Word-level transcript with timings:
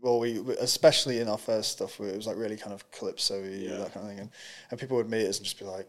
well 0.00 0.18
we 0.18 0.38
especially 0.60 1.20
in 1.20 1.28
our 1.28 1.38
first 1.38 1.72
stuff 1.72 2.00
it 2.00 2.16
was 2.16 2.26
like 2.26 2.36
really 2.36 2.56
kind 2.56 2.72
of 2.72 2.90
calypso 2.90 3.42
that 3.42 3.92
kind 3.92 4.04
of 4.04 4.08
thing 4.08 4.18
and, 4.20 4.30
and 4.70 4.80
people 4.80 4.96
would 4.96 5.10
meet 5.10 5.26
us 5.26 5.38
and 5.38 5.44
just 5.44 5.58
be 5.58 5.64
like 5.64 5.88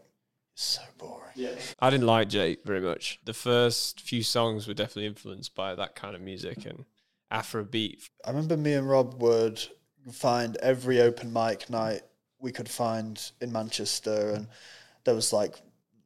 so 0.54 0.82
boring 0.98 1.32
yeah 1.34 1.50
I 1.78 1.90
didn't 1.90 2.06
like 2.06 2.28
Jake 2.28 2.64
very 2.64 2.82
much. 2.82 3.18
The 3.24 3.32
first 3.32 4.02
few 4.02 4.22
songs 4.22 4.68
were 4.68 4.74
definitely 4.74 5.06
influenced 5.06 5.54
by 5.54 5.74
that 5.74 5.94
kind 5.94 6.14
of 6.14 6.20
music 6.20 6.66
and 6.66 6.84
Afrobeat. 7.32 8.10
i 8.26 8.30
remember 8.30 8.58
me 8.58 8.74
and 8.74 8.88
rob 8.88 9.20
would 9.22 9.62
find 10.12 10.56
every 10.58 11.00
open 11.00 11.32
mic 11.32 11.70
night 11.70 12.02
we 12.38 12.52
could 12.52 12.68
find 12.68 13.30
in 13.40 13.50
manchester 13.50 14.32
and 14.34 14.46
there 15.04 15.14
was 15.14 15.32
like 15.32 15.54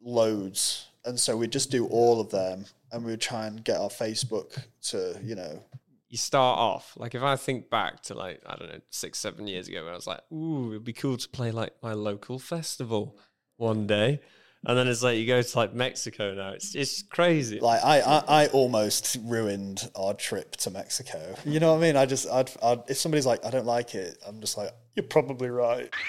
loads 0.00 0.86
and 1.04 1.18
so 1.18 1.36
we'd 1.36 1.50
just 1.50 1.70
do 1.70 1.86
all 1.86 2.20
of 2.20 2.30
them 2.30 2.64
and 2.92 3.04
we 3.04 3.10
would 3.10 3.20
try 3.20 3.46
and 3.46 3.64
get 3.64 3.78
our 3.78 3.88
facebook 3.88 4.62
to 4.80 5.18
you 5.24 5.34
know 5.34 5.60
You 6.08 6.18
start 6.18 6.58
off 6.58 6.92
like 6.96 7.14
if 7.14 7.22
I 7.22 7.36
think 7.36 7.68
back 7.68 8.02
to 8.04 8.14
like 8.14 8.40
I 8.46 8.56
don't 8.56 8.68
know 8.68 8.80
six 8.90 9.18
seven 9.18 9.48
years 9.48 9.68
ago 9.68 9.84
when 9.84 9.92
I 9.92 9.96
was 9.96 10.06
like, 10.06 10.20
ooh, 10.32 10.70
it'd 10.70 10.84
be 10.84 10.92
cool 10.92 11.16
to 11.16 11.28
play 11.28 11.50
like 11.50 11.72
my 11.82 11.94
local 11.94 12.38
festival 12.38 13.18
one 13.56 13.86
day, 13.86 14.20
and 14.64 14.76
then 14.76 14.88
it's 14.88 15.02
like 15.02 15.18
you 15.18 15.26
go 15.26 15.42
to 15.42 15.58
like 15.58 15.74
Mexico 15.74 16.34
now. 16.34 16.50
It's 16.50 16.74
it's 16.74 17.02
crazy. 17.02 17.60
like 17.60 17.84
I, 17.84 18.00
I, 18.00 18.24
I 18.28 18.46
almost 18.48 19.16
ruined 19.22 19.88
our 19.94 20.14
trip 20.14 20.56
to 20.56 20.70
Mexico. 20.70 21.34
You 21.44 21.60
know 21.60 21.72
what 21.72 21.78
I 21.78 21.82
mean? 21.82 21.96
I 21.96 22.06
just, 22.06 22.28
I'd, 22.28 22.50
I'd, 22.62 22.82
if 22.88 22.98
somebody's 22.98 23.26
like, 23.26 23.44
I 23.44 23.50
don't 23.50 23.66
like 23.66 23.94
it, 23.94 24.18
I'm 24.26 24.40
just 24.40 24.56
like, 24.56 24.70
you're 24.94 25.04
probably 25.04 25.50
right. 25.50 25.88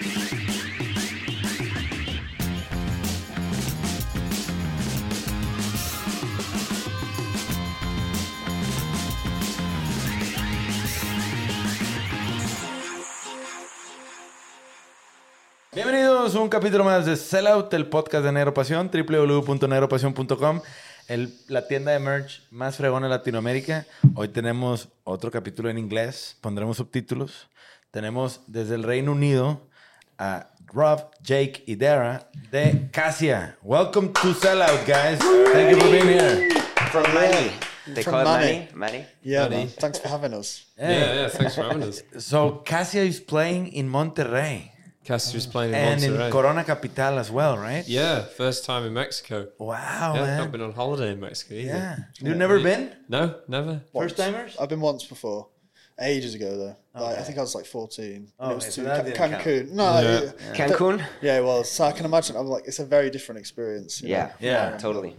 Bienvenidos 15.78 16.34
a 16.34 16.40
un 16.40 16.48
capítulo 16.48 16.82
más 16.82 17.06
de 17.06 17.14
Sellout, 17.14 17.72
el 17.72 17.86
podcast 17.86 18.24
de 18.24 18.32
Negro 18.32 18.52
Pasión, 18.52 18.90
www.negropasión.com, 18.92 20.60
el- 21.06 21.32
la 21.46 21.68
tienda 21.68 21.92
de 21.92 22.00
merch 22.00 22.42
más 22.50 22.74
fregona 22.74 23.06
de 23.06 23.10
Latinoamérica. 23.10 23.86
Hoy 24.16 24.26
tenemos 24.26 24.88
otro 25.04 25.30
capítulo 25.30 25.70
en 25.70 25.78
inglés, 25.78 26.36
pondremos 26.40 26.78
subtítulos. 26.78 27.46
Tenemos 27.92 28.40
desde 28.48 28.74
el 28.74 28.82
Reino 28.82 29.12
Unido 29.12 29.68
a 30.18 30.48
Rob, 30.66 31.12
Jake 31.22 31.62
y 31.64 31.76
Dara 31.76 32.28
de 32.50 32.88
Casia. 32.92 33.56
Welcome 33.62 34.08
to 34.20 34.34
Sellout, 34.34 34.84
guys. 34.84 35.20
Thank 35.52 35.70
you 35.70 35.78
for 35.78 35.90
being 35.92 36.08
here. 36.08 36.48
From 36.90 37.04
Manny. 37.14 37.52
They 37.94 38.02
From 38.02 38.14
call 38.14 38.22
it 38.22 38.24
Manny. 38.24 38.68
Manny. 38.74 38.98
Manny. 38.98 39.06
Yeah, 39.22 39.48
man. 39.48 39.68
Thanks 39.78 40.00
for 40.00 40.08
having 40.08 40.34
us. 40.34 40.66
yeah, 40.76 41.14
yeah. 41.14 41.28
Thanks 41.28 41.54
for 41.54 41.62
having 41.62 41.84
us. 41.84 42.02
So 42.18 42.64
Casia 42.66 43.06
is 43.06 43.20
playing 43.20 43.68
in 43.72 43.88
Monterrey 43.88 44.72
Caster's 45.08 45.46
playing 45.46 45.70
in 45.72 45.76
and 45.78 46.00
Monterrey. 46.02 46.26
in 46.26 46.32
Corona 46.32 46.64
Capital 46.64 47.18
as 47.18 47.30
well, 47.30 47.56
right? 47.56 47.86
yeah, 47.88 48.22
first 48.42 48.64
time 48.66 48.84
in 48.84 48.92
Mexico. 48.92 49.48
Wow, 49.58 50.12
yeah, 50.14 50.20
man. 50.22 50.38
not 50.38 50.52
been 50.52 50.60
on 50.60 50.72
holiday 50.72 51.12
in 51.12 51.20
Mexico 51.20 51.54
either. 51.54 51.68
Yeah. 51.68 51.96
You've 52.20 52.36
never 52.36 52.60
been? 52.60 52.92
No, 53.08 53.22
never. 53.48 53.80
First 53.94 54.16
timers? 54.18 54.56
I've 54.60 54.68
been 54.68 54.82
once 54.82 55.04
before, 55.04 55.48
ages 55.98 56.34
ago 56.34 56.50
though. 56.58 56.76
Like, 57.00 57.18
I 57.18 57.22
think 57.22 57.38
I 57.38 57.40
was 57.40 57.54
like 57.54 57.64
14. 57.64 58.28
Oh, 58.38 58.50
it 58.50 58.54
was 58.56 58.64
okay, 58.64 58.70
so 58.72 58.82
to 58.82 58.88
that 58.88 59.14
Ca- 59.14 59.28
Cancun. 59.28 59.70
No, 59.70 60.00
Yeah. 60.00 60.18
it- 60.18 60.38
Cancun? 60.54 61.04
yeah, 61.22 61.38
it 61.38 61.44
was. 61.44 61.70
So 61.70 61.84
I 61.84 61.92
can 61.92 62.04
imagine. 62.04 62.36
I'm 62.36 62.46
like, 62.46 62.64
it's 62.66 62.80
a 62.80 62.84
very 62.84 63.08
different 63.08 63.38
experience. 63.38 64.02
you 64.02 64.08
Yeah. 64.10 64.24
know? 64.26 64.32
Yeah. 64.40 64.76
Totally. 64.78 65.16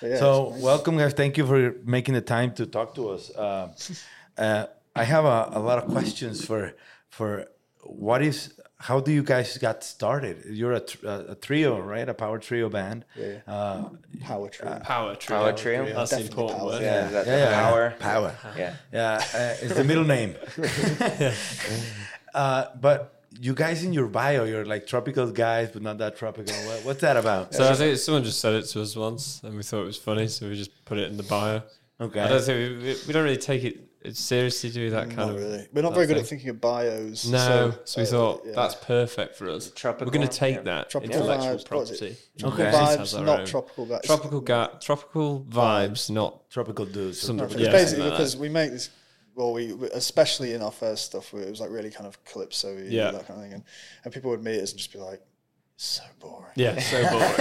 But 0.00 0.10
yeah, 0.10 0.18
So, 0.18 0.48
it's- 0.48 0.60
welcome, 0.62 0.98
guys. 0.98 1.14
Thank 1.14 1.38
you 1.38 1.46
for 1.46 1.76
making 1.84 2.14
the 2.14 2.20
time 2.20 2.52
to 2.56 2.66
talk 2.66 2.94
to 2.96 3.10
us. 3.10 3.30
Uh, 3.30 3.68
uh, 4.38 4.66
I 4.94 5.04
have 5.04 5.24
a, 5.24 5.50
a 5.54 5.60
lot 5.60 5.78
of 5.82 5.88
questions 5.90 6.44
for 6.44 6.74
for 7.08 7.46
what 7.82 8.20
is 8.22 8.53
how 8.78 9.00
do 9.00 9.12
you 9.12 9.22
guys 9.22 9.56
got 9.58 9.84
started? 9.84 10.44
You're 10.46 10.72
a, 10.72 10.80
tr- 10.80 11.06
a, 11.06 11.24
a 11.30 11.34
trio, 11.34 11.80
right? 11.80 12.08
A 12.08 12.14
power 12.14 12.38
trio 12.38 12.68
band. 12.68 13.04
Yeah. 13.16 13.38
Uh, 13.46 13.88
power 14.20 14.48
trip. 14.48 14.82
Power 14.82 15.14
trio. 15.14 15.38
Power 15.38 15.52
trio. 15.52 15.84
That's 15.86 16.10
Definitely 16.10 16.30
important 16.30 16.58
power. 16.58 16.70
word. 16.70 16.82
Yeah. 16.82 17.08
That 17.08 17.26
yeah, 17.26 17.36
yeah, 17.36 17.62
Power. 17.62 17.94
Power. 17.98 18.34
Yeah. 18.56 18.74
Yeah, 18.92 19.14
uh, 19.34 19.54
it's 19.62 19.74
the 19.74 19.84
middle 19.84 20.04
name. 20.04 20.34
uh, 22.34 22.66
but 22.80 23.22
you 23.40 23.54
guys 23.54 23.84
in 23.84 23.92
your 23.92 24.06
bio, 24.06 24.44
you're 24.44 24.64
like 24.64 24.86
tropical 24.86 25.30
guys, 25.30 25.70
but 25.72 25.82
not 25.82 25.98
that 25.98 26.16
tropical. 26.16 26.54
What, 26.54 26.84
what's 26.84 27.00
that 27.00 27.16
about? 27.16 27.54
So 27.54 27.68
I 27.68 27.74
think 27.74 27.98
someone 27.98 28.24
just 28.24 28.40
said 28.40 28.54
it 28.54 28.62
to 28.66 28.82
us 28.82 28.96
once, 28.96 29.40
and 29.42 29.56
we 29.56 29.62
thought 29.62 29.82
it 29.82 29.86
was 29.86 29.98
funny, 29.98 30.28
so 30.28 30.48
we 30.48 30.56
just 30.56 30.84
put 30.84 30.98
it 30.98 31.10
in 31.10 31.16
the 31.16 31.22
bio. 31.22 31.62
Okay. 32.00 32.20
I 32.20 32.28
don't 32.28 32.42
think 32.42 32.58
we, 32.58 32.76
we, 32.78 32.96
we 33.06 33.12
don't 33.12 33.24
really 33.24 33.36
take 33.36 33.64
it 33.64 33.93
seriously. 34.12 34.70
Do 34.70 34.90
that 34.90 35.04
kind 35.06 35.16
Not 35.16 35.30
of 35.30 35.36
really. 35.36 35.66
We're 35.72 35.82
not 35.82 35.94
very 35.94 36.06
good 36.06 36.14
thing. 36.16 36.22
at 36.24 36.28
thinking 36.28 36.48
of 36.50 36.60
bios. 36.60 37.26
No, 37.26 37.74
so, 37.84 38.00
we 38.00 38.06
uh, 38.06 38.10
thought 38.10 38.42
yeah. 38.44 38.52
that's 38.54 38.74
perfect 38.76 39.36
for 39.36 39.48
us. 39.50 39.70
Tropical, 39.70 40.06
We're 40.06 40.12
going 40.12 40.28
to 40.28 40.36
take 40.36 40.56
yeah. 40.56 40.62
that 40.62 40.90
Tropical 40.90 41.16
intellectual 41.16 41.54
vibes, 41.56 41.70
what 41.70 41.82
is 41.82 41.90
it? 41.90 41.96
property. 41.98 42.16
tropical 42.38 42.64
Okay. 42.66 42.76
Vibes, 42.76 43.24
not 43.26 43.40
own. 43.40 43.46
tropical 43.46 43.86
guys. 43.86 44.00
Tropical 44.04 44.40
ga- 44.40 44.78
tropical 44.80 45.40
vibes, 45.48 46.10
not 46.10 46.50
tropical 46.50 46.84
dudes. 46.86 47.20
Some- 47.20 47.36
No, 47.36 47.44
it's 47.44 47.54
Yeah, 47.54 47.70
basically 47.72 48.04
like 48.04 48.12
because 48.12 48.32
that. 48.34 48.40
we 48.40 48.48
make 48.48 48.70
this. 48.70 48.90
Well, 49.34 49.52
we 49.52 49.72
we- 49.72 49.88
especially 49.90 50.52
in 50.54 50.62
our 50.62 50.70
first 50.70 51.06
stuff, 51.06 51.32
where 51.32 51.42
it 51.42 51.50
was 51.50 51.60
like 51.60 51.70
really 51.70 51.90
kind 51.90 52.06
of 52.06 52.22
calypso, 52.24 52.76
Yeah. 52.86 53.10
that 53.10 53.26
kind 53.26 53.38
of 53.40 53.44
thing, 53.44 53.52
and, 53.54 53.64
and 54.04 54.14
people 54.14 54.30
would 54.30 54.44
meet 54.44 54.60
us 54.60 54.70
and 54.70 54.78
just 54.78 54.92
be 54.92 54.98
like, 55.00 55.20
"So 55.76 56.02
boring." 56.20 56.52
yeah, 56.54 56.78
so 56.78 57.02
boring, 57.10 57.34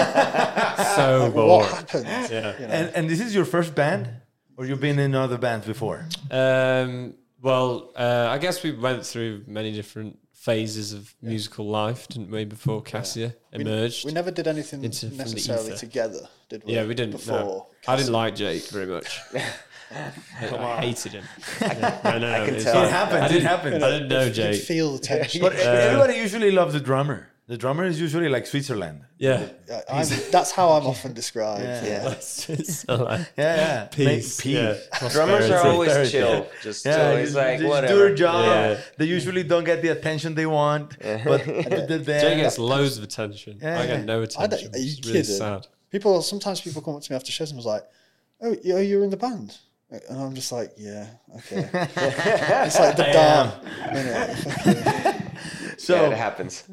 so 0.96 1.24
Like, 1.26 1.34
boring. 1.34 1.50
what 1.50 1.72
happened? 1.72 2.06
Yeah. 2.32 2.60
You 2.60 2.68
know? 2.68 2.74
And, 2.74 2.96
and 2.96 3.10
this 3.10 3.20
is 3.20 3.36
your 3.36 3.46
first 3.46 3.76
band? 3.76 4.10
Or 4.58 4.66
you've 4.66 4.82
been 4.82 5.00
in 5.00 5.16
other 5.16 5.38
bands 5.38 5.66
before? 5.66 6.06
Um, 6.30 7.16
well, 7.42 7.92
uh, 7.96 8.28
I 8.30 8.38
guess 8.38 8.62
we 8.64 8.72
went 8.72 9.06
through 9.06 9.44
many 9.48 9.72
different 9.74 10.20
phases 10.34 10.94
of 10.94 11.14
musical 11.22 11.66
life, 11.68 12.08
didn't 12.08 12.30
we? 12.30 12.46
Before 12.46 12.82
Cassia 12.82 13.34
we, 13.54 13.62
emerged. 13.62 14.06
we 14.06 14.12
never 14.12 14.30
did 14.32 14.48
anything 14.48 14.84
into- 14.84 15.10
necessarily 15.16 15.76
together, 15.78 16.28
did 16.50 16.64
we? 16.66 16.74
yeah, 16.74 16.86
we 16.86 16.94
didn't. 16.94 17.14
before. 17.14 17.40
no. 17.40 17.68
I 17.88 17.96
didn't 17.96 18.12
like 18.12 18.36
Jake 18.36 18.64
very 18.68 18.86
much. 18.86 19.20
I, 19.92 20.12
I 20.42 20.82
hated 20.82 21.14
him. 21.14 21.24
I, 21.62 22.18
know. 22.20 22.34
I 22.34 22.46
can 22.46 22.56
it's 22.56 22.64
tell. 22.64 22.74
fine. 22.74 22.86
It 22.86 22.92
happened. 22.92 23.24
I 23.24 23.26
it 23.26 23.30
didn't, 23.30 23.46
happens. 23.46 23.84
I 23.84 23.90
didn't 23.92 24.08
know 24.08 24.20
You 24.22 24.26
could 24.28 24.36
Jake. 24.36 24.62
feel 24.64 24.94
the 24.94 25.00
tension. 25.00 25.42
But 25.42 25.56
everybody 25.56 26.16
usually 26.18 26.52
loves 26.52 26.74
the 26.74 26.80
drummer. 26.80 27.30
The 27.46 27.58
drummer 27.58 27.84
is 27.84 28.00
usually 28.00 28.30
like 28.30 28.46
Switzerland. 28.48 29.02
Yeah. 29.18 29.48
Yeah, 29.68 29.82
I'm, 29.90 30.08
that's 30.32 30.52
how 30.54 30.72
I'm 30.72 30.86
often 30.88 31.14
described. 31.14 31.62
Yeah. 31.62 31.86
Yeah. 31.86 32.10
It's 32.18 32.48
just 32.48 32.86
Yeah, 32.90 33.18
yeah. 33.38 33.86
peace. 33.92 34.40
Peace. 34.40 34.46
Yeah. 35.02 35.10
Drummers 35.10 35.50
are 35.50 35.68
always 35.68 35.92
Prosperity. 35.92 36.12
chill. 36.12 36.48
Just 36.62 36.86
Yeah, 36.86 37.10
always 37.10 37.32
you- 37.34 37.38
like 37.42 37.58
just 37.60 37.70
whatever. 37.70 37.94
do 37.94 38.00
their 38.00 38.16
job. 38.16 38.46
Yeah. 38.46 38.80
They 38.98 39.06
usually 39.06 39.44
don't 39.44 39.66
get 39.66 39.82
the 39.82 39.90
attention 39.90 40.36
they 40.36 40.46
want. 40.46 40.98
But 41.00 41.44
Jake 41.46 42.38
gets 42.44 42.58
loads 42.58 42.98
of 42.98 43.04
attention. 43.04 43.60
Yeah, 43.62 43.80
I 43.82 43.88
get 43.88 44.06
no 44.06 44.22
attention. 44.22 44.50
don't, 44.50 44.76
are 44.76 44.80
you 44.80 44.94
it's 44.98 45.06
really 45.06 45.20
kidding? 45.22 45.36
sad. 45.36 45.68
People 45.92 46.22
sometimes 46.22 46.62
people 46.62 46.82
come 46.82 46.96
up 46.96 47.02
to 47.04 47.12
me 47.12 47.16
after 47.18 47.32
shows 47.32 47.52
and 47.52 47.58
was 47.58 47.66
like, 47.76 47.84
"Oh, 48.42 48.56
you- 48.64 48.78
you're 48.80 49.04
in 49.04 49.10
the 49.12 49.18
band," 49.18 49.58
and 49.92 50.18
I'm 50.24 50.34
just 50.34 50.52
like, 50.52 50.72
"Yeah, 50.78 51.06
okay." 51.38 51.70
it's 52.68 52.80
like 52.80 52.96
the 52.96 53.08
am. 53.10 53.50
Dark. 55.88 56.00
so, 56.00 56.04
Yeah, 56.04 56.10
it 56.12 56.18
happens. 56.18 56.64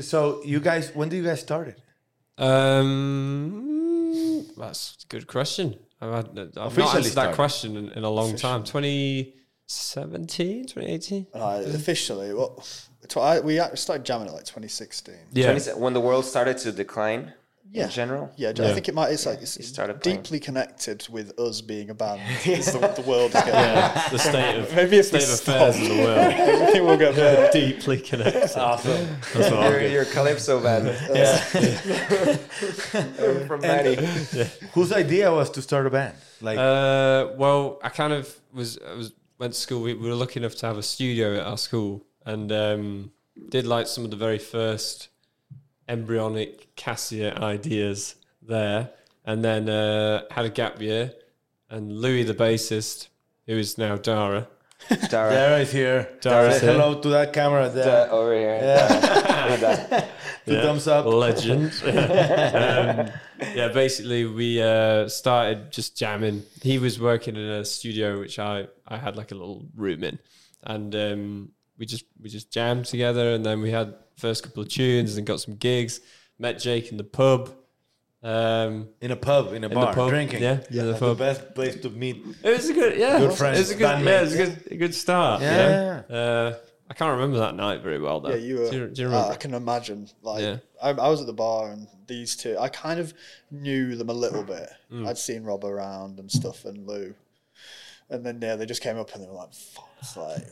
so 0.00 0.40
you 0.44 0.60
guys, 0.60 0.94
when 0.94 1.08
did 1.08 1.16
you 1.16 1.24
guys 1.24 1.40
started? 1.40 1.74
Um, 2.38 4.46
that's 4.56 4.96
a 5.04 5.06
good 5.08 5.26
question. 5.26 5.76
I've, 6.00 6.12
had, 6.14 6.28
I've 6.56 6.56
not 6.56 6.66
answered 6.78 6.78
started. 6.78 7.12
that 7.14 7.34
question 7.34 7.76
in, 7.76 7.90
in 7.90 8.04
a 8.04 8.10
long 8.10 8.36
time. 8.36 8.62
2017, 8.64 10.64
2018? 10.66 11.26
Uh, 11.34 11.62
officially, 11.66 12.32
well, 12.32 12.62
tw- 13.08 13.16
I, 13.18 13.40
we 13.40 13.60
started 13.74 14.06
jamming 14.06 14.28
at 14.28 14.34
like 14.34 14.44
2016. 14.44 15.14
Yeah. 15.32 15.50
20 15.52 15.72
when 15.80 15.92
the 15.92 16.00
world 16.00 16.24
started 16.24 16.56
to 16.58 16.70
decline 16.72 17.34
Yeah. 17.72 17.84
in 17.84 17.90
general. 17.90 18.32
Yeah, 18.36 18.50
I 18.50 18.72
think 18.74 18.88
it 18.88 18.94
might. 18.94 19.12
It's 19.12 19.26
like 19.26 19.40
it's 19.42 19.64
started 19.66 20.00
playing. 20.02 20.18
deeply 20.22 20.40
connected 20.40 21.06
with 21.08 21.38
us 21.38 21.60
being 21.60 21.90
a 21.90 21.94
band. 21.94 22.20
It's 22.44 22.72
the, 22.72 22.78
the 22.80 23.02
world 23.02 23.28
is 23.34 23.34
getting. 23.34 23.54
Yeah, 23.54 24.08
the 24.10 24.18
state 24.18 24.56
of 24.58 24.74
Maybe 24.74 24.96
if 24.98 25.12
we 25.12 25.20
state 25.20 25.28
of 25.32 25.40
affairs 25.40 25.74
stop. 25.76 25.84
in 25.90 25.96
the 25.96 26.02
world. 26.02 26.18
Everything 26.32 26.84
will 26.84 26.96
get 26.96 27.14
better. 27.14 27.48
Deeply 27.52 28.00
connected. 28.00 28.58
Awesome. 28.58 29.06
That's 29.34 29.50
what 29.52 29.70
You're, 29.70 29.86
you're 29.88 30.04
Calypso 30.06 30.60
band. 30.60 30.88
From 33.46 33.60
Manny. 33.60 33.96
Whose 34.72 34.92
idea 34.92 35.30
was 35.32 35.50
to 35.50 35.62
start 35.62 35.86
a 35.86 35.90
band? 35.90 36.16
Like, 36.40 36.58
Uh, 36.58 37.28
well, 37.36 37.78
I 37.82 37.88
kind 37.88 38.12
of 38.12 38.34
was 38.52 38.78
I 38.78 38.94
was 38.94 39.12
went 39.38 39.54
to 39.54 39.58
school, 39.60 39.80
we, 39.82 39.94
we 39.94 40.08
were 40.08 40.14
lucky 40.14 40.38
enough 40.40 40.54
to 40.56 40.66
have 40.66 40.76
a 40.76 40.82
studio 40.82 41.36
at 41.36 41.46
our 41.46 41.56
school 41.56 42.04
and 42.26 42.52
um, 42.52 43.10
did 43.48 43.66
like 43.66 43.86
some 43.86 44.04
of 44.04 44.10
the 44.10 44.16
very 44.16 44.38
first 44.38 45.08
embryonic 45.90 46.74
Cassia 46.76 47.34
ideas 47.36 48.14
there. 48.42 48.90
And 49.24 49.44
then 49.44 49.68
uh, 49.68 50.22
had 50.30 50.44
a 50.46 50.50
gap 50.50 50.80
year. 50.80 51.12
And 51.68 51.92
Louis, 52.00 52.24
the 52.24 52.34
bassist, 52.34 53.08
who 53.46 53.54
is 53.54 53.76
now 53.76 53.96
Dara, 53.96 54.48
Dara, 54.88 55.30
Dara 55.32 55.58
is 55.60 55.72
here. 55.72 56.08
Dara, 56.20 56.52
Say 56.52 56.66
hello 56.66 57.00
to 57.00 57.08
that 57.10 57.32
camera 57.32 57.68
there. 57.68 58.10
over 58.10 58.34
here. 58.34 60.08
Two 60.46 60.54
thumbs 60.62 60.88
up. 60.88 61.06
legend. 61.06 61.72
um, 61.84 63.10
yeah, 63.54 63.68
basically 63.72 64.24
we 64.24 64.60
uh, 64.60 65.08
started 65.08 65.70
just 65.70 65.96
jamming. 65.96 66.42
He 66.62 66.78
was 66.78 66.98
working 66.98 67.36
in 67.36 67.42
a 67.42 67.64
studio 67.64 68.18
which 68.18 68.38
I 68.38 68.66
I 68.88 68.96
had 68.96 69.16
like 69.16 69.30
a 69.32 69.34
little 69.34 69.66
room 69.76 70.02
in, 70.02 70.18
and 70.64 70.94
um, 70.94 71.52
we 71.78 71.86
just 71.86 72.04
we 72.20 72.28
just 72.28 72.50
jammed 72.50 72.86
together. 72.86 73.34
And 73.34 73.44
then 73.44 73.60
we 73.60 73.70
had 73.70 73.94
first 74.20 74.42
couple 74.44 74.62
of 74.62 74.68
tunes 74.68 75.16
and 75.16 75.26
got 75.26 75.40
some 75.40 75.56
gigs. 75.56 76.00
Met 76.38 76.58
Jake 76.58 76.90
in 76.90 76.96
the 76.96 77.04
pub. 77.04 77.50
Um, 78.22 78.88
In 79.00 79.10
a 79.12 79.16
pub, 79.16 79.54
in 79.54 79.64
a 79.64 79.68
the 79.68 79.74
bar, 79.74 79.94
pub, 79.94 80.10
drinking. 80.10 80.42
yeah, 80.42 80.60
in 80.70 80.76
the 80.76 80.92
the 80.92 81.14
best 81.14 81.54
place 81.54 81.76
to 81.80 81.88
meet. 81.90 82.16
it 82.44 82.50
was 82.56 82.68
a 82.68 82.74
good 82.74 82.98
yeah, 82.98 83.18
Good 83.18 83.32
friends, 83.32 83.56
It 83.58 83.62
was 83.62 83.70
a 83.70 83.74
good 83.76 83.86
bandmates. 83.86 84.04
yeah, 84.04 84.18
it 84.18 84.22
was 84.22 84.34
a 84.34 84.36
good 84.44 84.72
a 84.72 84.76
good 84.76 84.94
start. 84.94 85.40
Yeah. 85.40 86.02
Yeah. 86.10 86.16
Uh, 86.16 86.58
I 86.90 86.94
can't 86.94 87.12
remember 87.12 87.38
that 87.38 87.54
night 87.54 87.80
very 87.82 87.98
well 87.98 88.20
though. 88.20 88.30
Yeah, 88.30 88.36
you 88.48 88.58
were. 88.58 88.70
Do 88.70 88.76
you, 88.76 88.86
do 88.88 89.02
you 89.02 89.08
uh, 89.08 89.10
remember? 89.12 89.32
I 89.32 89.36
can 89.36 89.54
imagine. 89.54 90.08
Like, 90.22 90.42
Yeah. 90.42 90.56
I, 90.82 90.90
I 90.90 91.08
was 91.08 91.20
at 91.22 91.26
the 91.28 91.32
bar, 91.32 91.70
and 91.70 91.86
these 92.08 92.36
two, 92.36 92.58
I 92.58 92.68
kind 92.68 92.98
of 93.00 93.14
knew 93.50 93.96
them 93.96 94.10
a 94.10 94.18
little 94.24 94.42
bit. 94.42 94.68
Mm. 94.92 95.06
I'd 95.08 95.16
seen 95.16 95.44
Rob 95.44 95.64
around 95.64 96.18
and 96.18 96.30
stuff, 96.30 96.64
and 96.66 96.86
Lou, 96.86 97.14
and 98.10 98.26
then 98.26 98.38
yeah, 98.42 98.56
they 98.56 98.66
just 98.66 98.82
came 98.82 98.98
up 98.98 99.14
and 99.14 99.22
they 99.22 99.28
were 99.28 99.34
like, 99.44 99.54
"Fuck," 99.54 99.88
it's 100.02 100.16
like, 100.16 100.44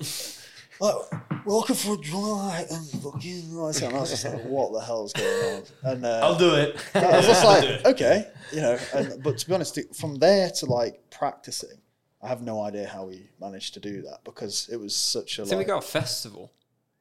like, 0.81 1.47
welcome 1.47 1.75
for 1.75 1.95
a 1.95 1.97
drive 1.99 2.67
and 2.71 2.87
fucking. 3.03 3.53
like, 3.55 3.83
And 3.83 3.97
I 3.97 4.01
was 4.01 4.11
just 4.11 4.25
like, 4.25 4.43
what 4.45 4.73
the 4.73 4.81
hell's 4.81 5.13
going 5.13 5.57
on? 5.57 5.63
And 5.85 6.05
uh, 6.07 6.21
I'll 6.23 6.39
do 6.39 6.55
it. 6.55 6.77
I 6.95 7.17
was 7.17 7.27
just 7.27 7.45
like, 7.53 7.85
okay, 7.87 8.27
you 8.53 8.61
know. 8.61 8.79
And 8.95 9.23
but 9.23 9.39
to 9.39 9.47
be 9.47 9.55
honest, 9.55 9.79
from 9.95 10.17
there 10.17 10.51
to 10.51 10.67
like 10.67 11.01
practicing, 11.11 11.81
I 12.23 12.29
have 12.29 12.43
no 12.43 12.63
idea 12.63 12.87
how 12.89 13.07
we 13.07 13.29
managed 13.41 13.75
to 13.75 13.81
do 13.81 14.03
that 14.03 14.19
because 14.25 14.69
it 14.73 14.77
was 14.77 14.95
such 14.95 15.39
a 15.39 15.43
I 15.43 15.45
think 15.47 15.59
we 15.59 15.65
got 15.65 15.83
a 15.85 15.87
festival. 15.87 16.53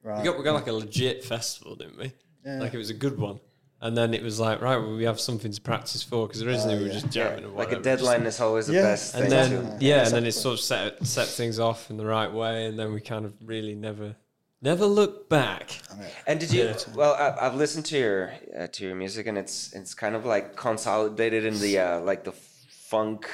right. 0.03 0.19
We 0.19 0.23
got 0.25 0.37
we 0.37 0.43
got 0.43 0.53
like 0.53 0.67
a 0.67 0.73
legit 0.73 1.23
festival, 1.23 1.75
didn't 1.75 1.97
we? 1.97 2.11
Like 2.45 2.73
it 2.73 2.77
was 2.77 2.89
a 2.89 2.93
good 2.93 3.17
one. 3.17 3.39
And 3.79 3.95
then 3.95 4.13
it 4.15 4.23
was 4.23 4.39
like, 4.39 4.59
right, 4.61 4.77
well, 4.77 4.95
we 4.95 5.03
have 5.03 5.19
something 5.19 5.51
to 5.51 5.61
practice 5.61 6.01
for 6.01 6.27
because 6.27 6.41
originally 6.41 6.77
we 6.77 6.83
were 6.85 6.89
just 6.89 7.09
jamming 7.11 7.43
and 7.43 7.53
Like 7.53 7.67
a 7.67 7.75
whatever. 7.75 7.83
deadline 7.83 8.23
is 8.25 8.39
always 8.41 8.65
the 8.67 8.73
Yeah. 8.73 8.81
best 8.81 9.13
And 9.13 9.23
thing 9.23 9.29
then 9.29 9.49
to. 9.79 9.85
yeah, 9.85 10.05
and 10.05 10.13
then 10.15 10.25
it 10.25 10.31
sort 10.31 10.53
of 10.55 10.59
set 10.59 11.05
set 11.05 11.27
things 11.27 11.59
off 11.59 11.91
in 11.91 11.97
the 11.97 12.05
right 12.05 12.31
way, 12.31 12.65
and 12.65 12.77
then 12.79 12.91
we 12.91 13.01
kind 13.01 13.23
of 13.25 13.33
really 13.45 13.75
never 13.75 14.15
never 14.63 14.85
look 14.87 15.29
back. 15.29 15.79
And 16.25 16.39
did 16.39 16.51
you? 16.51 16.73
Well, 16.95 17.13
I, 17.13 17.45
I've 17.45 17.53
listened 17.55 17.85
to 17.87 17.97
your 17.99 18.33
uh, 18.57 18.65
to 18.67 18.85
your 18.87 18.95
music, 18.95 19.27
and 19.27 19.37
it's 19.37 19.71
it's 19.73 19.93
kind 19.93 20.15
of 20.15 20.25
like 20.25 20.55
consolidated 20.55 21.45
in 21.45 21.59
the 21.59 21.77
uh, 21.79 21.99
like 22.01 22.23
the 22.23 22.31
funk 22.31 23.29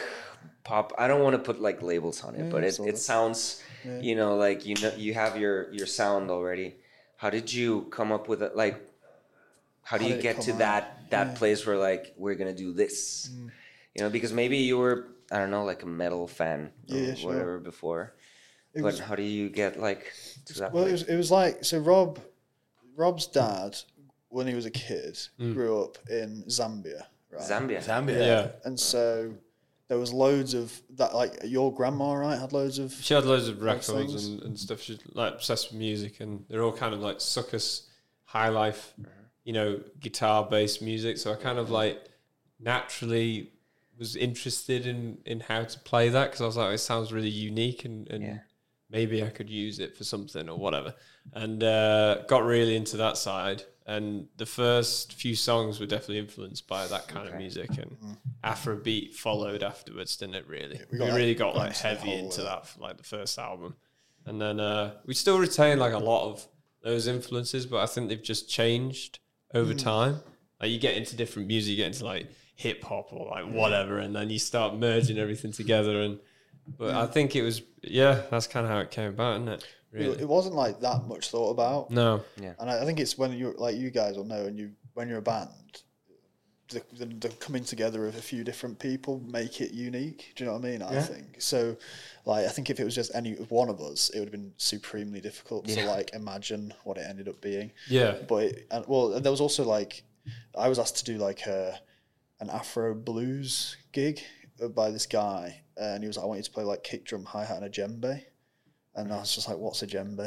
pop. 0.65 0.91
I 0.97 1.07
don't 1.07 1.23
want 1.23 1.35
to 1.35 1.39
put 1.39 1.61
like 1.61 1.81
labels 1.81 2.21
on 2.23 2.35
it, 2.35 2.51
but 2.51 2.65
it, 2.65 2.77
it 2.79 2.95
of. 2.95 2.97
sounds, 2.99 3.61
you 4.01 4.15
know, 4.15 4.35
like 4.35 4.65
you 4.65 4.75
know 4.81 4.91
you 4.97 5.13
have 5.13 5.37
your 5.37 5.71
your 5.71 5.87
sound 5.87 6.29
already. 6.29 6.75
How 7.15 7.29
did 7.29 7.53
you 7.53 7.83
come 7.89 8.11
up 8.11 8.27
with 8.27 8.41
it? 8.43 8.53
Like, 8.53 8.81
how 9.83 9.97
do 9.97 10.05
How 10.05 10.11
you 10.15 10.21
get 10.21 10.41
to 10.41 10.51
out? 10.53 10.57
that 10.59 11.09
that 11.11 11.35
place 11.35 11.65
where 11.65 11.77
like 11.77 12.13
we're 12.17 12.35
gonna 12.35 12.53
do 12.55 12.73
this? 12.73 13.29
Mm. 13.33 13.51
You 13.95 14.03
know, 14.03 14.09
because 14.09 14.33
maybe 14.33 14.57
you 14.57 14.77
were 14.77 15.07
I 15.31 15.37
don't 15.39 15.51
know 15.51 15.63
like 15.65 15.83
a 15.83 15.87
metal 15.87 16.27
fan 16.27 16.71
or 16.89 16.97
Yeah, 16.97 17.13
sure. 17.15 17.31
whatever 17.31 17.59
before. 17.59 18.13
It 18.73 18.81
but 18.81 18.93
was- 18.93 18.99
how 18.99 19.15
do 19.15 19.23
you 19.23 19.49
get 19.49 19.79
like 19.79 20.11
to 20.45 20.53
that 20.59 20.73
Well, 20.73 20.85
it 20.85 20.91
was, 20.91 21.03
it 21.03 21.15
was 21.17 21.29
like 21.31 21.63
so. 21.63 21.77
Rob, 21.79 22.19
Rob's 22.95 23.27
dad, 23.27 23.77
when 24.29 24.47
he 24.47 24.55
was 24.55 24.65
a 24.65 24.71
kid, 24.71 25.17
Mm. 25.39 25.53
grew 25.53 25.83
up 25.83 25.97
in 26.09 26.43
Zambia, 26.47 27.03
right? 27.31 27.41
Zambia. 27.41 27.83
Zambia. 27.83 28.19
Yeah. 28.19 28.51
And 28.65 28.79
so 28.79 29.33
there 29.89 29.99
was 29.99 30.11
loads 30.13 30.53
of 30.55 30.71
that. 30.95 31.13
Like 31.13 31.33
your 31.43 31.71
grandma, 31.73 32.13
right, 32.13 32.39
had 32.39 32.51
loads 32.53 32.79
of. 32.79 32.93
She 32.93 33.13
had 33.13 33.25
loads 33.25 33.47
of 33.47 33.61
records 33.61 34.27
and, 34.27 34.41
and 34.43 34.59
stuff. 34.59 34.81
She's 34.81 34.99
like 35.13 35.33
obsessed 35.33 35.71
with 35.71 35.79
music, 35.79 36.19
and 36.19 36.45
they're 36.49 36.63
all 36.63 36.73
kind 36.73 36.93
of 36.95 36.99
like 37.01 37.17
soukous, 37.17 37.83
high 38.25 38.49
life, 38.49 38.93
you 39.43 39.53
know, 39.53 39.79
guitar 39.99 40.45
based 40.49 40.81
music. 40.81 41.17
So 41.17 41.31
I 41.31 41.35
kind 41.35 41.59
of 41.59 41.69
like 41.69 42.03
naturally 42.59 43.51
was 43.97 44.15
interested 44.15 44.85
in 44.87 45.19
in 45.25 45.39
how 45.41 45.63
to 45.63 45.79
play 45.79 46.09
that 46.09 46.25
because 46.25 46.41
I 46.41 46.45
was 46.45 46.57
like, 46.57 46.73
it 46.73 46.79
sounds 46.79 47.11
really 47.13 47.29
unique, 47.29 47.85
and, 47.85 48.09
and 48.09 48.23
Yeah. 48.23 48.39
maybe 48.89 49.23
I 49.23 49.29
could 49.29 49.49
use 49.49 49.79
it 49.79 49.95
for 49.97 50.03
something 50.03 50.49
or 50.49 50.57
whatever. 50.57 50.93
And 51.33 51.63
uh, 51.63 52.23
got 52.27 52.43
really 52.43 52.75
into 52.75 52.97
that 52.97 53.17
side. 53.17 53.63
And 53.85 54.27
the 54.37 54.45
first 54.45 55.11
few 55.13 55.35
songs 55.35 55.79
were 55.79 55.85
definitely 55.85 56.19
influenced 56.19 56.67
by 56.69 56.87
that 56.87 57.09
kind 57.09 57.27
of 57.27 57.35
music, 57.35 57.69
and 57.77 57.97
Afrobeat 58.41 59.13
followed 59.13 59.61
afterwards, 59.61 60.15
didn't 60.15 60.35
it? 60.35 60.47
Really, 60.47 60.79
we 60.89 60.99
we, 60.99 61.05
that 61.05 61.15
really 61.15 61.35
got 61.35 61.53
like 61.55 61.75
heavy 61.75 62.07
whole, 62.07 62.19
into 62.19 62.41
uh, 62.41 62.45
that 62.45 62.67
for 62.67 62.79
like 62.79 62.95
the 62.95 63.03
first 63.03 63.37
album, 63.37 63.75
and 64.25 64.39
then 64.41 64.61
uh, 64.61 64.93
we 65.05 65.13
still 65.13 65.37
retain 65.37 65.79
like 65.79 65.91
a 65.91 65.97
lot 65.99 66.29
of 66.31 66.47
those 66.81 67.07
influences, 67.07 67.65
but 67.65 67.81
I 67.81 67.85
think 67.85 68.07
they've 68.07 68.23
just 68.23 68.49
changed 68.49 69.19
over 69.53 69.73
mm. 69.73 69.77
time. 69.77 70.19
Like 70.61 70.71
you 70.71 70.79
get 70.79 70.95
into 70.95 71.15
different 71.15 71.47
music, 71.47 71.71
you 71.71 71.77
get 71.77 71.87
into 71.87 72.05
like 72.05 72.27
hip 72.55 72.83
hop 72.83 73.11
or 73.11 73.27
like 73.27 73.45
whatever, 73.45 73.99
and 73.99 74.15
then 74.15 74.29
you 74.29 74.39
start 74.39 74.75
merging 74.75 75.17
everything 75.17 75.51
together. 75.51 76.01
And 76.01 76.19
but 76.77 76.95
I 76.95 77.05
think 77.07 77.35
it 77.35 77.41
was 77.41 77.61
yeah, 77.81 78.21
that's 78.31 78.47
kind 78.47 78.65
of 78.65 78.71
how 78.71 78.79
it 78.79 78.91
came 78.91 79.09
about, 79.09 79.41
isn't 79.41 79.49
it? 79.49 79.63
It, 79.93 79.97
Really? 79.99 80.21
it 80.21 80.27
wasn't 80.27 80.55
like 80.55 80.79
that 80.81 81.05
much 81.05 81.29
thought 81.29 81.51
about. 81.51 81.91
No. 81.91 82.23
Yeah. 82.41 82.53
And 82.57 82.67
I, 82.67 82.81
I 82.81 82.85
think 82.85 82.99
it's 82.99 83.15
when 83.15 83.31
you 83.31 83.53
like 83.57 83.75
you 83.75 83.91
guys 83.91 84.17
will 84.17 84.25
know, 84.25 84.45
and 84.45 84.57
you 84.57 84.71
when 84.95 85.07
you're 85.07 85.19
a 85.19 85.21
band, 85.21 85.82
the, 86.69 86.81
the, 86.97 87.05
the 87.05 87.29
coming 87.29 87.63
together 87.63 88.07
of 88.07 88.15
a 88.15 88.21
few 88.21 88.43
different 88.43 88.79
people 88.79 89.21
make 89.25 89.61
it 89.61 89.71
unique. 89.71 90.33
Do 90.35 90.43
you 90.43 90.49
know 90.49 90.57
what 90.57 90.65
I 90.65 90.71
mean? 90.71 90.81
I 90.81 91.01
think 91.01 91.41
so. 91.41 91.77
Like 92.25 92.45
I 92.45 92.49
think 92.49 92.69
if 92.69 92.79
it 92.79 92.83
was 92.83 92.95
just 92.95 93.13
any 93.13 93.33
one 93.33 93.69
of 93.69 93.81
us, 93.81 94.09
it 94.09 94.19
would 94.19 94.29
have 94.29 94.31
been 94.31 94.53
supremely 94.57 95.21
difficult 95.21 95.67
to 95.67 95.85
like 95.85 96.13
imagine 96.13 96.73
what 96.83 96.97
it 96.97 97.05
ended 97.07 97.27
up 97.27 97.41
being. 97.41 97.71
Yeah. 97.87 98.15
But 98.27 98.43
it, 98.43 98.67
and, 98.71 98.85
well, 98.87 99.19
there 99.19 99.31
was 99.31 99.41
also 99.41 99.63
like 99.63 100.03
I 100.57 100.69
was 100.69 100.79
asked 100.79 100.97
to 100.97 101.05
do 101.05 101.17
like 101.17 101.45
a 101.45 101.79
an 102.39 102.49
Afro 102.49 102.93
blues 102.93 103.77
gig 103.91 104.21
by 104.75 104.91
this 104.91 105.05
guy, 105.05 105.61
and 105.77 106.03
he 106.03 106.07
was 106.07 106.17
like, 106.17 106.23
"I 106.23 106.27
want 106.27 106.39
you 106.39 106.43
to 106.43 106.51
play 106.51 106.63
like 106.63 106.83
kick 106.83 107.05
drum, 107.05 107.25
hi 107.25 107.45
hat, 107.45 107.57
and 107.57 107.65
a 107.65 107.69
djembe." 107.69 108.23
And 108.95 109.11
I 109.11 109.17
was 109.17 109.33
just 109.33 109.47
like, 109.49 109.57
"What's 109.57 109.81
a 109.81 109.87
djembe?" 109.87 110.19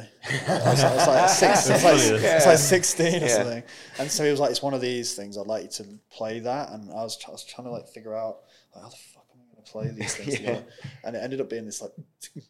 I 0.48 0.70
was, 0.70 0.82
I 0.85 0.94
was 0.96 1.06
like, 1.06 1.28
six, 1.28 1.70
I 1.70 1.75
like, 1.75 2.00
it's 2.23 2.46
like 2.46 2.58
sixteen 2.58 3.23
or 3.23 3.26
Yeah. 3.26 3.37
something. 3.37 3.62
And 4.00 4.11
so 4.11 4.25
he 4.25 4.30
was 4.32 4.40
like, 4.40 4.50
"It's 4.50 4.62
one 4.62 4.75
of 4.75 4.80
these 4.80 5.14
things. 5.14 5.38
I'd 5.38 5.46
like 5.46 5.62
you 5.64 5.68
to 5.85 5.85
play 6.11 6.40
that." 6.40 6.70
And 6.73 6.90
I 6.90 7.02
was, 7.04 7.16
I 7.28 7.30
was 7.30 7.44
trying 7.44 7.66
to 7.66 7.70
like 7.70 7.87
figure 7.88 8.16
out 8.16 8.38
like, 8.75 8.82
how 8.82 8.90
the 8.90 8.96
fuck 8.96 9.26
am 9.32 9.40
I 9.40 9.54
going 9.54 9.64
to 9.64 9.70
play 9.70 9.88
these 9.90 10.14
things 10.16 10.40
Yeah. 10.49 10.61
And 11.04 11.14
it 11.14 11.20
ended 11.23 11.40
up 11.40 11.49
being 11.49 11.64
this 11.64 11.80
like, 11.80 11.92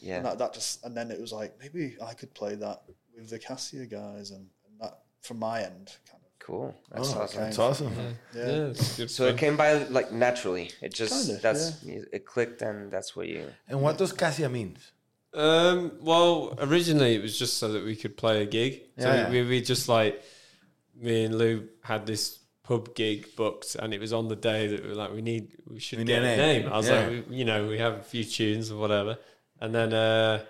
Yeah. 0.00 0.16
and 0.16 0.26
that, 0.26 0.38
that 0.38 0.54
just, 0.54 0.84
and 0.84 0.96
then 0.96 1.10
it 1.12 1.20
was 1.20 1.32
like, 1.32 1.54
maybe 1.60 1.96
I 2.04 2.14
could 2.14 2.34
play 2.34 2.56
that 2.56 2.82
with 3.16 3.30
the 3.30 3.38
Cassia 3.38 3.86
guys, 3.86 4.32
and, 4.32 4.48
and 4.68 4.80
that 4.80 5.02
from 5.22 5.38
my 5.38 5.60
end, 5.62 5.96
kind 6.10 6.20
of. 6.22 6.30
Cool. 6.40 6.74
Oh, 6.92 6.96
that's 6.96 7.14
Oh, 7.14 7.20
awesome. 7.22 7.40
That's 7.40 7.58
awesome. 7.58 7.94
Yeah, 8.34 8.42
it's 8.66 8.96
good 8.98 9.10
So 9.10 9.28
it 9.28 9.38
came 9.38 9.56
by 9.56 9.84
like 9.84 10.12
naturally. 10.12 10.72
It 10.82 10.92
just 10.92 11.26
Kinda, 11.28 11.40
that's 11.40 11.82
it 11.84 12.26
clicked 12.26 12.60
and 12.60 12.90
that's 12.92 13.16
what 13.16 13.28
you. 13.28 13.46
And 13.66 13.80
what 13.80 13.96
does 13.96 14.12
Cassia 14.12 14.50
means? 14.50 14.92
Um, 15.34 15.92
well, 16.00 16.54
originally 16.58 17.14
it 17.14 17.22
was 17.22 17.38
just 17.38 17.58
so 17.58 17.72
that 17.72 17.84
we 17.84 17.96
could 17.96 18.16
play 18.16 18.42
a 18.42 18.46
gig. 18.46 18.82
So 18.98 19.12
Yeah. 19.12 19.30
we, 19.30 19.42
we 19.42 19.60
just 19.60 19.88
like 19.88 20.22
me 20.96 21.24
and 21.24 21.36
Lou 21.36 21.68
had 21.82 22.06
this 22.06 22.38
pub 22.62 22.94
gig 22.94 23.34
booked, 23.36 23.74
and 23.74 23.92
it 23.92 24.00
was 24.00 24.12
on 24.12 24.28
the 24.28 24.36
day 24.36 24.68
that 24.68 24.82
we 24.82 24.88
were 24.88 24.94
like, 24.94 25.12
we 25.12 25.20
need, 25.22 25.52
we 25.68 25.78
should 25.80 25.98
We 25.98 26.04
get 26.04 26.22
a 26.22 26.26
a 26.32 26.36
name. 26.36 26.62
name. 26.62 26.72
I 26.72 26.76
was 26.76 26.88
Yeah. 26.88 27.06
like, 27.06 27.28
we, 27.28 27.36
you 27.36 27.44
know, 27.44 27.66
we 27.66 27.78
have 27.78 27.94
a 27.94 28.02
few 28.02 28.24
tunes 28.24 28.70
or 28.70 28.78
whatever, 28.78 29.18
and 29.60 29.74
then 29.74 29.92
uh, 29.92 30.44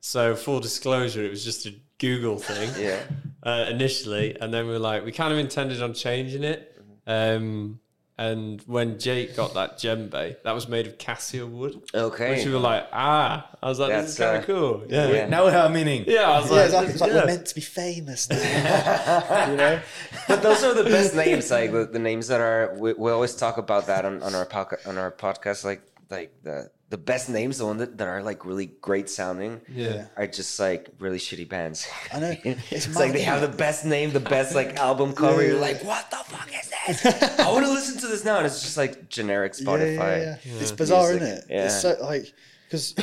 so 0.00 0.36
full 0.36 0.60
disclosure, 0.60 1.24
it 1.24 1.30
was 1.30 1.44
just 1.44 1.66
a 1.66 1.74
Google 1.98 2.38
thing. 2.38 2.70
Yeah. 2.78 3.00
uh, 3.42 3.66
initially, 3.70 4.36
and 4.40 4.52
then 4.54 4.66
we 4.66 4.72
were 4.72 4.78
like, 4.78 5.04
we 5.04 5.12
kind 5.12 5.32
of 5.32 5.38
intended 5.38 5.82
on 5.82 5.94
changing 5.94 6.44
it. 6.44 6.76
Um, 7.06 7.80
and 8.20 8.60
when 8.66 8.98
Jake 8.98 9.34
got 9.34 9.54
that 9.54 9.78
djembe, 9.78 10.10
that 10.42 10.52
was 10.52 10.68
made 10.68 10.86
of 10.86 10.98
cassia 10.98 11.46
wood. 11.46 11.80
Okay. 11.94 12.36
Which 12.36 12.44
we 12.44 12.52
were 12.52 12.58
like, 12.58 12.86
ah, 12.92 13.48
I 13.62 13.66
was 13.66 13.78
like, 13.78 13.92
this 13.92 14.10
is 14.10 14.16
That's, 14.18 14.28
kind 14.28 14.36
uh, 14.36 14.40
of 14.40 14.46
cool. 14.46 14.86
Yeah. 14.90 15.08
yeah. 15.08 15.14
yeah. 15.14 15.28
Now 15.28 15.46
we 15.46 15.52
have 15.52 15.70
a 15.70 15.72
meaning. 15.74 16.02
I 16.02 16.04
was 16.04 16.50
Yeah, 16.50 16.56
like, 16.56 16.64
exactly. 16.66 16.92
It's 16.92 17.00
like 17.00 17.12
yeah. 17.12 17.20
we're 17.20 17.26
meant 17.26 17.46
to 17.46 17.54
be 17.54 17.62
famous 17.62 18.28
you 18.30 18.36
know? 18.36 19.80
But 20.28 20.42
those 20.42 20.62
are 20.62 20.74
the 20.74 20.84
best 20.84 21.14
names. 21.14 21.50
Like 21.50 21.72
the, 21.72 21.86
the 21.86 21.98
names 21.98 22.28
that 22.28 22.42
are. 22.42 22.76
We, 22.78 22.92
we 22.92 23.10
always 23.10 23.34
talk 23.34 23.56
about 23.56 23.86
that 23.86 24.04
on, 24.04 24.22
on 24.22 24.34
our 24.34 24.44
podca- 24.44 24.86
on 24.86 24.98
our 24.98 25.10
podcast. 25.10 25.64
Like 25.64 25.80
like 26.10 26.34
the 26.42 26.70
the 26.90 26.98
best 26.98 27.28
names, 27.28 27.58
the 27.58 27.66
one 27.66 27.78
that, 27.78 27.96
that 27.98 28.08
are 28.08 28.22
like 28.22 28.44
really 28.44 28.66
great 28.66 29.08
sounding. 29.08 29.60
Yeah. 29.68 30.06
Are 30.16 30.26
just 30.26 30.58
like 30.58 30.90
really 30.98 31.18
shitty 31.18 31.48
bands. 31.48 31.88
I 32.12 32.18
know. 32.18 32.34
It's, 32.44 32.60
It's 32.88 32.96
like 32.96 33.12
they 33.12 33.22
have 33.22 33.40
the 33.40 33.56
best 33.56 33.84
name, 33.84 34.10
the 34.10 34.20
best 34.20 34.54
like 34.54 34.76
album 34.76 35.14
cover. 35.14 35.40
Yeah, 35.40 35.50
You're 35.50 35.60
like, 35.60 35.82
what 35.84 36.10
the 36.10 36.16
fuck 36.16 36.50
is 36.52 36.70
this? 37.02 37.38
I 37.40 37.50
want 37.52 37.64
to 37.64 37.70
listen 37.70 38.00
to 38.00 38.08
this 38.08 38.24
now, 38.24 38.38
and 38.38 38.46
it's 38.46 38.60
just 38.60 38.76
like 38.76 39.08
generic 39.08 39.54
Yeah, 39.56 39.66
Spotify. 39.66 40.18
yeah, 40.18 40.36
yeah. 40.44 40.60
It's 40.60 40.72
bizarre, 40.72 41.10
music. 41.10 41.22
isn't 41.22 41.38
it? 41.38 41.44
Yeah. 41.48 41.64
It's 41.66 41.80
so 41.80 41.96
like 42.00 42.32
because 42.66 42.94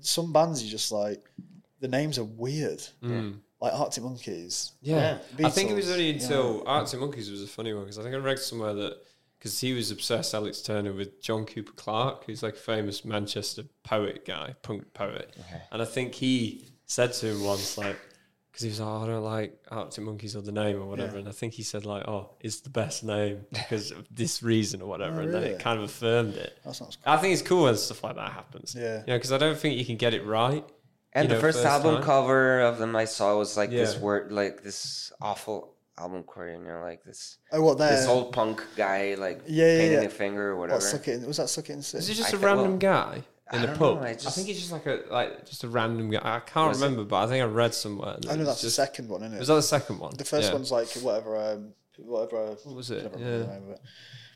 some 0.00 0.32
bands 0.32 0.62
you 0.62 0.70
just 0.70 0.90
like 0.90 1.24
the 1.80 1.88
names 1.88 2.18
are 2.18 2.24
weird, 2.24 2.82
mm. 3.00 3.38
like 3.60 3.74
Arctic 3.74 4.02
Monkeys. 4.02 4.72
Yeah, 4.82 5.18
I 5.42 5.50
think 5.50 5.70
it 5.70 5.74
was 5.74 5.86
Beatles, 5.86 5.92
only 5.92 6.10
yeah. 6.10 6.14
until 6.14 6.64
Arctic 6.66 6.98
Monkeys 6.98 7.30
was 7.30 7.44
a 7.44 7.46
funny 7.46 7.72
one 7.72 7.84
because 7.84 8.00
I 8.00 8.02
think 8.02 8.16
I 8.16 8.18
read 8.18 8.40
somewhere 8.40 8.74
that 8.74 8.96
because 9.44 9.60
he 9.60 9.74
was 9.74 9.90
obsessed, 9.90 10.32
Alex 10.32 10.62
Turner, 10.62 10.94
with 10.94 11.20
John 11.20 11.44
Cooper 11.44 11.72
Clarke, 11.72 12.24
who's 12.24 12.42
like 12.42 12.54
a 12.54 12.56
famous 12.56 13.04
Manchester 13.04 13.64
poet 13.82 14.24
guy, 14.24 14.54
punk 14.62 14.94
poet, 14.94 15.36
and 15.70 15.82
I 15.82 15.84
think 15.84 16.14
he 16.14 16.64
said 16.86 17.12
to 17.14 17.26
him 17.26 17.44
once 17.44 17.76
like. 17.76 17.98
Because 18.50 18.62
he 18.62 18.68
was 18.68 18.80
like, 18.80 18.88
oh, 18.88 19.02
I 19.02 19.06
don't 19.08 19.24
like 19.24 19.58
Arctic 19.68 20.04
Monkeys 20.04 20.36
or 20.36 20.40
the 20.40 20.52
name 20.52 20.80
or 20.80 20.86
whatever. 20.86 21.18
And 21.18 21.28
I 21.28 21.32
think 21.32 21.54
he 21.54 21.64
said, 21.64 21.84
like, 21.84 22.06
oh, 22.06 22.36
it's 22.38 22.60
the 22.60 22.70
best 22.70 23.02
name 23.02 23.40
because 23.52 23.90
of 23.90 24.06
this 24.12 24.44
reason 24.44 24.80
or 24.80 24.88
whatever. 24.88 25.22
and 25.22 25.34
then 25.34 25.42
it 25.42 25.58
kind 25.58 25.76
of 25.76 25.86
affirmed 25.86 26.36
it. 26.36 26.56
That 26.64 26.76
sounds 26.76 26.96
I 27.04 27.16
think 27.16 27.32
it's 27.32 27.42
cool 27.42 27.64
when 27.64 27.76
stuff 27.76 28.04
like 28.04 28.14
that 28.14 28.30
happens. 28.30 28.72
Yeah. 28.78 29.00
You 29.00 29.06
know, 29.08 29.16
because 29.16 29.32
I 29.32 29.38
don't 29.38 29.58
think 29.58 29.76
you 29.76 29.84
can 29.84 29.96
get 29.96 30.14
it 30.14 30.24
right. 30.24 30.64
And 31.12 31.24
you 31.24 31.28
the 31.30 31.34
know, 31.34 31.40
first, 31.40 31.64
album 31.64 31.96
time. 31.96 32.04
cover 32.04 32.60
of 32.60 32.78
them 32.78 32.94
I 32.94 33.06
saw 33.06 33.36
was 33.36 33.56
like 33.56 33.70
this 33.70 33.98
word, 33.98 34.30
like 34.30 34.62
this 34.62 35.12
awful 35.20 35.73
album 35.98 36.24
cover, 36.24 36.50
you 36.50 36.58
know, 36.58 36.80
like 36.82 37.04
this 37.04 37.38
Oh, 37.52 37.62
what 37.62 37.78
there? 37.78 37.90
this 37.96 38.06
old 38.06 38.32
punk 38.32 38.62
guy, 38.76 39.14
like 39.16 39.42
Yeah, 39.46 39.66
yeah, 39.72 39.78
painting 39.78 39.98
yeah. 40.00 40.06
a 40.06 40.10
finger 40.10 40.50
or 40.50 40.56
whatever. 40.56 40.76
What 40.78 40.82
suck 40.82 41.08
it 41.08 41.20
in? 41.22 41.26
Was 41.26 41.36
that 41.36 41.48
suck 41.48 41.70
it 41.70 41.74
in? 41.74 41.82
Sin? 41.82 41.98
Is 42.00 42.08
he 42.08 42.14
just 42.14 42.28
I 42.28 42.28
a 42.28 42.32
think- 42.32 42.42
random 42.44 42.68
well, 42.70 42.78
guy 42.78 43.22
in 43.52 43.58
I 43.58 43.60
the 43.60 43.66
don't 43.68 43.78
pub? 43.78 43.96
know, 44.00 44.06
I 44.06 44.10
I, 44.10 44.14
think 44.14 44.46
he's 44.48 44.58
just 44.60 44.72
like 44.72 44.86
a 44.86 45.02
like 45.10 45.46
just 45.46 45.64
a 45.64 45.68
random 45.68 46.10
guy. 46.10 46.18
I 46.22 46.40
can't 46.40 46.68
Was 46.68 46.80
it- 46.80 46.84
remember, 46.84 47.04
but 47.04 47.16
I 47.24 47.26
think 47.28 47.42
I 47.42 47.46
read 47.46 47.74
somewhere. 47.74 48.16
that 48.20 48.30
I 48.30 48.36
know 48.36 48.44
that's 48.44 48.60
just, 48.60 48.76
the 48.76 48.82
second 48.82 49.08
one, 49.08 49.22
isn't 49.22 49.34
it? 49.34 49.38
Was 49.38 49.48
that 49.48 49.54
the 49.54 49.62
second 49.62 49.98
one? 49.98 50.14
the 50.16 50.24
first 50.24 50.48
Yeah. 50.48 50.54
one's 50.54 50.72
like 50.72 50.88
whatever, 50.94 51.36
um, 51.36 51.74
whatever. 51.98 52.56
What 52.64 52.74
was 52.76 52.90
it? 52.90 52.98
I 53.00 53.08
don't 53.08 53.14
remember 53.20 53.68
Yeah. 53.68 53.74
it. 53.74 53.80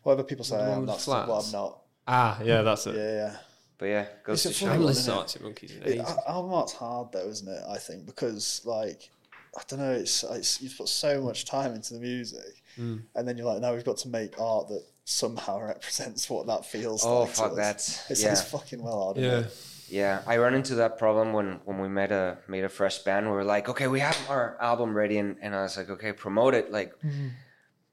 Whatever 0.05 0.23
people 0.25 0.45
say, 0.45 0.57
The 0.59 0.63
I 0.63 0.69
one 0.69 0.73
am, 0.75 0.81
with 0.83 0.89
that's 0.91 1.07
what 1.07 1.17
I'm 1.19 1.27
flats? 1.27 1.53
not. 1.53 1.81
Ah, 2.07 2.41
yeah, 2.43 2.63
that's 2.63 2.87
it. 2.87 2.95
Yeah, 2.95 3.13
yeah. 3.13 3.37
But 3.79 3.87
yeah, 3.87 4.07
goes 4.25 4.45
It's 4.47 4.55
to 4.59 4.61
show. 4.61 4.67
haven't 4.67 4.81
fun 4.81 4.87
listened 4.87 5.05
to 5.07 5.11
isn't 5.13 5.15
it? 5.15 5.21
Arctic 5.21 5.43
Monkeys 5.43 5.71
in 5.73 5.83
It, 5.83 5.89
ages. 5.89 6.09
al- 6.09 6.25
album 6.37 6.53
art's 6.55 6.73
hard 6.73 7.13
though, 7.13 7.29
isn't 7.29 7.49
it? 7.49 7.63
I 7.69 7.79
think 7.79 8.07
because 8.07 8.63
like 8.65 9.11
I 9.57 9.63
don't 9.69 9.81
know, 9.81 9.93
it's, 9.93 10.23
it's 10.25 10.61
you 10.63 10.71
put 10.71 10.89
so 10.89 11.21
much 11.23 11.45
time 11.45 11.75
into 11.75 11.95
the 11.95 12.01
music, 12.01 12.63
Mm. 12.79 13.03
and 13.17 13.27
then 13.27 13.37
you're 13.37 13.47
like, 13.47 13.61
now 13.61 13.75
we've 13.75 13.85
got 13.85 13.97
to 13.99 14.09
make 14.09 14.39
art 14.41 14.69
that 14.69 14.85
somehow 15.05 15.61
represents 15.67 16.31
what 16.31 16.47
that 16.47 16.65
feels 16.65 17.05
Oh, 17.05 17.21
like. 17.23 17.31
to 17.31 17.35
fuck 17.37 17.51
us. 17.53 17.57
that. 17.57 18.13
It 18.13 18.19
Yeah. 18.21 18.35
sounds 18.35 18.43
fucking 18.51 18.83
well 18.83 19.03
hard. 19.05 19.17
Yeah. 19.17 19.45
Yeah, 19.91 20.21
I 20.27 20.37
run 20.37 20.53
into 20.55 20.75
that 20.77 20.99
problem 20.99 21.33
when 21.33 21.61
when 21.65 21.79
we 21.81 21.89
made 21.89 22.13
a 22.13 22.37
made 22.47 22.63
a 22.65 22.69
fresh 22.69 22.99
band. 22.99 23.25
We 23.27 23.33
were 23.33 23.43
like, 23.43 23.71
okay, 23.71 23.87
we 23.89 24.01
have 24.01 24.19
our 24.29 24.57
album 24.61 24.95
ready, 24.95 25.17
and, 25.17 25.37
and 25.41 25.55
I 25.57 25.63
was 25.63 25.79
like, 25.79 25.89
okay, 25.89 26.13
promote 26.13 26.53
it. 26.55 26.71
Like 26.71 26.93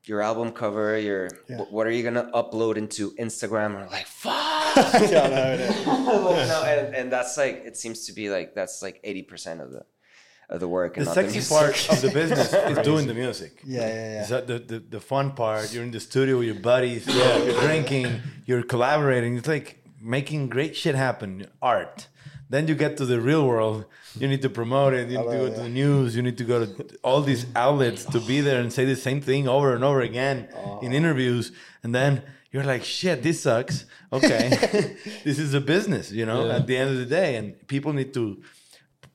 your 0.03 0.21
album 0.21 0.51
cover, 0.51 0.99
your 0.99 1.29
Yeah. 1.49 1.57
wh- 1.59 1.71
what 1.71 1.87
are 1.87 1.91
you 1.91 2.03
gonna 2.03 2.29
upload 2.33 2.75
into 2.75 3.11
Instagram? 3.13 3.67
And 3.67 3.75
we're 3.75 3.87
like, 3.89 4.07
fuck. 4.07 4.75
yeah, 4.75 5.23
I 5.23 5.29
know, 5.29 5.57
innit? 5.57 5.85
no, 6.49 6.63
and, 6.63 6.95
and 6.95 7.11
that's 7.11 7.37
like 7.37 7.63
it 7.65 7.77
seems 7.77 8.05
to 8.07 8.13
be 8.13 8.29
like 8.29 8.53
that's 8.53 8.81
like 8.81 8.99
eighty 9.05 9.23
percent 9.23 9.61
of 9.61 9.71
the 9.71 9.83
of 10.49 10.59
the 10.59 10.67
work. 10.67 10.97
And 10.97 11.05
The 11.05 11.09
not 11.09 11.15
sexy 11.15 11.37
music. 11.37 11.57
part 11.57 11.89
of 11.89 12.01
the 12.01 12.11
business 12.11 12.53
is 12.53 12.77
doing 12.83 13.07
the 13.07 13.13
music. 13.13 13.61
Yeah, 13.63 13.81
yeah, 13.81 13.87
yeah. 13.87 14.23
Is 14.23 14.29
that 14.29 14.47
the, 14.47 14.59
the, 14.59 14.79
the 14.79 14.99
fun 14.99 15.31
part? 15.31 15.73
You're 15.73 15.83
in 15.83 15.91
the 15.91 15.99
studio 15.99 16.37
with 16.37 16.47
your 16.47 16.55
buddies, 16.55 17.07
yeah, 17.19 17.37
you're 17.43 17.59
drinking, 17.61 18.21
you're 18.45 18.63
collaborating. 18.63 19.37
It's 19.37 19.47
like 19.47 19.83
making 20.01 20.49
great 20.49 20.75
shit 20.75 20.95
happen, 20.95 21.47
art. 21.61 22.07
Then 22.49 22.67
you 22.67 22.75
get 22.75 22.97
to 22.97 23.05
the 23.05 23.19
real 23.19 23.47
world. 23.47 23.85
You 24.19 24.27
need 24.27 24.43
to 24.43 24.49
promote 24.49 24.93
it. 24.93 25.09
You 25.09 25.17
need 25.17 25.23
to 25.23 25.31
know, 25.31 25.47
go 25.47 25.49
to 25.49 25.55
the 25.55 25.63
oh, 25.63 25.67
news. 25.67 26.15
You 26.15 26.21
need 26.21 26.37
to 26.37 26.43
go 26.43 26.65
to 26.65 26.97
all 27.03 27.21
these 27.21 27.45
outlets 27.55 28.05
to 28.05 28.19
be 28.19 28.39
there 28.39 28.61
and 28.61 28.71
say 28.71 28.85
the 28.85 28.95
same 28.95 29.19
thing 29.19 29.47
over 29.47 29.73
and 29.73 29.83
over 29.83 30.01
again 30.01 30.47
oh. 30.55 30.79
in 30.81 30.93
interviews. 30.93 31.51
And 31.81 31.93
then 31.93 32.21
you're 32.51 32.63
like, 32.63 32.83
shit, 32.83 33.23
this 33.23 33.41
sucks. 33.41 33.85
Okay. 34.13 34.49
this 35.23 35.39
is 35.39 35.53
a 35.55 35.59
business, 35.59 36.11
you 36.11 36.25
know, 36.25 36.45
Yeah. 36.45 36.57
at 36.57 36.67
the 36.67 36.77
end 36.77 36.91
of 36.91 36.97
the 36.97 37.05
day. 37.05 37.35
And 37.35 37.67
people 37.67 37.93
need 37.93 38.13
to 38.13 38.41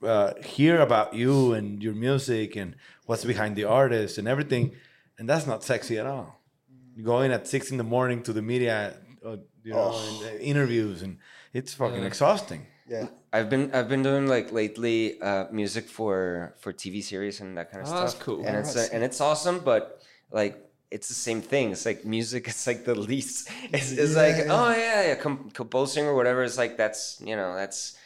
uh, 0.02 0.34
hear 0.44 0.80
about 0.80 1.14
you 1.14 1.52
and 1.52 1.82
your 1.82 1.94
music 1.94 2.56
and 2.56 2.76
what's 3.06 3.24
behind 3.24 3.56
the 3.56 3.64
artist 3.64 4.18
and 4.18 4.26
everything, 4.28 4.72
and 5.18 5.28
that's 5.28 5.46
not 5.46 5.62
sexy 5.64 5.98
at 5.98 6.06
all. 6.06 6.40
Going 7.02 7.32
at 7.32 7.46
six 7.46 7.70
in 7.70 7.76
the 7.78 7.84
morning 7.84 8.22
to 8.24 8.32
the 8.32 8.42
media, 8.42 8.94
uh, 9.24 9.36
you 9.64 9.72
know, 9.72 9.92
and, 9.94 10.24
uh, 10.26 10.38
interviews, 10.40 11.02
and 11.02 11.18
it's 11.52 11.72
fucking 11.74 12.04
exhausting. 12.04 12.66
yeah. 12.88 13.06
I've 13.32 13.48
been 13.48 13.72
I've 13.72 13.88
been 13.88 14.02
doing 14.02 14.26
like 14.26 14.50
lately 14.50 15.20
uh, 15.22 15.44
music 15.52 15.88
for 15.88 16.54
for 16.58 16.72
TV 16.72 17.00
series 17.02 17.40
and 17.40 17.56
that 17.56 17.70
kind 17.70 17.82
of 17.82 17.88
Oh, 17.88 17.90
stuff. 17.92 18.00
that's 18.10 18.22
cool. 18.24 18.44
And 18.44 18.56
it's 18.56 18.74
uh, 18.76 18.88
and 18.92 19.04
it's 19.04 19.20
awesome, 19.20 19.60
but 19.60 20.02
like 20.32 20.58
it's 20.90 21.06
the 21.06 21.14
same 21.14 21.40
thing. 21.40 21.70
It's 21.70 21.86
like 21.86 22.04
music. 22.04 22.48
It's 22.48 22.66
like 22.66 22.84
the 22.84 22.96
least. 22.96 23.48
It's, 23.72 23.92
it's 23.92 24.16
like 24.16 24.34
oh 24.48 24.70
yeah, 24.70 25.06
yeah, 25.08 25.14
com- 25.14 25.50
composing 25.54 26.06
or 26.06 26.14
whatever. 26.16 26.42
It's 26.42 26.58
like 26.58 26.76
that's 26.76 27.22
you 27.24 27.36
know 27.36 27.54
that's 27.54 27.96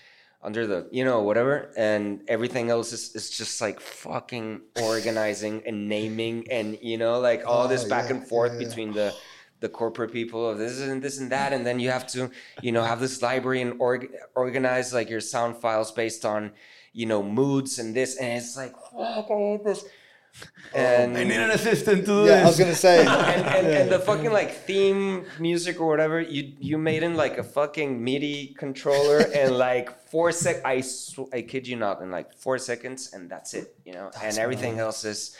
under 0.44 0.66
the 0.66 0.88
you 0.92 1.04
know 1.04 1.22
whatever, 1.22 1.72
and 1.76 2.22
everything 2.28 2.70
else 2.70 2.92
is, 2.92 3.14
is 3.14 3.30
just 3.30 3.60
like 3.60 3.80
fucking 3.80 4.60
organizing 4.82 5.62
and 5.66 5.88
naming 5.88 6.50
and 6.50 6.78
you 6.82 6.98
know 6.98 7.18
like 7.20 7.42
all 7.46 7.66
this 7.68 7.84
Oh, 7.84 7.88
back 7.88 8.10
yeah, 8.10 8.16
and 8.16 8.28
forth 8.28 8.52
yeah, 8.52 8.60
yeah. 8.60 8.68
between 8.68 8.92
the 8.92 9.14
the 9.60 9.68
corporate 9.68 10.12
people 10.12 10.46
of 10.50 10.58
this 10.58 10.80
and 10.80 11.02
this 11.02 11.18
and 11.18 11.32
that 11.32 11.52
and 11.54 11.64
then 11.66 11.80
you 11.80 11.90
have 11.90 12.06
to 12.06 12.30
you 12.60 12.70
know 12.72 12.82
have 12.82 13.00
this 13.00 13.22
library 13.22 13.62
and 13.62 13.80
org- 13.80 14.12
organize 14.34 14.92
like 14.92 15.08
your 15.08 15.20
sound 15.20 15.56
files 15.56 15.90
based 15.92 16.24
on 16.26 16.52
you 16.92 17.06
know 17.06 17.22
moods 17.22 17.78
and 17.78 17.94
this 17.96 18.16
and 18.18 18.28
it's 18.38 18.56
like 18.56 18.72
fuck 18.92 19.26
I 19.30 19.38
hate 19.38 19.64
this 19.64 19.84
and 20.74 21.16
I 21.16 21.22
need 21.24 21.36
an 21.36 21.50
assistant 21.50 22.00
to 22.06 22.06
do 22.06 22.24
Yeah, 22.26 22.42
I 22.42 22.46
was 22.46 22.58
gonna 22.58 22.74
say. 22.74 23.00
and, 23.00 23.42
and, 23.56 23.66
and 23.66 23.90
the 23.90 23.98
fucking 24.00 24.32
like 24.32 24.50
theme 24.66 25.24
music 25.38 25.80
or 25.80 25.86
whatever 25.86 26.20
you 26.20 26.52
you 26.58 26.76
made 26.78 27.02
in 27.02 27.14
like 27.14 27.38
a 27.38 27.44
fucking 27.44 28.02
MIDI 28.02 28.54
controller 28.58 29.18
and 29.34 29.56
like 29.56 29.88
four 30.10 30.32
sec 30.32 30.56
I 30.64 30.80
sw- 30.80 31.30
I 31.32 31.42
kid 31.42 31.68
you 31.68 31.76
not 31.76 32.02
in 32.02 32.10
like 32.10 32.34
four 32.34 32.58
seconds 32.58 33.12
and 33.12 33.30
that's 33.30 33.54
it 33.54 33.76
you 33.84 33.92
know 33.92 34.10
and 34.22 34.36
everything 34.38 34.78
else 34.78 35.04
is 35.04 35.36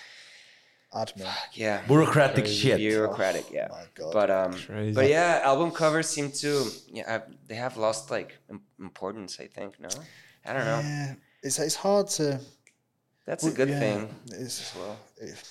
admin. 0.94 1.26
yeah 1.54 1.82
Bureaucratic 1.88 2.46
shit. 2.46 2.76
bureaucratic 2.78 3.46
yeah 3.50 3.66
my 3.70 3.84
God. 3.96 4.12
but 4.12 4.30
um 4.30 4.52
Crazy. 4.52 4.92
but 4.94 5.08
yeah 5.08 5.40
album 5.42 5.70
covers 5.72 6.08
seem 6.08 6.30
to 6.42 6.50
yeah 6.88 7.16
I- 7.16 7.32
they 7.48 7.56
have 7.56 7.76
lost 7.76 8.10
like 8.12 8.38
importance 8.78 9.40
i 9.40 9.46
think 9.48 9.80
no 9.80 9.88
i 10.46 10.52
don't 10.52 10.64
know 10.64 10.80
Yeah, 10.84 11.14
it's 11.42 11.58
it's 11.58 11.74
hard 11.74 12.06
to. 12.18 12.38
That's 13.26 13.44
a 13.44 13.50
good 13.50 13.68
yeah, 13.68 13.80
thing 13.80 14.14
It's 14.26 14.60
as 14.60 14.72
well 14.76 14.96
it- 15.18 15.42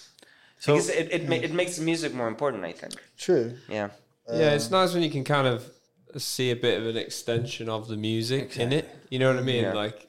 So 0.60 0.74
because 0.74 0.90
it, 0.90 1.12
it, 1.12 1.30
ma- 1.30 1.36
it 1.48 1.52
makes 1.54 1.76
the 1.78 1.84
music 1.84 2.14
more 2.14 2.28
important 2.28 2.64
i 2.64 2.72
think 2.72 2.94
true. 3.18 3.54
yeah 3.70 3.90
yeah, 4.30 4.48
Um, 4.50 4.54
it's 4.56 4.72
nice 4.72 4.94
when 4.94 5.04
you 5.04 5.10
can 5.12 5.24
kind 5.26 5.48
of 5.48 5.70
see 6.18 6.52
a 6.52 6.56
bit 6.56 6.80
of 6.80 6.86
an 6.88 6.96
extension 6.98 7.68
of 7.68 7.88
the 7.90 7.98
music 7.98 8.56
in 8.58 8.72
it. 8.72 8.88
You 9.10 9.20
know 9.20 9.28
what 9.32 9.40
I 9.40 9.42
mean? 9.42 9.64
Yeah. 9.64 9.74
Like 9.74 10.08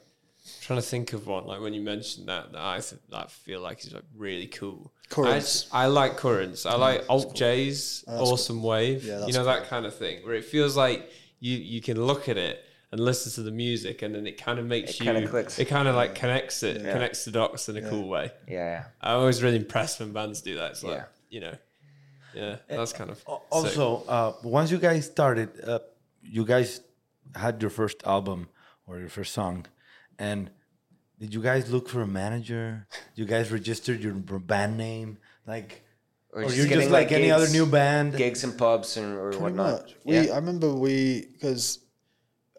trying 0.61 0.79
to 0.79 0.87
think 0.87 1.13
of 1.15 1.27
one. 1.27 1.47
Like 1.47 1.61
when 1.61 1.75
you 1.75 1.81
mentioned 1.83 2.29
that, 2.29 2.53
that 2.53 2.61
I 2.61 2.79
th- 2.79 3.01
that 3.11 3.33
feel 3.33 3.61
like 3.61 3.79
is 3.85 3.93
like 3.93 4.05
really 4.17 4.47
cool. 4.47 4.93
I, 5.11 5.15
Currents. 5.15 5.53
just- 5.63 5.75
I 5.75 5.87
like 5.87 6.17
currents. 6.17 6.65
I 6.65 6.77
like 6.77 7.05
Alt 7.09 7.35
J's 7.35 8.05
Awesome 8.07 8.63
Wave. 8.63 9.05
Yeah, 9.05 9.15
you 9.15 9.21
that's 9.23 9.35
know 9.37 9.45
that 9.47 9.69
kind 9.69 9.85
of 9.87 9.97
thing 9.97 10.25
where 10.25 10.35
it 10.37 10.45
feels 10.45 10.77
like 10.77 11.11
you 11.41 11.57
you 11.57 11.81
can 11.81 11.97
look 12.11 12.29
at 12.29 12.37
it 12.37 12.63
and 12.95 13.03
listen 13.05 13.33
to 13.33 13.43
the 13.43 13.51
music 13.67 14.03
and 14.03 14.15
then 14.15 14.25
it 14.25 14.37
kind 14.47 14.59
of 14.61 14.67
makes 14.75 14.91
It 14.93 15.01
you 15.01 15.05
kinda 15.13 15.29
clicks. 15.29 15.59
it 15.59 15.65
kind 15.77 15.89
of 15.89 15.95
like 15.97 16.15
connects 16.15 16.63
it 16.63 16.77
connects 16.95 17.25
the 17.25 17.33
dots 17.33 17.69
in 17.69 17.77
a 17.77 17.83
cool 17.91 18.07
way. 18.15 18.27
yeah 18.47 18.55
yeah 18.75 18.85
I'm 19.01 19.17
always 19.23 19.43
really 19.43 19.57
impressed 19.57 19.99
when 20.01 20.13
bands 20.13 20.41
do 20.49 20.55
that. 20.61 20.69
It's 20.73 20.85
like 20.85 20.99
Yeah. 20.99 21.05
you 21.35 21.41
know, 21.45 21.57
yeah, 22.41 22.57
that's 22.69 22.93
kind 23.01 23.11
of 23.11 23.17
sick. 23.19 23.29
Also, 23.57 23.85
uh, 24.17 24.33
once 24.45 24.69
you 24.71 24.79
guys 24.89 25.03
started, 25.17 25.49
uh, 25.73 25.81
you 26.23 26.45
guys 26.45 26.81
had 27.45 27.55
your 27.63 27.71
first 27.81 27.99
album 28.15 28.49
or 28.87 28.99
your 29.03 29.09
first 29.19 29.33
song, 29.41 29.67
and 30.19 30.51
did 31.21 31.31
you 31.35 31.43
guys 31.51 31.63
look 31.75 31.89
for 31.89 32.01
a 32.03 32.07
manager? 32.23 32.87
You 33.19 33.25
guys 33.35 33.51
registered 33.59 34.01
your 34.07 34.15
band 34.53 34.77
name, 34.87 35.19
like, 35.53 35.71
or, 36.33 36.43
just 36.43 36.57
you're 36.57 36.67
just 36.67 36.75
getting, 36.79 36.93
like, 36.93 37.11
any 37.13 37.31
other 37.37 37.49
new 37.59 37.67
band? 37.67 38.17
gigs 38.17 38.43
and 38.45 38.57
pubs 38.59 38.97
and 38.97 39.09
or 39.17 39.31
Pretty 39.31 39.43
whatnot 39.45 39.73
much. 39.83 39.95
We, 40.05 40.15
yeah 40.19 40.33
I 40.35 40.37
remember 40.43 40.69
we, 40.75 41.27
because 41.33 41.79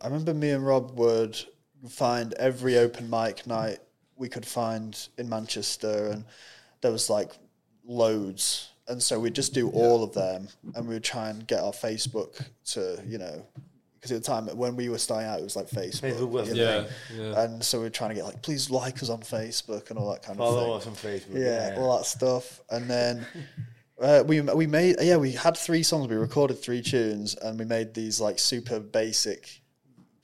I 0.05 0.07
remember 0.07 0.35
me 0.35 0.51
and 0.51 0.63
Rob 0.63 1.00
would 1.00 1.35
find 1.89 2.31
every 2.35 2.77
open 2.77 3.09
mic 3.09 3.47
night 3.47 3.79
we 4.15 4.29
could 4.29 4.45
find 4.45 4.95
in 5.17 5.27
Manchester, 5.27 6.09
and 6.12 6.24
there 6.81 6.91
was 6.91 7.09
like 7.09 7.31
loads. 7.83 8.69
And 8.88 9.01
so 9.01 9.19
we'd 9.19 9.33
just 9.33 9.55
do 9.55 9.67
all 9.71 10.03
of 10.03 10.13
them, 10.13 10.47
and 10.75 10.88
we 10.88 10.93
would 10.93 11.03
try 11.03 11.29
and 11.29 11.47
get 11.47 11.62
our 11.62 11.71
Facebook 11.71 12.39
to, 12.65 13.01
you 13.07 13.17
know, 13.17 13.43
because 13.95 14.12
at 14.12 14.21
the 14.21 14.27
time 14.27 14.45
when 14.55 14.75
we 14.75 14.89
were 14.89 15.00
starting 15.00 15.27
out, 15.27 15.39
it 15.39 15.43
was 15.43 15.55
like 15.55 15.69
Facebook. 15.71 16.01
Facebook 16.13 16.29
was 16.29 16.50
you 16.50 16.55
know, 16.57 16.85
yeah, 17.12 17.24
yeah. 17.24 17.41
And 17.41 17.63
so 17.63 17.79
we 17.81 17.88
are 17.88 17.89
trying 17.89 18.12
to 18.12 18.15
get 18.15 18.25
like, 18.25 18.43
please 18.43 18.69
like 18.69 19.01
us 19.01 19.09
on 19.09 19.21
Facebook 19.21 19.89
and 19.89 19.97
all 19.97 20.12
that 20.12 20.21
kind 20.21 20.39
of 20.39 20.45
Follow 20.45 20.75
us 20.75 20.85
on 20.85 20.93
Facebook. 20.93 21.33
yeah, 21.33 21.77
all 21.79 21.97
that 21.97 22.05
stuff. 22.05 22.62
And 22.69 22.88
then 22.88 23.25
uh, 24.00 24.24
we 24.27 24.39
we 24.39 24.67
made 24.67 24.97
yeah 25.01 25.17
we 25.17 25.31
had 25.31 25.57
three 25.57 25.81
songs. 25.81 26.07
We 26.07 26.15
recorded 26.15 26.62
three 26.62 26.83
tunes, 26.83 27.33
and 27.33 27.57
we 27.57 27.65
made 27.65 27.95
these 27.95 28.21
like 28.21 28.38
super 28.38 28.79
basic 28.79 29.62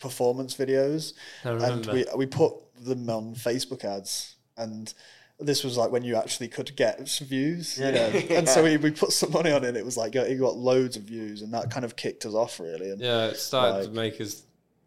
performance 0.01 0.55
videos. 0.55 1.13
I 1.45 1.49
And 1.51 1.85
we 1.85 2.05
we 2.15 2.25
put 2.25 2.53
them 2.83 3.09
on 3.09 3.35
Facebook 3.35 3.85
ads, 3.85 4.35
and 4.57 4.93
this 5.39 5.63
was 5.63 5.77
like 5.77 5.91
when 5.91 6.03
you 6.03 6.15
actually 6.15 6.47
could 6.49 6.75
get 6.75 7.07
some 7.07 7.27
views. 7.27 7.77
You 7.77 7.91
know? 7.91 8.07
And 8.31 8.47
so 8.49 8.63
we, 8.63 8.77
we 8.77 8.91
put 8.91 9.11
some 9.11 9.31
money 9.31 9.51
on 9.51 9.63
it. 9.63 9.75
It 9.77 9.85
was 9.85 9.97
like 9.97 10.15
it 10.15 10.39
got 10.39 10.55
loads 10.55 10.97
of 10.97 11.03
views, 11.03 11.41
and 11.41 11.53
that 11.53 11.71
kind 11.71 11.85
of 11.85 11.95
kicked 11.95 12.25
us 12.25 12.33
off 12.33 12.59
really. 12.59 12.91
And 12.91 12.99
Yeah, 12.99 13.27
it 13.27 13.37
started 13.37 13.85
to 13.85 13.91
make 13.91 14.19
us 14.19 14.43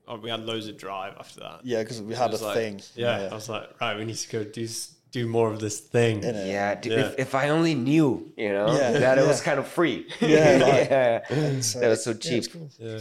oh, 0.06 0.16
we 0.16 0.28
had 0.30 0.40
loads 0.40 0.68
of 0.68 0.76
drive 0.76 1.14
after 1.18 1.40
that. 1.40 1.60
Yeah, 1.64 1.82
because 1.82 2.02
we 2.02 2.14
had 2.14 2.32
a 2.34 2.36
like- 2.36 2.54
thing. 2.56 2.82
Yeah, 2.94 3.28
I 3.30 3.34
was 3.34 3.48
like, 3.48 3.80
right, 3.80 3.96
we 3.96 4.04
need 4.04 4.16
to 4.16 4.28
go 4.30 4.44
do 4.44 4.68
do 5.12 5.28
more 5.28 5.48
of 5.52 5.60
this 5.60 5.78
thing. 5.78 6.22
innit? 6.22 6.48
Yeah, 6.48 6.74
dude, 6.74 6.92
Yeah. 6.92 6.98
If, 7.06 7.18
if 7.20 7.34
I 7.36 7.50
only 7.50 7.76
knew, 7.76 8.32
you 8.36 8.48
know, 8.52 8.66
Yeah, 8.76 8.90
that 8.98 9.16
it 9.16 9.24
was 9.24 9.40
kind 9.40 9.60
of 9.60 9.68
free. 9.68 10.08
Yeah, 10.20 10.58
like- 10.60 10.90
yeah. 10.90 11.60
So, 11.60 11.78
that 11.80 11.88
was 11.88 12.02
so 12.04 12.14
cheap. 12.14 12.52
cool. 12.52 12.68
Yeah. 12.80 12.98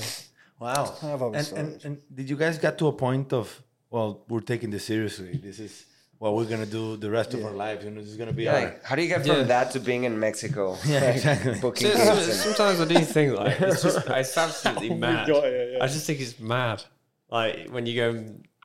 Wow. 0.64 0.84
kind 1.00 1.14
of 1.14 1.20
how 1.20 1.32
and, 1.40 1.48
and, 1.62 1.86
and 1.86 1.98
did 2.18 2.26
you 2.32 2.38
guys 2.44 2.56
get 2.58 2.74
to 2.82 2.88
a 2.88 2.94
point 3.06 3.34
of, 3.34 3.46
well, 3.90 4.10
we're 4.30 4.40
taking 4.54 4.70
this 4.76 4.86
seriously. 4.86 5.34
This 5.48 5.60
is 5.60 5.74
what 6.22 6.36
we're 6.36 6.46
going 6.54 6.64
to 6.70 6.72
do 6.80 6.96
the 7.06 7.12
rest 7.12 7.34
of 7.34 7.44
our 7.48 7.52
lives. 7.52 7.84
You 7.84 7.92
know, 7.92 8.00
this 8.02 8.10
is 8.10 8.18
going 8.22 8.30
to 8.30 8.40
be 8.42 8.48
our. 8.48 8.60
Like, 8.62 8.84
how 8.88 8.96
do 8.96 9.02
you 9.02 9.10
get 9.14 9.26
from 9.26 9.36
Yeah. 9.38 9.44
that 9.56 9.72
to 9.74 9.80
being 9.90 10.04
in 10.10 10.14
Mexico? 10.28 10.78
Yeah, 10.86 11.02
Like, 11.02 11.16
exactly. 11.16 11.60
Booking 11.60 11.88
So- 11.92 11.98
so- 11.98 12.12
and- 12.14 12.34
sometimes 12.48 12.80
I 12.80 12.86
do 12.94 13.00
think 13.16 13.38
like 13.38 13.60
it's 13.62 13.84
just 13.84 14.08
it's 14.22 14.38
absolutely 14.38 14.92
oh 14.92 14.96
mad. 15.06 15.28
God, 15.28 15.44
yeah, 15.44 15.66
yeah. 15.74 15.84
I 15.84 15.88
just 15.88 16.06
think 16.08 16.20
it's 16.22 16.40
mad. 16.40 16.84
Like 17.30 17.70
when 17.76 17.86
you 17.86 17.96
go, 18.04 18.08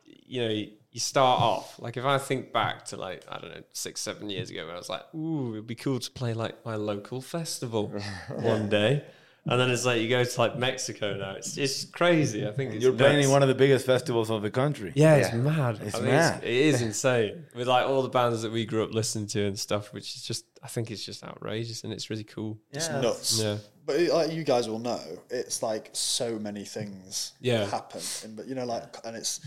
you 0.04 0.40
know, 0.44 0.50
you 0.90 1.00
start 1.00 1.40
off. 1.40 1.78
Like 1.80 1.96
if 1.96 2.04
I 2.04 2.18
think 2.18 2.52
back 2.52 2.84
to 2.86 2.96
like 2.96 3.24
I 3.28 3.38
don't 3.40 3.50
know 3.54 3.62
six 3.72 4.00
seven 4.00 4.30
years 4.30 4.50
ago, 4.50 4.66
when 4.66 4.74
I 4.74 4.78
was 4.78 4.88
like, 4.88 5.02
ooh, 5.14 5.52
it'd 5.54 5.66
be 5.66 5.74
cool 5.74 5.98
to 5.98 6.10
play 6.12 6.32
like 6.34 6.64
my 6.64 6.76
local 6.76 7.20
festival 7.20 7.84
one 8.52 8.68
day. 8.68 9.04
And 9.50 9.58
then 9.60 9.70
it's 9.70 9.86
like 9.86 10.00
you 10.02 10.08
go 10.10 10.22
to 10.22 10.40
like 10.40 10.58
Mexico 10.58 11.16
now. 11.16 11.32
It's 11.32 11.56
it's 11.56 11.84
crazy. 11.86 12.46
I 12.46 12.52
think 12.52 12.74
it's 12.74 12.82
You're 12.84 12.92
playing 12.92 13.22
in 13.24 13.30
one 13.30 13.42
of 13.42 13.48
the 13.48 13.54
biggest 13.54 13.86
festivals 13.86 14.30
of 14.30 14.42
the 14.42 14.50
country. 14.50 14.92
Yeah, 14.94 15.14
it's 15.16 15.32
mad. 15.32 15.78
It's 15.82 15.94
I 15.96 16.00
mean, 16.00 16.08
mad. 16.10 16.44
it 16.44 16.50
is 16.50 16.82
insane 16.88 17.46
with 17.54 17.66
like 17.66 17.86
all 17.86 18.02
the 18.02 18.08
bands 18.10 18.42
that 18.42 18.52
we 18.52 18.66
grew 18.66 18.84
up 18.84 18.92
listening 18.92 19.26
to 19.28 19.46
and 19.46 19.58
stuff, 19.58 19.92
which 19.94 20.14
is 20.16 20.22
just 20.22 20.44
I 20.62 20.68
think 20.68 20.90
it's 20.90 21.04
just 21.04 21.24
outrageous 21.24 21.82
and 21.84 21.92
it's 21.92 22.10
really 22.10 22.24
cool. 22.24 22.58
It's 22.72 22.88
nuts. 22.90 23.40
Yeah. 23.42 23.56
But 23.86 23.96
it- 23.96 24.12
like 24.12 24.32
you 24.32 24.44
guys 24.44 24.68
will 24.68 24.80
know, 24.80 25.00
it's 25.30 25.62
like 25.62 25.90
so 25.92 26.38
many 26.38 26.64
things 26.64 27.32
Yeah. 27.40 27.64
happen. 27.70 28.02
And, 28.24 28.36
but 28.36 28.46
you 28.48 28.54
know, 28.54 28.66
like, 28.66 28.84
and 29.06 29.16
it's 29.16 29.40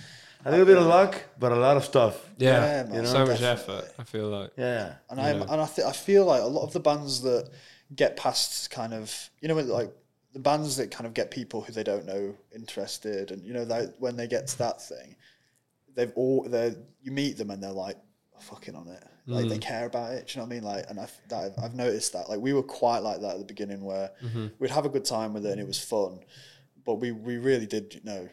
A 0.46 0.50
little 0.50 0.66
bit 0.66 0.78
of 0.80 0.88
luck, 0.88 1.14
but 1.38 1.52
a 1.52 1.56
lot 1.56 1.78
of 1.78 1.84
stuff. 1.86 2.16
Yeah, 2.40 2.50
Yeah, 2.88 2.90
man, 2.92 3.06
so 3.06 3.26
much 3.28 3.40
definitely. 3.40 3.76
effort. 3.86 3.94
I 4.00 4.04
feel 4.04 4.28
like. 4.30 4.50
Yeah. 4.58 4.94
and 5.12 5.22
I 5.22 5.30
and 5.30 5.62
I 5.62 5.68
th- 5.68 5.88
I 5.88 5.92
feel 5.92 6.26
like 6.26 6.42
a 6.42 6.48
lot 6.58 6.64
of 6.64 6.74
the 6.74 6.80
bands 6.80 7.22
that 7.22 7.50
get 7.96 8.18
past 8.18 8.70
kind 8.72 8.94
of 8.94 9.30
you 9.42 9.48
know 9.48 9.56
like 9.56 9.94
the 10.34 10.40
bands 10.40 10.78
that 10.78 10.92
kind 10.92 11.06
of 11.06 11.14
get 11.14 11.30
people 11.30 11.62
who 11.62 11.74
they 11.74 11.84
don't 11.84 12.06
know 12.06 12.34
interested 12.56 13.32
and 13.32 13.44
you 13.46 13.54
know 13.54 13.66
that 13.66 13.96
when 14.00 14.16
they 14.16 14.28
get 14.28 14.48
to 14.48 14.58
that 14.58 14.82
thing 14.82 15.16
they've 15.96 16.14
all 16.16 16.44
they 16.44 16.74
you 17.02 17.12
meet 17.12 17.38
them 17.38 17.52
and 17.52 17.62
they're 17.62 17.72
like 17.72 17.98
fucking 18.40 18.76
on 18.76 18.88
it. 18.88 19.04
Like 19.28 19.48
they 19.48 19.60
mm. 19.60 19.62
care 19.62 19.86
about 19.86 20.14
it 20.14 20.28
do 20.28 20.34
you 20.34 20.42
know 20.42 20.48
what 20.48 20.52
I 20.52 20.56
mean? 20.56 20.64
Like 20.64 20.86
and 20.90 21.00
I've 21.00 21.16
that, 21.30 21.54
I've 21.62 21.76
noticed 21.76 22.14
that. 22.14 22.28
Like 22.28 22.40
we 22.40 22.54
were 22.54 22.64
quite 22.64 23.00
like 23.00 23.22
that 23.22 23.34
at 23.34 23.38
the 23.38 23.46
beginning 23.46 23.84
where 23.84 24.10
mm-hmm. 24.24 24.48
we'd 24.58 24.72
have 24.72 24.86
a 24.86 24.90
good 24.90 25.06
time 25.06 25.34
with 25.34 25.46
it 25.46 25.52
and 25.52 25.62
it 25.62 25.68
was 25.68 25.80
fun 25.80 26.20
but 26.86 26.96
we 26.96 27.12
we 27.12 27.38
really 27.38 27.66
did 27.66 27.94
you 27.94 28.02
know 28.04 28.28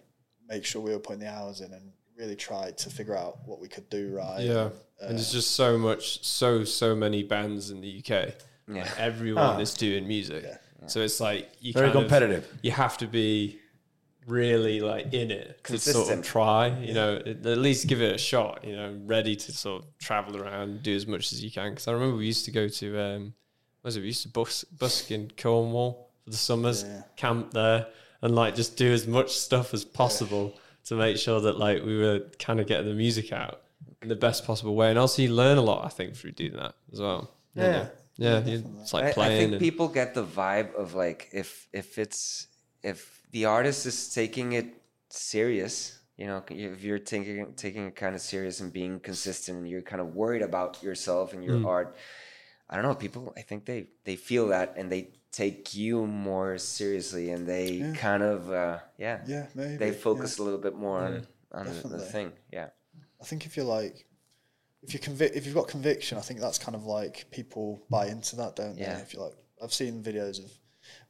make 0.48 0.64
sure 0.64 0.80
we 0.80 0.92
were 0.92 0.98
putting 0.98 1.20
the 1.20 1.30
hours 1.30 1.60
in 1.60 1.72
and 1.72 1.92
really 2.16 2.36
tried 2.36 2.76
to 2.78 2.90
figure 2.90 3.16
out 3.16 3.38
what 3.46 3.60
we 3.60 3.68
could 3.68 3.88
do 3.90 4.14
right. 4.14 4.40
Yeah, 4.40 4.70
and 5.00 5.16
there's 5.16 5.30
uh, 5.30 5.34
just 5.34 5.52
so 5.52 5.78
much, 5.78 6.24
so 6.24 6.64
so 6.64 6.96
many 6.96 7.22
bands 7.22 7.70
in 7.70 7.80
the 7.80 8.02
UK. 8.02 8.34
Yeah. 8.68 8.82
Like, 8.82 8.98
everyone 9.00 9.44
Ah. 9.56 9.58
is 9.58 9.74
doing 9.74 10.06
music, 10.06 10.44
so 10.86 11.00
it's 11.00 11.20
like 11.20 11.50
you 11.60 11.72
Very 11.72 11.86
kind 11.86 11.96
of- 11.96 12.02
competitive. 12.02 12.58
you 12.62 12.70
have 12.72 12.96
to 12.98 13.06
be 13.06 13.58
really 14.26 14.80
like 14.80 15.12
in 15.14 15.30
it 15.30 15.64
to 15.64 15.78
sort 15.78 16.10
of 16.12 16.22
try. 16.22 16.68
You 16.80 16.92
know, 16.94 17.16
at 17.16 17.46
at 17.46 17.58
least 17.58 17.86
give 17.86 18.02
it 18.02 18.14
a 18.14 18.18
shot. 18.18 18.64
You 18.64 18.76
know, 18.76 18.98
ready 19.06 19.34
to 19.36 19.52
sort 19.52 19.82
of 19.84 19.98
travel 19.98 20.36
around, 20.36 20.82
do 20.82 20.94
as 20.94 21.06
much 21.06 21.32
as 21.32 21.42
you 21.42 21.50
can. 21.50 21.70
Because 21.70 21.88
I 21.88 21.92
remember 21.92 22.16
we 22.16 22.26
used 22.26 22.44
to 22.44 22.50
go 22.50 22.68
to, 22.68 23.00
um, 23.00 23.22
what 23.80 23.88
was 23.88 23.96
it? 23.96 24.00
We 24.00 24.06
used 24.08 24.22
to 24.22 24.28
bus 24.28 24.64
busk 24.64 25.10
in 25.10 25.30
Cornwall 25.36 26.10
for 26.24 26.30
the 26.30 26.36
summers, 26.36 26.82
Yeah. 26.84 27.02
camp 27.16 27.52
there, 27.52 27.86
and 28.20 28.34
like 28.34 28.54
just 28.54 28.76
do 28.76 28.92
as 28.92 29.06
much 29.06 29.30
stuff 29.30 29.72
as 29.72 29.84
possible 29.84 30.54
to 30.86 30.94
make 30.94 31.16
sure 31.16 31.40
that 31.40 31.58
like 31.58 31.82
we 31.84 31.96
were 31.98 32.20
kind 32.38 32.60
of 32.60 32.66
getting 32.66 32.88
the 32.88 32.94
music 32.94 33.32
out 33.32 33.62
in 34.02 34.08
the 34.08 34.16
best 34.16 34.44
possible 34.44 34.74
way. 34.74 34.90
And 34.90 34.98
also, 34.98 35.22
you 35.22 35.32
learn 35.34 35.58
a 35.58 35.62
lot, 35.62 35.84
I 35.84 35.88
think, 35.88 36.14
through 36.14 36.32
doing 36.32 36.52
that 36.54 36.74
as 36.92 37.00
well. 37.00 37.30
you 37.54 37.62
Yeah. 37.62 37.72
know? 37.72 37.90
Yeah. 38.18 38.44
you- 38.44 38.64
It's 38.82 38.92
like 38.92 39.16
I, 39.18 39.26
I 39.26 39.28
think 39.38 39.52
and- 39.52 39.60
people 39.66 39.88
get 40.00 40.08
the 40.14 40.24
vibe 40.40 40.70
of 40.82 40.94
like 41.04 41.20
if 41.32 41.68
if 41.72 41.88
it's 42.04 42.48
if 42.82 42.98
the 43.34 43.44
artist 43.56 43.86
is 43.86 43.98
taking 44.20 44.48
it 44.60 44.66
serious, 45.10 45.98
you 46.16 46.26
know, 46.26 46.42
if 46.50 46.82
you're 46.86 46.98
taking 47.14 47.54
taking 47.54 47.86
it 47.88 47.96
kind 47.96 48.14
of 48.14 48.20
serious 48.20 48.60
and 48.60 48.72
being 48.72 49.00
consistent, 49.00 49.58
and 49.58 49.68
you're 49.68 49.82
kind 49.92 50.00
of 50.04 50.14
worried 50.14 50.42
about 50.42 50.82
yourself 50.82 51.32
and 51.34 51.42
your 51.44 51.56
Mm. 51.56 51.66
art. 51.66 51.96
I 52.70 52.76
don't 52.76 52.84
know. 52.88 52.94
People, 52.94 53.32
I 53.36 53.42
think 53.48 53.64
they 53.64 53.80
they 54.04 54.16
feel 54.16 54.48
that 54.48 54.74
and 54.78 54.90
they 54.92 55.02
take 55.32 55.74
you 55.74 56.06
more 56.06 56.58
seriously, 56.58 57.30
and 57.30 57.46
they 57.46 57.92
kind 58.06 58.22
of 58.22 58.50
uh, 58.50 58.78
yeah 58.98 59.18
yeah 59.26 59.46
maybe 59.54 59.76
they 59.76 59.92
yeah. 59.92 60.04
focus 60.08 60.38
a 60.38 60.42
little 60.42 60.60
bit 60.68 60.74
more 60.76 60.98
on 61.00 61.26
on 61.52 61.64
the, 61.66 61.88
the 61.88 61.98
thing. 62.14 62.32
Yeah. 62.52 62.68
I 63.20 63.24
think 63.24 63.46
if 63.46 63.56
you're 63.56 63.66
like, 63.80 64.06
if 64.82 64.92
you 64.94 65.00
convict, 65.00 65.36
if 65.36 65.44
you've 65.46 65.54
got 65.54 65.68
conviction, 65.68 66.18
I 66.18 66.20
think 66.20 66.40
that's 66.40 66.58
kind 66.58 66.74
of 66.76 66.84
like 66.84 67.26
people 67.30 67.80
buy 67.90 68.06
into 68.06 68.36
that, 68.36 68.56
don't 68.56 68.76
they? 68.76 68.84
If 68.84 69.12
you 69.14 69.20
like, 69.20 69.34
I've 69.62 69.72
seen 69.72 70.02
videos 70.02 70.38
of 70.44 70.50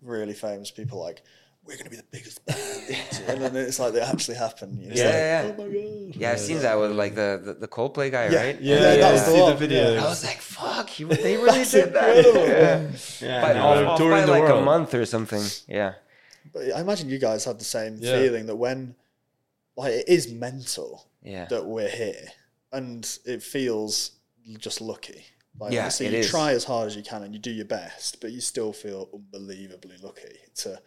really 0.03 0.33
famous 0.35 0.71
people 0.71 0.99
like, 1.01 1.23
we're 1.65 1.75
going 1.77 1.85
to 1.85 1.91
be 1.91 1.97
the 1.97 2.05
biggest 2.11 2.45
band, 2.47 3.29
and 3.29 3.43
then 3.43 3.55
it's 3.57 3.79
like 3.79 3.93
they 3.93 4.01
actually 4.01 4.39
happen. 4.39 4.81
You 4.81 4.89
know? 4.89 4.95
Yeah, 4.95 5.05
like, 5.05 5.13
yeah, 5.13 5.43
yeah. 5.43 5.53
Oh 5.53 5.57
my 5.59 5.65
god. 6.13 6.17
Yeah, 6.17 6.33
I've 6.33 6.41
seen 6.41 6.59
that 6.61 6.79
with 6.81 6.93
like 6.93 7.15
the 7.15 7.43
the, 7.45 7.53
the 7.55 7.69
Coldplay 7.69 8.11
guy, 8.11 8.29
Yeah. 8.31 8.43
right? 8.43 8.61
yeah, 8.61 8.75
Yeah, 8.81 8.81
yeah, 8.95 8.97
that's 9.13 9.23
I 9.29 9.31
the 9.33 9.37
see 9.37 9.47
the 9.51 9.55
video. 9.57 9.97
I 10.01 10.05
was 10.05 10.25
like, 10.25 10.41
"Fuck, 10.41 10.99
you, 10.99 11.09
they 11.09 11.37
really 11.45 11.65
did 11.65 11.93
that." 11.93 12.17
incredible. 12.17 12.49
Yeah. 12.49 12.91
Yeah. 13.21 13.43
By, 13.43 13.53
no, 13.53 13.67
off, 13.67 13.87
off 13.87 13.99
by 14.11 14.21
the 14.23 14.27
like 14.33 14.49
a 14.49 14.61
month 14.63 14.95
or 14.95 15.05
something. 15.05 15.43
Yeah. 15.69 15.93
But 16.55 16.73
I 16.75 16.81
imagine 16.81 17.11
you 17.11 17.19
guys 17.19 17.45
had 17.45 17.59
the 17.61 17.65
same 17.65 17.99
Yeah. 18.01 18.13
feeling 18.19 18.47
that 18.47 18.57
when, 18.57 18.95
like, 19.77 19.93
it 19.93 20.09
is 20.09 20.33
mental 20.33 21.07
Yeah. 21.23 21.45
that 21.51 21.67
we're 21.67 21.91
here, 21.91 22.29
and 22.73 23.19
it 23.25 23.43
feels 23.43 24.13
just 24.59 24.81
lucky. 24.81 25.25
Like, 25.61 25.73
Yeah, 25.73 25.81
obviously 25.81 26.07
it 26.07 26.13
you 26.13 26.19
is. 26.21 26.31
try 26.31 26.53
as 26.53 26.65
hard 26.65 26.87
as 26.87 26.97
you 26.97 27.03
can 27.03 27.23
and 27.23 27.35
you 27.35 27.41
do 27.41 27.51
your 27.51 27.65
best, 27.65 28.21
but 28.21 28.31
you 28.33 28.41
still 28.41 28.73
feel 28.73 29.09
unbelievably 29.13 29.97
lucky 30.03 30.37
to. 30.57 30.81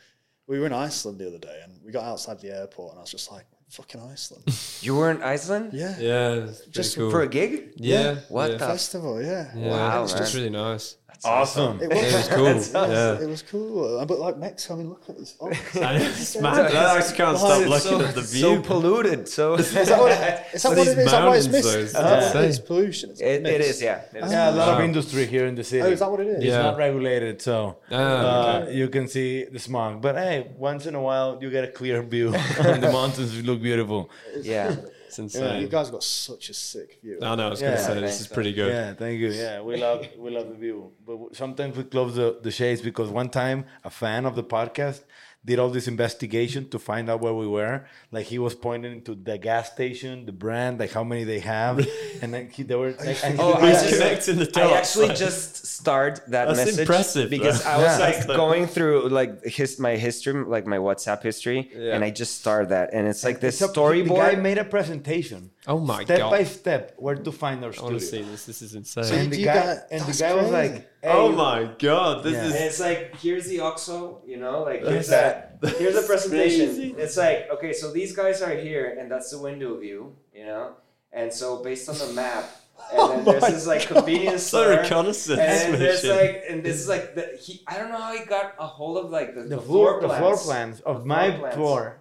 We 0.47 0.59
were 0.59 0.65
in 0.65 0.73
Iceland 0.73 1.19
the 1.19 1.27
other 1.27 1.37
day 1.37 1.59
and 1.63 1.79
we 1.85 1.91
got 1.91 2.03
outside 2.03 2.39
the 2.41 2.55
airport 2.55 2.91
and 2.93 2.99
I 2.99 3.01
was 3.01 3.11
just 3.11 3.31
like, 3.31 3.45
fucking 3.69 4.01
Iceland. 4.01 4.43
You 4.81 4.95
were 4.95 5.11
in 5.11 5.21
Iceland 5.21 5.71
yeah. 5.73 5.95
Yeah, 5.99 6.47
Just 6.71 6.95
cool. 6.97 7.11
for 7.11 7.21
a 7.21 7.27
gig? 7.27 7.73
yeah, 7.77 8.15
What 8.29 8.51
yeah. 8.51 8.57
the 8.57 8.65
Festival, 8.65 9.21
yeah. 9.21 9.51
Yeah, 9.55 9.69
Wow, 9.69 10.03
it's 10.03 10.13
man. 10.13 10.21
just 10.23 10.33
really 10.35 10.49
nice. 10.49 10.95
Awesome. 11.23 11.79
It 11.81 11.89
was, 11.89 11.97
It 12.03 12.13
was 12.15 12.27
cool. 12.37 12.45
Yes, 12.45 12.71
yeah. 12.73 13.19
It 13.25 13.29
was 13.29 13.41
cool. 13.43 13.99
Uh, 13.99 14.05
But 14.05 14.19
like 14.19 14.37
Mexico, 14.37 14.73
I 14.73 14.77
mean, 14.77 14.89
look 14.89 15.03
at 15.07 15.17
this. 15.19 15.35
Oh, 15.39 15.47
I 15.75 15.97
know, 15.97 16.03
it's 16.05 16.35
mad. 16.41 16.73
I 16.73 16.97
actually 16.97 17.17
can't 17.17 17.37
Why 17.37 17.39
stop 17.47 17.59
is 17.59 17.65
it 17.65 17.69
looking 17.69 17.99
so, 17.99 18.05
at 18.07 18.15
the 18.15 18.23
so 18.23 18.51
view. 18.55 18.61
polluted. 18.63 19.27
So 19.29 19.53
is 19.61 19.71
that 19.73 19.99
what 19.99 20.11
it 20.11 20.45
is? 20.55 20.63
That 20.63 20.69
what 20.69 20.77
it 20.77 20.81
These 20.81 20.87
is? 20.87 20.97
Is 20.97 21.11
that 21.11 21.25
why 21.27 21.35
it's 21.37 21.45
mountains, 21.47 21.51
missed? 21.51 21.63
though, 21.73 21.79
Is 21.79 21.83
it's 21.83 21.93
that 21.93 22.35
what 22.35 22.45
it 22.45 22.65
Pollution. 22.67 23.09
It's 23.11 23.21
it, 23.21 23.25
it 23.25 23.43
mist. 23.43 23.69
is, 23.69 23.81
yeah. 23.81 24.01
It 24.13 24.23
is. 24.25 24.31
Yeah, 24.31 24.49
a 24.49 24.51
lot 24.51 24.69
of 24.79 24.79
industry 24.89 25.25
here 25.25 25.45
in 25.45 25.55
the 25.55 25.63
city. 25.63 25.83
Oh, 25.83 25.91
is 25.95 25.99
that 25.99 26.09
what 26.11 26.19
it 26.21 26.27
is? 26.27 26.43
It's 26.43 26.55
not 26.55 26.77
regulated, 26.77 27.41
so 27.41 27.77
Ah, 27.91 27.97
uh, 27.97 28.67
you 28.69 28.87
can 28.89 29.07
see 29.07 29.45
the 29.45 29.59
smog. 29.59 30.01
But 30.01 30.15
hey, 30.15 30.37
once 30.57 30.85
in 30.89 30.95
a 30.95 31.01
while, 31.01 31.37
you 31.41 31.49
get 31.51 31.63
a 31.63 31.71
clear 31.79 32.01
view 32.01 32.33
and 32.33 32.81
the 32.81 32.91
mountains. 32.91 33.31
Look 33.43 33.61
beautiful. 33.61 34.09
Yeah. 34.41 34.75
It's 35.19 35.35
You 35.35 35.67
guys 35.67 35.89
got 35.89 36.03
such 36.03 36.49
a 36.49 36.53
sick 36.53 36.99
view. 37.01 37.19
I 37.21 37.35
know. 37.35 37.47
I 37.47 37.49
was 37.49 37.61
Yeah. 37.61 37.69
gonna 37.69 37.79
say 37.81 37.93
Thanks, 37.95 38.01
this 38.11 38.21
is 38.21 38.27
pretty 38.27 38.53
good. 38.53 38.69
Yeah, 38.71 38.93
thank 38.93 39.19
you. 39.19 39.31
Yeah, 39.31 39.61
we 39.61 39.77
love 39.77 40.07
we 40.17 40.29
love 40.31 40.49
the 40.49 40.55
view, 40.55 40.91
but 41.05 41.35
sometimes 41.35 41.77
we 41.77 41.83
close 41.83 42.15
the, 42.15 42.39
the 42.41 42.51
shades 42.51 42.81
because 42.81 43.09
one 43.09 43.29
time 43.29 43.65
a 43.83 43.89
fan 43.89 44.25
of 44.25 44.35
the 44.35 44.43
podcast 44.43 45.03
did 45.43 45.57
all 45.57 45.69
this 45.69 45.87
investigation 45.87 46.69
to 46.69 46.77
find 46.77 47.09
out 47.09 47.19
where 47.19 47.33
we 47.33 47.47
were. 47.47 47.85
Like 48.11 48.27
he 48.27 48.37
was 48.37 48.53
pointing 48.53 49.01
to 49.03 49.15
the 49.15 49.37
gas 49.39 49.71
station, 49.71 50.25
the 50.27 50.31
brand, 50.31 50.79
like 50.79 50.91
how 50.91 51.03
many 51.03 51.23
they 51.23 51.39
have, 51.39 51.79
and 52.21 52.31
then 52.33 52.49
he, 52.49 52.61
they 52.63 52.75
were. 52.75 52.91
Like, 53.05 53.17
and 53.23 53.39
Oh, 53.39 53.55
He's 53.55 53.77
I 53.77 53.81
just, 53.89 53.93
connecting 53.97 54.35
the 54.37 54.61
I 54.61 54.77
actually 54.77 55.07
like- 55.07 55.17
just 55.27 55.65
started 55.65 56.21
that 56.27 56.45
That's 56.45 56.57
message 56.57 56.79
impressive, 56.81 57.29
because 57.31 57.63
though. 57.63 57.69
I 57.71 57.77
was 57.77 57.99
Yeah. 57.99 58.05
like 58.27 58.27
going 58.27 58.67
through 58.67 59.09
like 59.09 59.43
his 59.43 59.79
my 59.79 59.95
history, 59.95 60.33
like 60.45 60.67
my 60.67 60.77
WhatsApp 60.77 61.23
history, 61.23 61.71
Yeah. 61.75 61.95
and 61.95 62.03
I 62.03 62.11
just 62.11 62.39
started 62.39 62.69
that, 62.69 62.93
and 62.93 63.07
it's 63.07 63.23
like 63.23 63.39
this 63.39 63.59
It's 63.61 63.71
a- 63.71 63.73
The 63.73 64.03
guy 64.03 64.35
made 64.35 64.59
a 64.59 64.63
presentation. 64.65 65.49
Oh 65.67 65.79
my 65.79 66.03
step 66.03 66.17
God. 66.19 66.29
Step 66.29 66.39
by 66.39 66.43
step 66.43 66.93
where 66.97 67.15
to 67.15 67.31
find 67.31 67.63
our 67.63 67.69
I 67.69 67.73
studio. 67.73 67.89
want 67.91 67.99
to 68.01 68.05
see 68.07 68.21
this. 68.23 68.45
This 68.45 68.61
is 68.63 68.73
insane. 68.73 69.03
So 69.03 69.13
And 69.15 69.31
the 69.31 69.43
guy, 69.43 69.53
got- 69.53 69.77
and 69.91 70.01
the 70.01 70.05
that's 70.07 70.21
guy 70.21 70.33
was 70.33 70.49
crazy. 70.49 70.73
like, 70.73 70.91
oh 71.03 71.31
my 71.33 71.69
god, 71.77 72.23
this 72.23 72.33
Yeah. 72.33 72.45
And 72.45 72.55
is 72.55 72.61
it's 72.61 72.79
like 72.79 73.15
here's 73.17 73.45
the 73.47 73.59
OXXO, 73.59 74.21
you 74.27 74.37
know, 74.37 74.63
like 74.63 74.81
here's 74.83 75.09
that. 75.09 75.57
Here's 75.61 75.77
the 75.79 75.91
that's 76.01 76.07
presentation. 76.07 76.65
crazy. 76.67 76.95
It's 76.97 77.15
like 77.17 77.47
okay, 77.53 77.73
so 77.73 77.91
these 77.91 78.15
guys 78.15 78.41
are 78.41 78.55
here, 78.55 78.97
and 78.99 79.11
that's 79.11 79.29
the 79.31 79.37
window 79.39 79.77
view, 79.77 80.15
you 80.33 80.45
know. 80.45 80.73
And 81.13 81.31
so 81.31 81.61
based 81.63 81.89
on 81.89 81.97
the 81.99 82.13
map, 82.13 82.45
and 82.91 82.99
oh 82.99 83.07
then 83.09 83.25
there's 83.25 83.43
this 83.53 83.67
like 83.67 83.81
convenience 83.85 84.41
so 84.43 84.63
store. 84.63 84.81
reconnaissance 84.81 85.39
And 85.39 85.75
there's 85.75 86.03
like, 86.05 86.43
and 86.49 86.63
this 86.63 86.77
is 86.77 86.87
like 86.89 87.13
the 87.13 87.37
he. 87.39 87.61
I 87.67 87.77
don't 87.77 87.91
know 87.91 87.99
how 87.99 88.17
he 88.17 88.25
got 88.25 88.55
a 88.57 88.65
hold 88.65 88.97
of 88.97 89.11
like 89.11 89.35
the, 89.35 89.43
the 89.43 89.61
floor, 89.61 90.01
the 90.01 90.09
floor 90.09 90.37
plans 90.37 90.79
of 90.81 91.01
The 91.01 91.05
my 91.05 91.29
floor 91.29 91.39
plans. 91.41 91.55
floor 91.55 91.81
of 91.85 91.93
my 91.93 92.00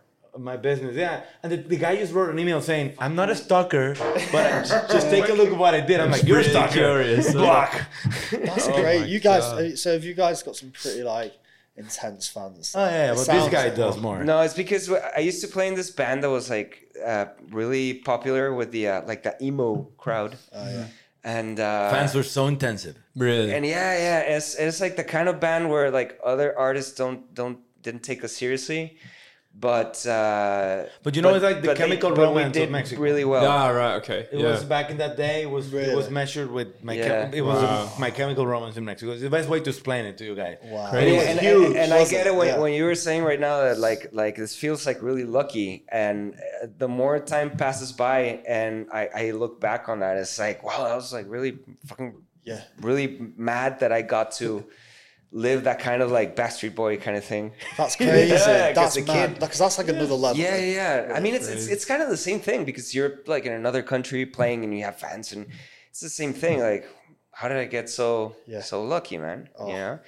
business. 0.57 0.97
Yeah, 0.97 1.23
and 1.43 1.53
the, 1.53 1.57
the 1.57 1.77
guy 1.77 1.97
just 1.97 2.12
wrote 2.12 2.31
an 2.31 2.38
email 2.38 2.61
saying, 2.61 2.95
"I'm 2.99 3.14
not 3.14 3.31
a 3.31 3.35
stalker, 3.37 3.95
but 4.33 4.35
I- 4.53 4.61
just, 4.62 4.90
just 4.90 5.11
take 5.11 5.29
a 5.29 5.33
look 5.35 5.51
at 5.51 5.57
what 5.59 5.75
I 5.75 5.81
did." 5.81 6.01
I'm 6.01 6.11
like, 6.11 6.25
"You're 6.25 6.38
a 6.38 6.40
really 6.40 6.51
stalker." 6.51 6.73
curious. 6.73 7.33
Block. 7.33 7.81
That's 8.31 8.69
Oh 8.69 8.81
great. 8.81 9.07
You 9.09 9.21
guys, 9.21 9.43
God. 9.43 9.62
uh, 9.62 9.77
so 9.77 9.93
have 9.93 10.05
you 10.05 10.14
guys 10.14 10.43
got 10.43 10.57
some 10.57 10.71
pretty 10.71 11.03
like 11.03 11.35
intense 11.77 12.29
fans. 12.29 12.75
Oh 12.77 12.85
yeah, 12.85 13.12
It 13.12 13.16
but 13.16 13.27
this 13.27 13.49
guy 13.49 13.64
like- 13.64 13.77
does 13.77 13.97
more. 13.99 14.23
No, 14.23 14.40
it's 14.43 14.55
because 14.55 14.90
I 14.93 15.21
used 15.21 15.40
to 15.43 15.49
play 15.49 15.66
in 15.69 15.75
this 15.75 15.90
band 15.90 16.23
that 16.23 16.31
was 16.31 16.51
like 16.51 16.87
uh, 17.05 17.27
really 17.51 17.95
popular 17.95 18.53
with 18.55 18.71
the 18.73 18.88
uh, 18.88 19.03
like 19.07 19.23
the 19.23 19.35
emo 19.43 19.88
crowd. 19.97 20.37
And 21.23 21.61
uh, 21.61 21.90
Fans 21.90 22.14
were 22.14 22.23
so 22.23 22.47
intensive. 22.47 22.97
Really? 23.14 23.53
and 23.53 23.66
yeah, 23.66 23.93
yeah, 23.99 24.21
it's 24.37 24.55
it's 24.55 24.81
like 24.81 24.97
the 24.97 25.05
kind 25.05 25.29
of 25.29 25.38
band 25.38 25.69
where 25.69 25.90
like 25.90 26.19
other 26.25 26.59
artists 26.59 26.93
don't 26.97 27.35
don't 27.35 27.59
didn't 27.83 28.03
take 28.03 28.25
us 28.25 28.33
seriously, 28.33 28.97
but 29.55 30.07
uh, 30.07 30.85
But 31.03 31.17
you 31.17 31.23
know, 31.23 31.35
it's 31.35 31.43
like 31.45 31.61
the 31.61 31.69
but 31.69 31.77
they- 31.77 31.83
Chemical 31.85 32.11
but 32.15 32.23
Romance 32.23 32.57
of 32.57 32.71
Mexico. 32.71 33.01
really 33.03 33.25
well. 33.25 33.45
ah, 33.47 33.69
right. 33.69 33.95
Okay. 33.97 34.27
It 34.33 34.39
yeah. 34.41 34.53
was 34.53 34.65
back 34.65 34.91
in 34.91 34.97
that 34.99 35.17
day. 35.17 35.43
It 35.43 35.51
was 35.51 35.73
it 35.75 35.95
was 35.95 36.09
measured 36.09 36.51
with 36.51 36.83
my 36.83 36.95
Yeah. 36.95 37.09
chem- 37.09 37.35
it 37.35 37.43
was 37.43 37.63
Wow. 37.63 37.93
my 37.99 38.11
chemical 38.11 38.47
romance 38.47 38.77
in 38.77 38.85
Mexico. 38.85 39.13
It's 39.13 39.21
the 39.23 39.29
best 39.29 39.49
way 39.49 39.61
to 39.61 39.69
explain 39.69 40.07
it 40.07 40.17
to 40.19 40.25
you 40.25 40.35
guys. 40.35 40.57
Wow. 40.63 40.85
And, 40.85 40.91
Crazy. 40.93 41.17
and, 41.19 41.29
and, 41.29 41.41
huge, 41.41 41.77
and 41.77 41.93
I 41.93 42.05
get 42.09 42.27
it? 42.27 42.31
it 42.31 42.35
when, 42.37 42.49
Yeah. 42.49 42.59
when 42.59 42.73
you 42.73 42.85
were 42.85 42.95
saying 42.95 43.23
right 43.25 43.41
now 43.41 43.61
that 43.65 43.79
like 43.79 44.09
like 44.13 44.37
this 44.37 44.55
feels 44.57 44.87
like 44.87 45.03
really 45.03 45.25
lucky, 45.25 45.85
and 45.91 46.35
uh, 46.35 46.67
the 46.79 46.89
more 46.89 47.19
time 47.19 47.51
passes 47.51 47.93
by, 47.93 48.41
and 48.49 48.87
I, 48.93 49.09
I 49.15 49.25
look 49.33 49.61
back 49.61 49.89
on 49.91 50.01
that, 50.01 50.17
it's 50.17 50.39
like 50.39 50.63
wow, 50.65 50.87
I 50.93 50.95
was 50.95 51.13
like 51.13 51.27
really 51.29 51.59
fucking 51.87 52.15
Yeah. 52.45 52.61
really 52.81 53.07
mad 53.37 53.81
that 53.81 53.93
I 53.93 54.01
got 54.03 54.33
to 54.41 54.65
live 55.33 55.64
that 55.64 55.79
kind 55.79 56.03
of 56.03 56.11
like 56.11 56.35
Backstreet 56.37 56.75
Boy 56.75 56.97
kind 56.97 57.16
of 57.16 57.25
thing. 57.25 57.53
That's 57.77 57.97
crazy. 58.01 58.33
Yeah, 58.33 58.69
'cause 58.69 58.75
that's 58.75 58.95
the 58.97 59.03
mad. 59.03 59.29
kid- 59.31 59.40
Because 59.40 59.59
that's 59.59 59.79
like 59.79 59.88
another 59.88 60.14
level. 60.14 60.37
Yeah, 60.38 60.57
yeah. 60.57 61.07
yeah. 61.09 61.14
I 61.14 61.21
mean, 61.21 61.35
it's, 61.35 61.49
it's 61.49 61.66
it's 61.69 61.85
kind 61.85 62.03
of 62.03 62.09
the 62.09 62.16
same 62.16 62.40
thing 62.40 62.64
because 62.64 62.95
you're 62.95 63.21
like 63.27 63.45
in 63.47 63.53
another 63.53 63.83
country 63.83 64.27
playing 64.27 64.64
and 64.64 64.77
you 64.77 64.83
have 64.85 64.97
fans, 64.99 65.33
and 65.33 65.47
it's 65.90 66.01
the 66.01 66.09
same 66.11 66.33
thing. 66.33 66.61
Like, 66.61 66.85
how 67.33 67.49
did 67.49 67.59
I 67.59 67.64
get 67.66 67.88
so 67.88 68.35
Yeah. 68.47 68.61
so 68.61 68.83
lucky, 68.85 69.19
man? 69.19 69.49
Oh. 69.59 69.69
You 69.69 69.75
know. 69.75 69.99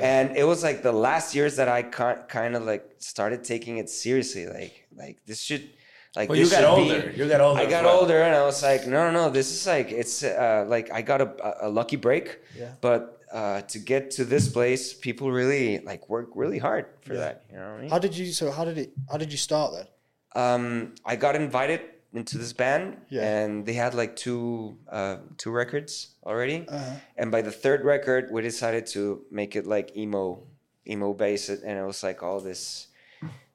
And 0.00 0.36
it 0.36 0.44
was 0.44 0.62
like 0.64 0.82
the 0.82 0.92
last 0.92 1.34
years 1.34 1.56
that 1.56 1.68
I 1.68 1.82
kind 1.82 2.56
of 2.56 2.64
like 2.64 2.84
started 2.98 3.44
taking 3.44 3.78
it 3.78 3.88
seriously. 3.88 4.46
Like, 4.46 4.88
like 4.96 5.18
this 5.26 5.40
should. 5.40 5.70
Like 6.14 6.28
Well, 6.28 6.36
you 6.38 6.50
got 6.50 6.64
older. 6.64 7.08
Be, 7.10 7.16
You 7.22 7.26
got 7.26 7.40
older 7.40 7.60
I 7.62 7.64
got 7.64 7.84
well. 7.84 8.00
older, 8.00 8.20
and 8.20 8.34
I 8.36 8.44
was 8.44 8.62
like, 8.62 8.86
no, 8.86 9.10
no, 9.10 9.12
no. 9.12 9.30
This 9.30 9.50
is 9.50 9.66
like 9.66 9.90
it's 9.92 10.22
uh, 10.22 10.66
like 10.68 10.90
I 10.92 11.00
got 11.00 11.20
a, 11.22 11.66
a 11.66 11.70
lucky 11.70 11.96
break. 11.96 12.38
Yeah. 12.58 12.72
But 12.82 13.21
uh, 13.32 13.60
to 13.72 13.78
get 13.78 14.10
to 14.12 14.24
this 14.24 14.48
place, 14.48 14.92
people 14.94 15.32
really 15.32 15.78
like 15.90 16.08
work 16.08 16.28
really 16.34 16.58
hard 16.58 16.86
for 17.04 17.14
Yeah. 17.14 17.20
that. 17.20 17.44
You 17.50 17.56
know 17.56 17.68
what 17.70 17.78
I 17.78 17.80
mean? 17.80 17.90
How 17.90 17.98
did 17.98 18.16
you? 18.16 18.26
So 18.32 18.50
how 18.50 18.64
did 18.64 18.78
it? 18.78 18.90
How 19.10 19.16
did 19.18 19.30
you 19.32 19.38
start 19.38 19.72
then? 19.76 19.86
um, 20.34 20.94
I 21.04 21.16
got 21.16 21.34
invited 21.36 21.80
into 22.14 22.36
this 22.38 22.52
band, 22.52 22.96
Yeah. 23.08 23.22
and 23.24 23.64
they 23.66 23.72
had 23.84 23.94
like 23.94 24.16
two 24.16 24.76
uh, 24.88 25.16
two 25.38 25.50
records 25.50 25.92
already. 26.24 26.58
Uh-huh. 26.68 26.94
And 27.16 27.30
by 27.30 27.40
the 27.42 27.50
third 27.64 27.84
record, 27.84 28.30
we 28.30 28.42
decided 28.42 28.86
to 28.96 29.24
make 29.30 29.56
it 29.56 29.66
like 29.66 29.96
emo, 29.96 30.42
emo 30.86 31.12
based, 31.14 31.48
and 31.48 31.78
it 31.78 31.84
was 31.86 32.02
like 32.02 32.22
all 32.22 32.40
this, 32.40 32.88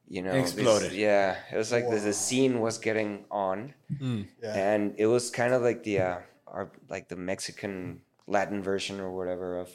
you 0.09 0.21
know, 0.23 0.33
this- 0.33 0.53
Exploded. 0.53 0.93
yeah, 0.93 1.35
it 1.53 1.57
was 1.57 1.71
like 1.71 1.85
the, 1.89 1.97
Wow. 1.97 2.03
the 2.09 2.13
scene 2.13 2.59
was 2.61 2.77
getting 2.79 3.25
on, 3.29 3.73
Yeah. 3.99 4.53
and 4.73 4.93
it 4.97 5.05
was 5.07 5.29
kind 5.29 5.53
of 5.53 5.61
like 5.61 5.83
the 5.83 5.99
uh, 6.01 6.17
our 6.47 6.71
like 6.89 7.09
the 7.09 7.15
Mexican 7.17 8.01
Latin 8.27 8.61
version 8.61 8.99
or 8.99 9.09
whatever 9.11 9.59
of 9.59 9.69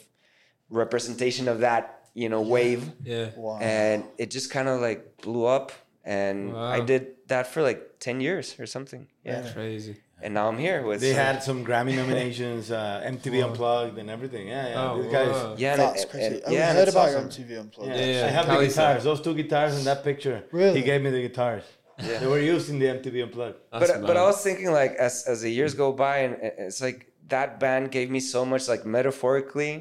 representation 0.69 1.47
of 1.47 1.59
that, 1.59 2.05
you 2.13 2.29
know, 2.29 2.41
wave 2.41 2.91
yeah. 3.03 3.29
Wow. 3.35 3.59
and 3.61 4.03
it 4.17 4.31
just 4.31 4.51
kind 4.51 4.67
of 4.67 4.81
like 4.81 5.17
blew 5.21 5.45
up 5.45 5.71
and 6.05 6.55
i 6.57 6.79
did 6.81 7.07
that 7.27 7.47
for 7.47 7.61
like 7.63 7.81
10 7.99 8.19
years 8.19 8.59
or 8.59 8.65
something 8.65 9.07
yeah, 9.23 9.49
Crazy. 9.53 9.95
and 10.21 10.33
now 10.33 10.49
i'm 10.49 10.57
here 10.57 10.85
with 10.85 10.99
They 10.99 11.13
some- 11.13 11.25
had 11.25 11.41
some 11.43 11.65
Grammy 11.65 11.95
nominations, 11.95 12.71
uh, 12.71 13.01
MTV 13.05 13.35
Unplugged, 13.47 13.97
and 13.97 14.09
everything. 14.09 14.49
Yeah, 14.49 14.67
yeah. 14.69 14.81
Oh, 14.91 15.01
These 15.01 15.11
guys. 15.11 15.29
wow. 15.29 15.55
yeah 15.57 15.75
That's 15.77 16.05
crazy. 16.05 16.25
and- 16.35 16.43
I 16.47 16.51
yeah 16.51 16.69
and 16.69 16.77
heard 16.77 16.89
about 16.89 17.07
awesome. 17.07 17.21
your 17.21 17.29
MTV 17.47 17.59
Unplugged. 17.61 17.89
Yeah, 17.95 18.05
Yeah, 18.05 18.25
I 18.25 18.31
have 18.37 18.45
the 18.47 18.53
guitars. 18.53 18.73
style. 18.73 18.99
Those 19.09 19.21
two 19.21 19.33
guitars 19.41 19.77
in 19.79 19.83
that 19.85 20.03
picture. 20.03 20.43
Really? 20.51 20.79
He 20.79 20.83
gave 20.91 21.01
me 21.05 21.09
the 21.17 21.21
guitars. 21.27 21.63
Yeah. 21.99 22.19
They 22.19 22.27
were 22.27 22.39
used 22.53 22.67
in 22.69 22.77
the 22.79 22.87
MTV 22.97 23.15
Unplugged. 23.27 23.57
That's 23.71 23.91
but 23.91 24.01
but 24.09 24.17
i 24.17 24.23
was 24.31 24.39
thinking 24.47 24.69
like 24.81 24.93
as 25.07 25.13
as 25.31 25.37
the 25.45 25.51
years 25.59 25.73
go 25.83 25.87
by 26.05 26.15
and 26.25 26.31
it's 26.67 26.81
like 26.87 26.99
that 27.35 27.49
band 27.63 27.85
gave 27.97 28.09
me 28.15 28.19
so 28.35 28.41
much 28.51 28.63
like 28.73 28.83
metaphorically 28.97 29.73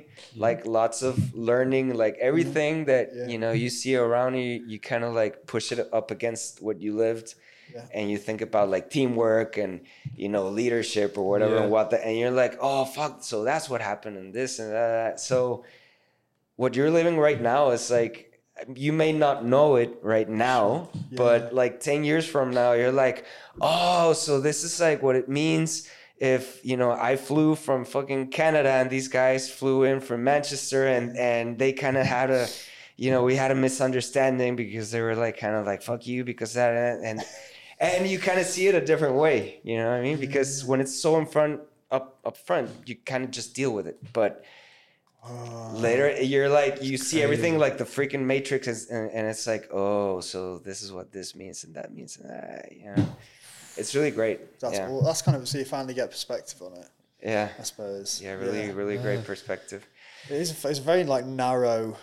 like 0.47 0.61
lots 0.79 0.99
of 1.09 1.15
learning 1.51 1.87
like 2.05 2.17
everything 2.31 2.75
that 2.91 3.05
Yeah. 3.15 3.27
you 3.33 3.39
know 3.43 3.53
you 3.65 3.69
see 3.81 3.95
around 4.07 4.33
you 4.43 4.51
you 4.71 4.79
kind 4.93 5.05
of 5.07 5.11
like 5.23 5.35
push 5.55 5.67
it 5.75 5.81
up 5.99 6.07
against 6.17 6.49
what 6.67 6.77
you 6.85 6.93
lived 7.07 7.29
Yeah. 7.75 7.87
and 7.97 8.05
you 8.13 8.19
think 8.29 8.41
about 8.49 8.67
like 8.75 8.87
teamwork 8.97 9.53
and 9.65 9.73
you 10.23 10.29
know 10.35 10.45
leadership 10.61 11.11
or 11.21 11.25
whatever 11.33 11.55
Yeah. 11.57 11.63
and 11.65 11.71
what 11.75 11.87
the, 11.93 11.99
and 12.07 12.15
you're 12.21 12.37
like 12.45 12.55
oh 12.69 12.83
fuck 12.97 13.15
so 13.31 13.37
that's 13.51 13.67
what 13.73 13.81
happened 13.93 14.17
and 14.23 14.29
this 14.39 14.53
and 14.63 14.71
that 14.73 15.15
so 15.31 15.37
what 16.61 16.71
you're 16.77 16.91
living 17.01 17.17
right 17.29 17.41
now 17.55 17.63
is 17.77 17.85
like 17.99 18.17
you 18.87 18.93
may 19.03 19.13
not 19.25 19.37
know 19.53 19.69
it 19.83 19.91
right 20.15 20.29
now 20.29 20.63
but 21.23 21.41
like 21.61 21.75
10 21.81 22.05
years 22.11 22.25
from 22.35 22.47
now 22.61 22.71
you're 22.81 22.97
like 23.07 23.19
oh 23.61 24.13
so 24.25 24.33
this 24.49 24.59
is 24.69 24.75
like 24.89 25.01
what 25.07 25.17
it 25.23 25.29
means 25.43 25.89
if 26.23 26.65
you 26.65 26.77
know 26.77 26.93
i 26.93 27.17
flew 27.17 27.57
from 27.57 27.85
fucking 27.85 28.29
canada 28.29 28.71
and 28.71 28.89
these 28.89 29.09
guys 29.09 29.51
flew 29.51 29.83
in 29.83 30.01
from 30.01 30.23
manchester 30.23 30.87
and 30.87 31.17
and 31.17 31.59
they 31.59 31.73
kind 31.73 31.97
of 31.97 32.07
had 32.07 32.31
a 32.31 32.47
you 32.97 33.11
know 33.11 33.25
we 33.25 33.35
had 33.35 33.51
a 33.51 33.55
misunderstanding 33.57 34.55
because 34.55 34.93
they 34.93 35.01
were 35.01 35.17
like 35.17 35.37
kind 35.37 35.57
of 35.57 35.67
like 35.67 35.83
fuck 35.83 36.07
you 36.07 36.23
because 36.23 36.55
that 36.55 37.01
and 37.03 37.21
and 37.81 38.09
you 38.09 38.21
kind 38.21 38.39
of 38.39 38.47
see 38.47 38.69
it 38.69 38.75
a 38.77 38.81
different 38.81 39.17
way 39.17 39.59
you 39.65 39.77
know 39.77 39.91
what 39.91 39.97
i 39.97 40.01
mean? 40.01 40.17
Because 40.17 40.61
mm-hmm. 40.61 40.71
when 40.71 40.81
it's 40.81 40.95
so 40.95 41.19
in 41.19 41.27
front 41.27 41.61
up 41.91 42.21
up 42.25 42.37
front 42.37 42.71
you 42.87 42.95
kind 42.95 43.25
of 43.25 43.33
just 43.33 43.55
deal 43.55 43.73
with 43.73 43.89
it. 43.89 43.99
But 44.13 44.45
oh. 45.25 45.73
later 45.75 46.23
you're 46.23 46.49
like 46.49 46.85
you 46.85 46.97
see 46.99 47.21
everything 47.21 47.59
like 47.59 47.79
the 47.79 47.85
freaking 47.85 48.25
matrix 48.25 48.69
is, 48.69 48.89
and, 48.91 49.11
and 49.11 49.27
it's 49.27 49.47
like 49.49 49.69
oh 49.73 50.21
so 50.21 50.59
this 50.59 50.83
is 50.83 50.93
what 50.93 51.11
this 51.11 51.35
means 51.35 51.65
and 51.65 51.75
that 51.75 51.93
means 51.93 52.17
and 52.17 52.31
that 52.31 52.73
you 52.73 52.87
know 52.87 53.07
it's 53.77 53.95
really 53.95 54.11
great 54.11 54.59
That's 54.61 54.75
yeah 54.75 54.89
well, 54.89 55.03
that's 55.03 55.23
kind 55.23 55.37
of 55.37 55.49
so 55.49 55.59
you 55.59 55.65
finally 55.65 55.95
get 55.95 56.11
perspective 56.11 56.61
on 56.63 56.73
it. 56.79 56.89
yeah 57.23 57.49
I 57.59 57.63
suppose. 57.63 58.21
yeah 58.23 58.33
really 58.35 58.71
really 58.71 58.97
great 58.99 59.25
perspective 59.25 59.87
It 60.29 60.35
is. 60.37 60.51
A, 60.65 60.69
it's 60.69 60.79
a 60.79 60.83
very 60.83 61.05
like 61.05 61.25
narrow, 61.27 61.97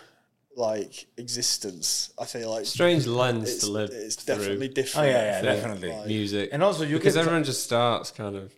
like 0.56 1.06
existence. 1.16 2.12
I 2.18 2.24
feel 2.26 2.50
like 2.50 2.66
Strange 2.66 3.06
lens 3.06 3.58
to 3.58 3.70
live 3.70 3.90
it's 3.92 4.16
through 4.16 4.34
definitely 4.36 4.68
Oh 4.68 4.72
different. 4.72 5.08
yeah, 5.08 5.22
yeah, 5.22 5.42
definitely. 5.42 5.92
like- 5.92 6.06
music. 6.06 6.50
And 6.52 6.62
also, 6.62 6.84
you 6.84 6.96
because 6.98 7.16
everyone 7.16 7.44
just 7.44 7.62
starts 7.64 8.10
kind 8.10 8.36
of 8.36 8.52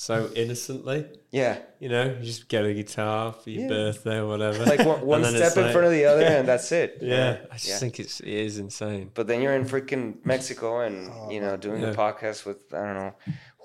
so 0.00 0.30
innocently. 0.36 1.00
yeah 1.32 1.58
You 1.80 1.88
know, 1.88 2.04
you 2.18 2.24
just 2.24 2.48
get 2.48 2.64
a 2.64 2.72
guitar 2.72 3.32
for 3.32 3.50
your 3.50 3.62
Yeah. 3.62 3.68
birthday 3.68 4.18
or 4.22 4.26
whatever. 4.32 4.64
like 4.64 4.84
one, 4.86 5.00
one 5.14 5.24
step 5.24 5.56
in 5.56 5.62
like- 5.64 5.72
front 5.72 5.86
of 5.90 5.92
the 5.98 6.04
other 6.04 6.22
and 6.38 6.46
that's 6.46 6.70
it 6.70 6.98
Yeah, 7.02 7.38
I 7.50 7.54
just 7.54 7.68
Yeah. 7.68 7.78
think 7.82 7.98
it's 8.02 8.20
it 8.20 8.28
is 8.48 8.58
insane. 8.66 9.10
but 9.18 9.26
then 9.26 9.42
you're 9.42 9.56
in 9.60 9.64
freaking 9.64 10.04
mexico 10.24 10.68
and 10.86 10.96
you 11.34 11.40
know 11.40 11.56
doing 11.56 11.80
Yeah. 11.82 11.90
the 11.90 11.96
podcast 12.04 12.46
with 12.46 12.60
i 12.72 12.80
don't 12.86 12.94
know 13.02 13.12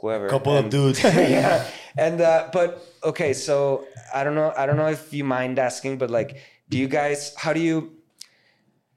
whoever 0.01 0.27
Couple 0.27 0.57
of 0.57 0.69
dudes. 0.71 1.03
yeah 1.37 1.67
and 2.05 2.19
uh 2.19 2.49
but 2.51 2.69
okay 3.03 3.31
so 3.33 3.85
i 4.17 4.23
don't 4.23 4.35
know 4.41 4.51
i 4.57 4.65
don't 4.65 4.77
know 4.77 4.89
if 4.99 5.13
you 5.13 5.23
mind 5.23 5.59
asking 5.59 5.99
but 5.99 6.09
like 6.09 6.31
do 6.69 6.77
you 6.79 6.87
guys 6.87 7.19
how 7.43 7.53
do 7.53 7.59
you 7.69 7.77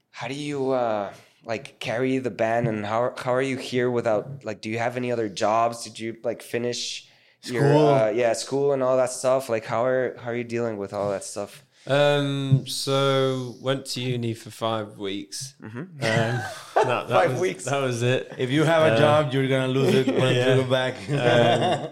how 0.09 0.27
do 0.27 0.33
you 0.33 0.71
uh 0.71 1.13
like 1.45 1.79
carry 1.79 2.17
the 2.17 2.31
band 2.31 2.67
and 2.67 2.83
how 2.85 3.13
how 3.23 3.31
are 3.33 3.41
you 3.53 3.57
here 3.57 3.89
without 3.91 4.43
like 4.43 4.59
do 4.59 4.69
you 4.73 4.79
have 4.79 4.97
any 4.97 5.11
other 5.11 5.29
jobs 5.29 5.83
did 5.85 5.99
you 5.99 6.17
like 6.23 6.41
finish 6.41 7.06
your 7.51 7.65
uh, 7.65 8.09
yeah 8.09 8.33
school 8.33 8.73
and 8.73 8.81
all 8.83 8.97
that 8.97 9.11
stuff 9.11 9.49
like 9.49 9.65
how 9.65 9.83
are 9.85 10.15
how 10.19 10.29
are 10.31 10.35
you 10.35 10.43
dealing 10.43 10.77
with 10.77 10.93
all 10.93 11.09
that 11.11 11.23
stuff 11.23 11.63
Um, 11.87 12.67
so 12.67 13.55
went 13.61 13.85
to 13.93 14.01
uni 14.01 14.33
for 14.33 14.51
five 14.51 14.97
weeks. 14.97 15.55
Um, 15.63 15.87
that, 16.01 16.43
that 16.75 17.09
Five 17.19 17.31
was- 17.31 17.39
weeks. 17.41 17.63
That 17.65 17.81
was 17.81 18.03
it. 18.03 18.33
If 18.37 18.49
you 18.51 18.65
have 18.65 18.83
a 18.91 18.97
job, 18.97 19.31
you're 19.33 19.47
gonna 19.47 19.69
lose 19.79 19.93
it 19.95 20.07
when 20.21 20.35
Yeah. 20.35 20.55
you 20.55 20.63
go 20.63 20.69
back. 20.69 20.95
Um, 21.09 21.89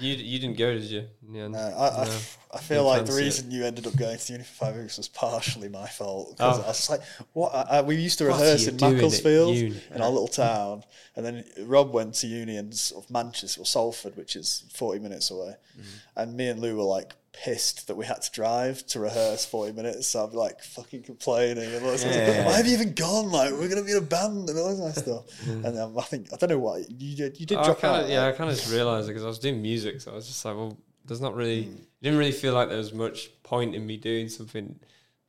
you 0.00 0.14
you 0.14 0.38
didn't 0.38 0.56
go, 0.58 0.72
did 0.74 0.84
you? 0.84 1.06
Yeah. 1.30 1.48
No, 1.48 1.58
I, 1.58 2.02
I, 2.02 2.04
No. 2.04 2.18
I 2.54 2.58
feel 2.58 2.84
like 2.84 3.04
the 3.06 3.12
it. 3.12 3.20
reason 3.20 3.50
you 3.50 3.64
ended 3.64 3.86
up 3.86 3.96
going 3.96 4.16
to 4.16 4.32
uni 4.32 4.44
for 4.44 4.66
five 4.66 4.76
weeks 4.76 4.96
was 4.96 5.08
partially 5.08 5.68
my 5.68 5.88
fault. 5.88 6.36
'cause 6.38 6.58
Oh. 6.60 6.62
I 6.62 6.66
was 6.68 6.90
like, 6.90 7.00
what? 7.32 7.52
I, 7.54 7.78
I, 7.78 7.80
we 7.82 7.96
used 7.96 8.18
to 8.18 8.28
What 8.28 8.38
rehearse 8.40 8.66
in 8.66 8.76
Macclesfield 8.76 9.56
in 9.56 10.00
our 10.00 10.08
little 10.10 10.28
town, 10.28 10.84
and 11.16 11.24
then 11.26 11.44
Rob 11.64 11.92
went 11.92 12.14
to 12.16 12.26
uni 12.26 12.56
in 12.56 12.70
sort 12.72 13.04
of 13.04 13.10
Manchester 13.10 13.60
or 13.62 13.64
Salford, 13.66 14.16
which 14.16 14.36
is 14.36 14.64
forty 14.72 15.00
minutes 15.00 15.30
away. 15.30 15.54
Mm-hmm. 15.78 16.20
And 16.20 16.36
me 16.36 16.48
and 16.48 16.60
Lou 16.60 16.76
were 16.76 16.84
like 16.84 17.12
pissed 17.42 17.88
that 17.88 17.96
we 17.96 18.06
had 18.06 18.22
to 18.22 18.30
drive 18.30 18.86
to 18.86 19.00
rehearse 19.00 19.44
forty 19.44 19.72
minutes. 19.72 20.06
So 20.08 20.24
I'd 20.24 20.30
be 20.30 20.36
like 20.36 20.62
fucking 20.62 21.02
complaining 21.02 21.74
and 21.74 21.84
all 21.84 21.90
this. 21.92 22.04
Like, 22.04 22.14
Yeah. 22.14 22.46
Why 22.46 22.52
have 22.52 22.66
you 22.66 22.72
even 22.74 22.94
gone? 22.94 23.30
Like 23.32 23.52
we're 23.52 23.68
gonna 23.68 23.82
be 23.82 23.90
in 23.92 23.98
a 23.98 24.00
band 24.00 24.48
and 24.48 24.58
all 24.58 24.68
this 24.70 24.78
kind 24.78 24.96
of 24.96 25.02
stuff. 25.02 25.46
And 25.66 25.78
um, 25.78 25.98
I 25.98 26.02
think 26.02 26.32
I 26.32 26.36
don't 26.36 26.50
know 26.50 26.58
why 26.58 26.84
you 26.88 27.16
did. 27.16 27.38
You 27.40 27.46
did 27.46 27.58
Mm. 27.58 27.64
Drop 27.64 27.80
kinda, 27.80 27.96
out. 28.04 28.08
yeah, 28.08 28.26
I 28.26 28.32
kind 28.32 28.48
of 28.50 28.56
just 28.56 28.72
realized 28.72 29.06
it 29.08 29.12
because 29.12 29.24
I 29.24 29.28
was 29.28 29.38
doing 29.38 29.60
music, 29.60 30.00
so 30.00 30.12
I 30.12 30.14
was 30.14 30.26
just 30.26 30.44
like, 30.44 30.56
well, 30.56 30.76
there's 31.06 31.20
not 31.20 31.34
really, 31.34 31.64
it 31.64 32.02
didn't 32.02 32.18
really 32.18 32.32
feel 32.32 32.54
like 32.54 32.68
there 32.68 32.78
was 32.78 32.92
much 32.92 33.30
point 33.42 33.74
in 33.74 33.86
me 33.86 33.96
doing 33.96 34.28
something 34.28 34.78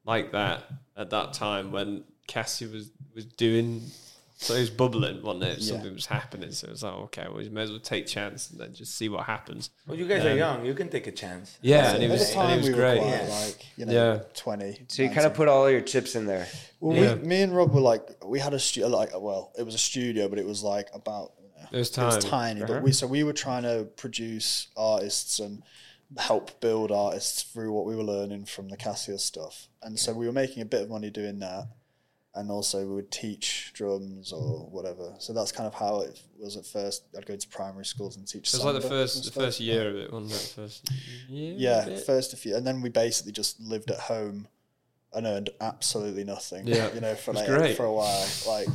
like 0.05 0.31
that 0.31 0.63
at 0.95 1.09
that 1.09 1.33
time 1.33 1.71
when 1.71 2.03
Cassia 2.27 2.67
was 2.69 2.91
was 3.13 3.25
doing 3.25 3.81
So 4.45 4.53
it 4.53 4.59
was 4.59 4.69
bubbling, 4.69 5.21
wasn't 5.23 5.43
it? 5.43 5.57
Yeah. 5.59 5.73
Something 5.73 5.93
was 5.93 6.05
happening. 6.05 6.51
So 6.51 6.67
it 6.67 6.71
was 6.71 6.83
like, 6.83 6.93
okay, 6.93 7.25
well, 7.29 7.41
you 7.41 7.49
may 7.49 7.63
as 7.63 7.71
well 7.71 7.79
take 7.79 8.05
a 8.05 8.07
chance 8.07 8.51
and 8.51 8.59
then 8.59 8.73
just 8.73 8.95
see 8.95 9.09
what 9.09 9.25
happens. 9.25 9.71
Well, 9.87 9.97
you 9.97 10.05
guys 10.07 10.23
are 10.23 10.31
um, 10.31 10.37
young. 10.37 10.65
You 10.65 10.73
can 10.73 10.89
take 10.89 11.07
a 11.07 11.11
chance. 11.11 11.57
Yeah, 11.61 11.93
and 11.93 12.03
it 12.03 12.09
was, 12.09 12.21
the 12.21 12.39
and 12.39 12.49
time, 12.49 12.53
it 12.53 12.57
was 12.57 12.67
we 12.67 12.73
great. 12.73 12.99
were 12.99 13.05
quite 13.05 13.21
Yeah. 13.27 13.45
like, 13.45 13.65
you 13.77 13.85
know, 13.85 13.93
Yeah. 13.93 14.23
20. 14.35 14.85
So 14.87 15.03
you 15.03 15.09
kind 15.09 15.25
of 15.25 15.33
put 15.33 15.47
all 15.47 15.69
your 15.69 15.81
chips 15.81 16.15
in 16.15 16.25
there. 16.25 16.47
Well, 16.79 16.95
Yeah. 16.95 17.15
we, 17.15 17.27
me 17.27 17.41
and 17.41 17.55
Rob 17.55 17.73
were 17.73 17.81
like, 17.81 18.23
we 18.23 18.39
had 18.39 18.53
a 18.53 18.59
studio, 18.59 18.89
like, 18.89 19.09
well, 19.19 19.51
it 19.57 19.63
was 19.63 19.73
a 19.75 19.79
studio, 19.79 20.29
but 20.29 20.37
it 20.37 20.45
was 20.45 20.61
like 20.63 20.89
about, 20.93 21.31
It 21.71 21.77
was 21.77 21.89
it 21.97 22.03
was 22.03 22.17
tiny. 22.23 22.29
tiny. 22.29 22.59
But 22.61 22.69
uh-huh. 22.69 22.79
we, 22.81 22.91
so 22.91 23.07
we 23.07 23.23
were 23.23 23.33
trying 23.33 23.63
to 23.63 23.87
produce 23.95 24.67
artists 24.77 25.39
and 25.39 25.63
help 26.17 26.59
build 26.61 26.91
artists 26.91 27.41
through 27.41 27.71
what 27.71 27.85
we 27.85 27.95
were 27.95 28.03
learning 28.03 28.45
from 28.45 28.69
the 28.69 28.77
Cassia 28.77 29.17
stuff. 29.17 29.67
And 29.81 29.99
so 29.99 30.13
we 30.13 30.27
were 30.27 30.31
making 30.31 30.61
a 30.61 30.65
bit 30.65 30.83
of 30.83 30.89
money 30.89 31.09
doing 31.09 31.39
that. 31.39 31.67
And 32.35 32.51
also 32.51 32.85
we 32.85 32.95
would 32.95 33.11
teach 33.11 33.71
drums 33.73 34.33
or 34.33 34.41
mm-hmm. 34.41 34.75
whatever. 34.75 35.13
So 35.19 35.31
that's 35.31 35.53
kind 35.53 35.67
of 35.67 35.73
how 35.73 36.01
it 36.01 36.19
was 36.37 36.57
at 36.57 36.65
first. 36.65 37.05
I'd 37.17 37.25
go 37.25 37.35
to 37.35 37.47
primary 37.47 37.85
schools 37.85 38.17
and 38.17 38.27
teach. 38.27 38.53
It 38.53 38.57
was 38.57 38.65
like 38.65 38.81
the 38.81 38.89
first, 38.89 39.23
the 39.23 39.31
first 39.31 39.59
year 39.61 39.89
of 39.89 39.95
it, 39.95 40.11
wasn't 40.11 40.33
it? 40.33 40.53
First 40.55 40.89
year. 41.29 41.55
Yeah, 41.57 41.87
of 41.87 42.05
first 42.05 42.33
a 42.33 42.37
few, 42.37 42.55
and 42.55 42.67
then 42.67 42.81
we 42.81 42.89
basically 42.89 43.31
just 43.31 43.61
lived 43.61 43.89
at 43.89 43.99
home 43.99 44.47
and 45.13 45.25
earned 45.25 45.49
absolutely 45.61 46.25
nothing. 46.25 46.67
Yeah. 46.67 46.93
you 46.93 46.99
know, 46.99 47.15
for 47.15 47.33
like, 47.33 47.47
great. 47.47 47.77
for 47.77 47.85
a 47.85 47.93
while, 47.93 48.27
like 48.47 48.67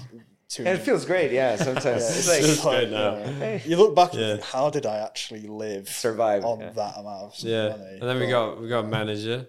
two. 0.49 0.65
And 0.65 0.79
it 0.79 0.83
feels 0.83 1.05
great, 1.05 1.31
yeah. 1.31 1.57
Sometimes 1.57 1.85
yeah, 1.85 1.93
it's 1.95 2.19
it's 2.19 2.29
like 2.29 2.41
just 2.41 2.65
like, 2.65 2.81
good 2.81 2.93
now. 2.93 3.19
you, 3.19 3.33
know, 3.33 3.61
you 3.67 3.77
look 3.77 3.95
back, 3.95 4.13
and 4.13 4.21
Yeah. 4.21 4.33
think, 4.37 4.45
how 4.45 4.71
did 4.71 4.87
I 4.87 4.99
actually 4.99 5.47
live 5.47 5.89
Survive, 5.89 6.45
on 6.45 6.61
yeah. 6.61 6.71
that 6.71 6.97
amount 6.99 7.35
of 7.35 7.39
Yeah, 7.41 7.69
money? 7.69 7.99
and 8.01 8.03
then 8.03 8.19
we 8.19 8.27
got 8.27 8.61
we 8.61 8.69
got 8.69 8.85
a 8.85 8.89
manager. 8.89 9.47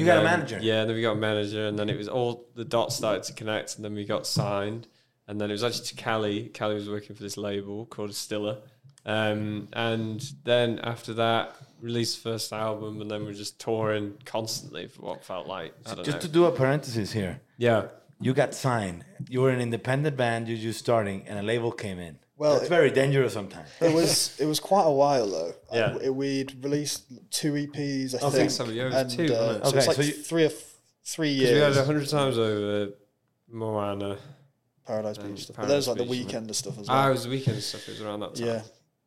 You 0.00 0.06
got 0.06 0.18
a 0.20 0.24
manager? 0.24 0.58
Yeah, 0.60 0.84
then 0.84 0.94
we 0.94 1.02
got 1.02 1.12
a 1.12 1.20
manager, 1.20 1.66
and 1.66 1.78
then 1.78 1.88
it 1.90 1.96
was 1.96 2.08
all 2.08 2.46
the 2.54 2.64
dots 2.64 2.96
started 2.96 3.22
to 3.24 3.32
connect, 3.32 3.76
and 3.76 3.84
then 3.84 3.94
we 3.94 4.04
got 4.04 4.26
signed, 4.26 4.86
and 5.26 5.40
then 5.40 5.50
it 5.50 5.52
was 5.54 5.64
actually 5.64 5.86
to 5.86 5.94
Cali. 5.94 6.48
Cali 6.48 6.74
was 6.74 6.88
working 6.88 7.14
for 7.16 7.22
this 7.22 7.36
label 7.36 7.86
called 7.86 8.14
Stiller, 8.14 8.58
um, 9.06 9.68
and 9.72 10.32
then 10.44 10.78
after 10.80 11.14
that, 11.14 11.54
released 11.80 12.22
the 12.22 12.30
first 12.30 12.52
album, 12.52 13.00
and 13.00 13.10
then 13.10 13.24
we're 13.24 13.32
just 13.32 13.58
touring 13.60 14.14
constantly 14.24 14.88
for 14.88 15.02
what 15.02 15.24
felt 15.24 15.46
like 15.46 15.74
I 15.86 15.94
don't 15.94 16.04
Just 16.04 16.16
know. 16.16 16.22
to 16.22 16.28
do 16.28 16.44
a 16.46 16.52
parenthesis 16.52 17.12
here. 17.12 17.40
yeah, 17.56 17.86
You 18.20 18.34
got 18.34 18.52
signed. 18.54 19.04
You 19.28 19.42
were 19.42 19.50
an 19.50 19.60
independent 19.60 20.16
band. 20.16 20.48
You're 20.48 20.58
just 20.58 20.80
starting, 20.80 21.24
and 21.28 21.38
a 21.38 21.42
label 21.42 21.70
came 21.70 21.98
in. 22.00 22.18
Well, 22.38 22.50
Well, 22.50 22.56
it's 22.58 22.66
it- 22.66 22.70
very 22.70 22.90
dangerous 22.90 23.32
sometimes. 23.34 23.68
It 23.80 23.92
was 23.92 24.38
it 24.40 24.46
was 24.46 24.60
quite 24.60 24.84
a 24.84 24.90
while 24.92 25.26
though. 25.28 25.54
Yeah. 25.72 25.98
Uh, 26.08 26.12
we'd 26.12 26.64
released 26.64 27.02
two 27.30 27.52
EPs, 27.52 28.14
I 28.14 28.26
Okay. 28.26 28.36
think. 28.36 28.50
So, 28.50 28.64
yeah, 28.70 28.82
it 28.82 28.84
was 28.86 28.94
and, 28.94 29.10
two, 29.10 29.34
uh, 29.34 29.38
wasn't 29.38 29.64
so 29.64 29.68
Okay, 29.68 29.78
it's 29.78 29.86
like 29.88 29.96
so 29.96 30.02
you- 30.02 30.12
three 30.12 30.44
or 30.44 30.46
f- 30.46 30.74
three 31.04 31.30
years. 31.30 31.52
we 31.52 31.58
had 31.60 31.76
a 31.76 31.84
hundred 31.84 32.08
times 32.08 32.38
over 32.38 32.92
Moana. 33.50 34.18
Paradise 34.86 35.18
and 35.18 35.34
Beach 35.34 35.44
stuff. 35.44 35.56
But 35.56 35.68
there's 35.68 35.86
like 35.88 35.98
the 35.98 36.04
Beach, 36.04 36.08
wasn't 36.10 36.26
weekend 36.26 36.56
stuff 36.56 36.78
as 36.78 36.88
well. 36.88 36.96
Ah, 36.96 37.08
it 37.08 37.12
was 37.12 37.24
the 37.24 37.30
weekend 37.30 37.62
stuff. 37.62 37.86
It 37.88 37.92
was 37.92 38.00
around 38.00 38.20
that 38.20 38.34
time. 38.36 38.46
yeah. 38.46 38.62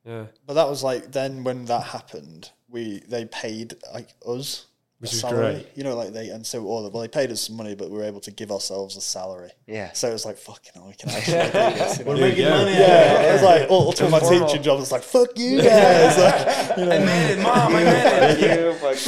yeah. 0.06 0.26
But 0.46 0.54
that 0.54 0.68
was 0.70 0.84
like 0.84 1.12
then 1.12 1.44
when 1.44 1.66
that 1.66 1.84
happened, 1.84 2.52
we 2.70 3.00
they 3.08 3.26
paid 3.26 3.76
like 3.94 4.10
us 4.28 4.68
Which 5.02 5.12
a 5.12 5.16
is 5.16 5.22
salary. 5.22 5.54
great. 5.54 5.68
You 5.76 5.84
know, 5.84 5.96
like 5.96 6.14
they 6.14 6.30
and 6.30 6.46
so 6.46 6.64
all 6.66 6.84
the, 6.84 6.90
well 6.90 7.02
they 7.02 7.08
paid 7.08 7.32
us 7.32 7.42
some 7.42 7.58
money, 7.58 7.74
but 7.76 7.90
we 7.90 7.98
were 7.98 8.04
able 8.04 8.20
to 8.22 8.32
give 8.32 8.52
ourselves 8.52 8.96
a 8.96 9.02
salary. 9.02 9.50
Yeah. 9.68 9.92
So 9.94 10.08
it 10.10 10.14
was 10.14 10.26
like 10.26 10.38
fucking 10.38 10.72
hell, 10.76 10.86
we 10.88 10.94
can 10.94 11.10
actually 11.18 11.42
do 11.42 11.52
this. 11.52 11.98
you 12.00 12.06
know? 12.06 12.12
We're 12.12 12.18
making 12.22 12.44
Yeah. 12.46 12.50
money. 12.58 12.72
yeah, 12.72 13.30
it 13.30 13.34
was 13.34 13.42
like 13.44 13.70
all, 13.72 13.86
all 14.00 14.10
my 14.10 14.20
Formal. 14.20 14.48
teaching 14.48 14.64
job 14.64 14.80
was 14.80 14.92
like 14.92 15.02
fuck 15.04 15.30
you 15.38 15.62
guys. 15.62 16.18
like, 16.18 16.78
you 16.78 16.86
know, 16.86 16.92
I 16.96 17.00
made 17.00 17.32
it, 17.34 17.40
mom. 17.42 17.76
I 17.76 17.84
made 17.84 17.88
it. 17.88 18.40
You, 18.62 18.74
fuck 18.74 19.06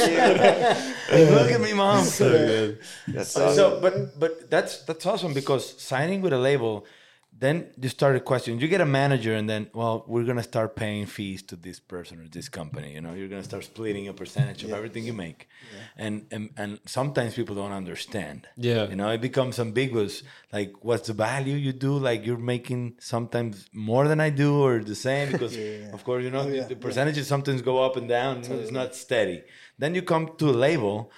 you. 1.18 1.34
Look 1.34 1.50
at 1.52 1.60
me, 1.60 1.72
mom. 1.72 2.04
So 2.04 2.28
good. 2.30 2.78
That's 3.08 3.36
awesome. 3.36 3.54
So, 3.54 3.80
but 3.80 4.18
but 4.18 4.50
that's 4.50 4.82
that's 4.82 5.06
awesome 5.06 5.32
because 5.32 5.80
signing 5.80 6.20
with 6.22 6.32
a 6.32 6.38
label, 6.38 6.86
then 7.36 7.66
you 7.80 7.88
start 7.88 8.14
a 8.14 8.20
question. 8.20 8.60
You 8.60 8.68
get 8.68 8.80
a 8.80 8.86
manager, 8.86 9.34
and 9.34 9.50
then 9.50 9.68
well, 9.74 10.04
we're 10.06 10.24
gonna 10.24 10.42
start 10.42 10.76
paying 10.76 11.04
fees 11.06 11.42
to 11.50 11.56
this 11.56 11.80
person 11.80 12.20
or 12.20 12.28
this 12.28 12.48
company. 12.48 12.92
You 12.94 13.00
know, 13.00 13.12
you're 13.14 13.28
gonna 13.28 13.42
start 13.42 13.64
splitting 13.64 14.06
a 14.08 14.12
percentage 14.12 14.62
of 14.62 14.72
everything 14.72 15.04
you 15.04 15.12
make, 15.12 15.48
and, 15.96 16.26
and 16.30 16.50
and 16.56 16.78
sometimes 16.86 17.34
people 17.34 17.56
don't 17.56 17.72
understand. 17.72 18.46
Yeah. 18.56 18.88
you 18.88 18.94
know, 18.96 19.10
it 19.10 19.20
becomes 19.20 19.58
ambiguous. 19.58 20.22
Like, 20.52 20.72
what's 20.82 21.08
the 21.08 21.14
value 21.14 21.56
you 21.56 21.72
do? 21.72 21.98
Like, 21.98 22.24
you're 22.24 22.38
making 22.38 22.94
sometimes 23.00 23.68
more 23.72 24.06
than 24.06 24.20
I 24.20 24.30
do, 24.30 24.62
or 24.64 24.78
the 24.84 24.94
same 24.94 25.32
because, 25.34 25.56
of 25.92 26.04
course, 26.04 26.22
you 26.22 26.30
know, 26.30 26.40
oh, 26.42 26.50
the- 26.50 26.56
yeah, 26.56 26.66
the 26.68 26.76
percentages 26.76 27.26
sometimes 27.26 27.62
go 27.62 27.82
up 27.82 27.96
and 27.96 28.08
down. 28.08 28.38
It's 28.44 28.70
not 28.70 28.94
steady. 28.94 29.42
Then 29.76 29.94
you 29.96 30.02
come 30.02 30.24
to 30.38 30.50
a 30.50 30.56
label, 30.68 31.10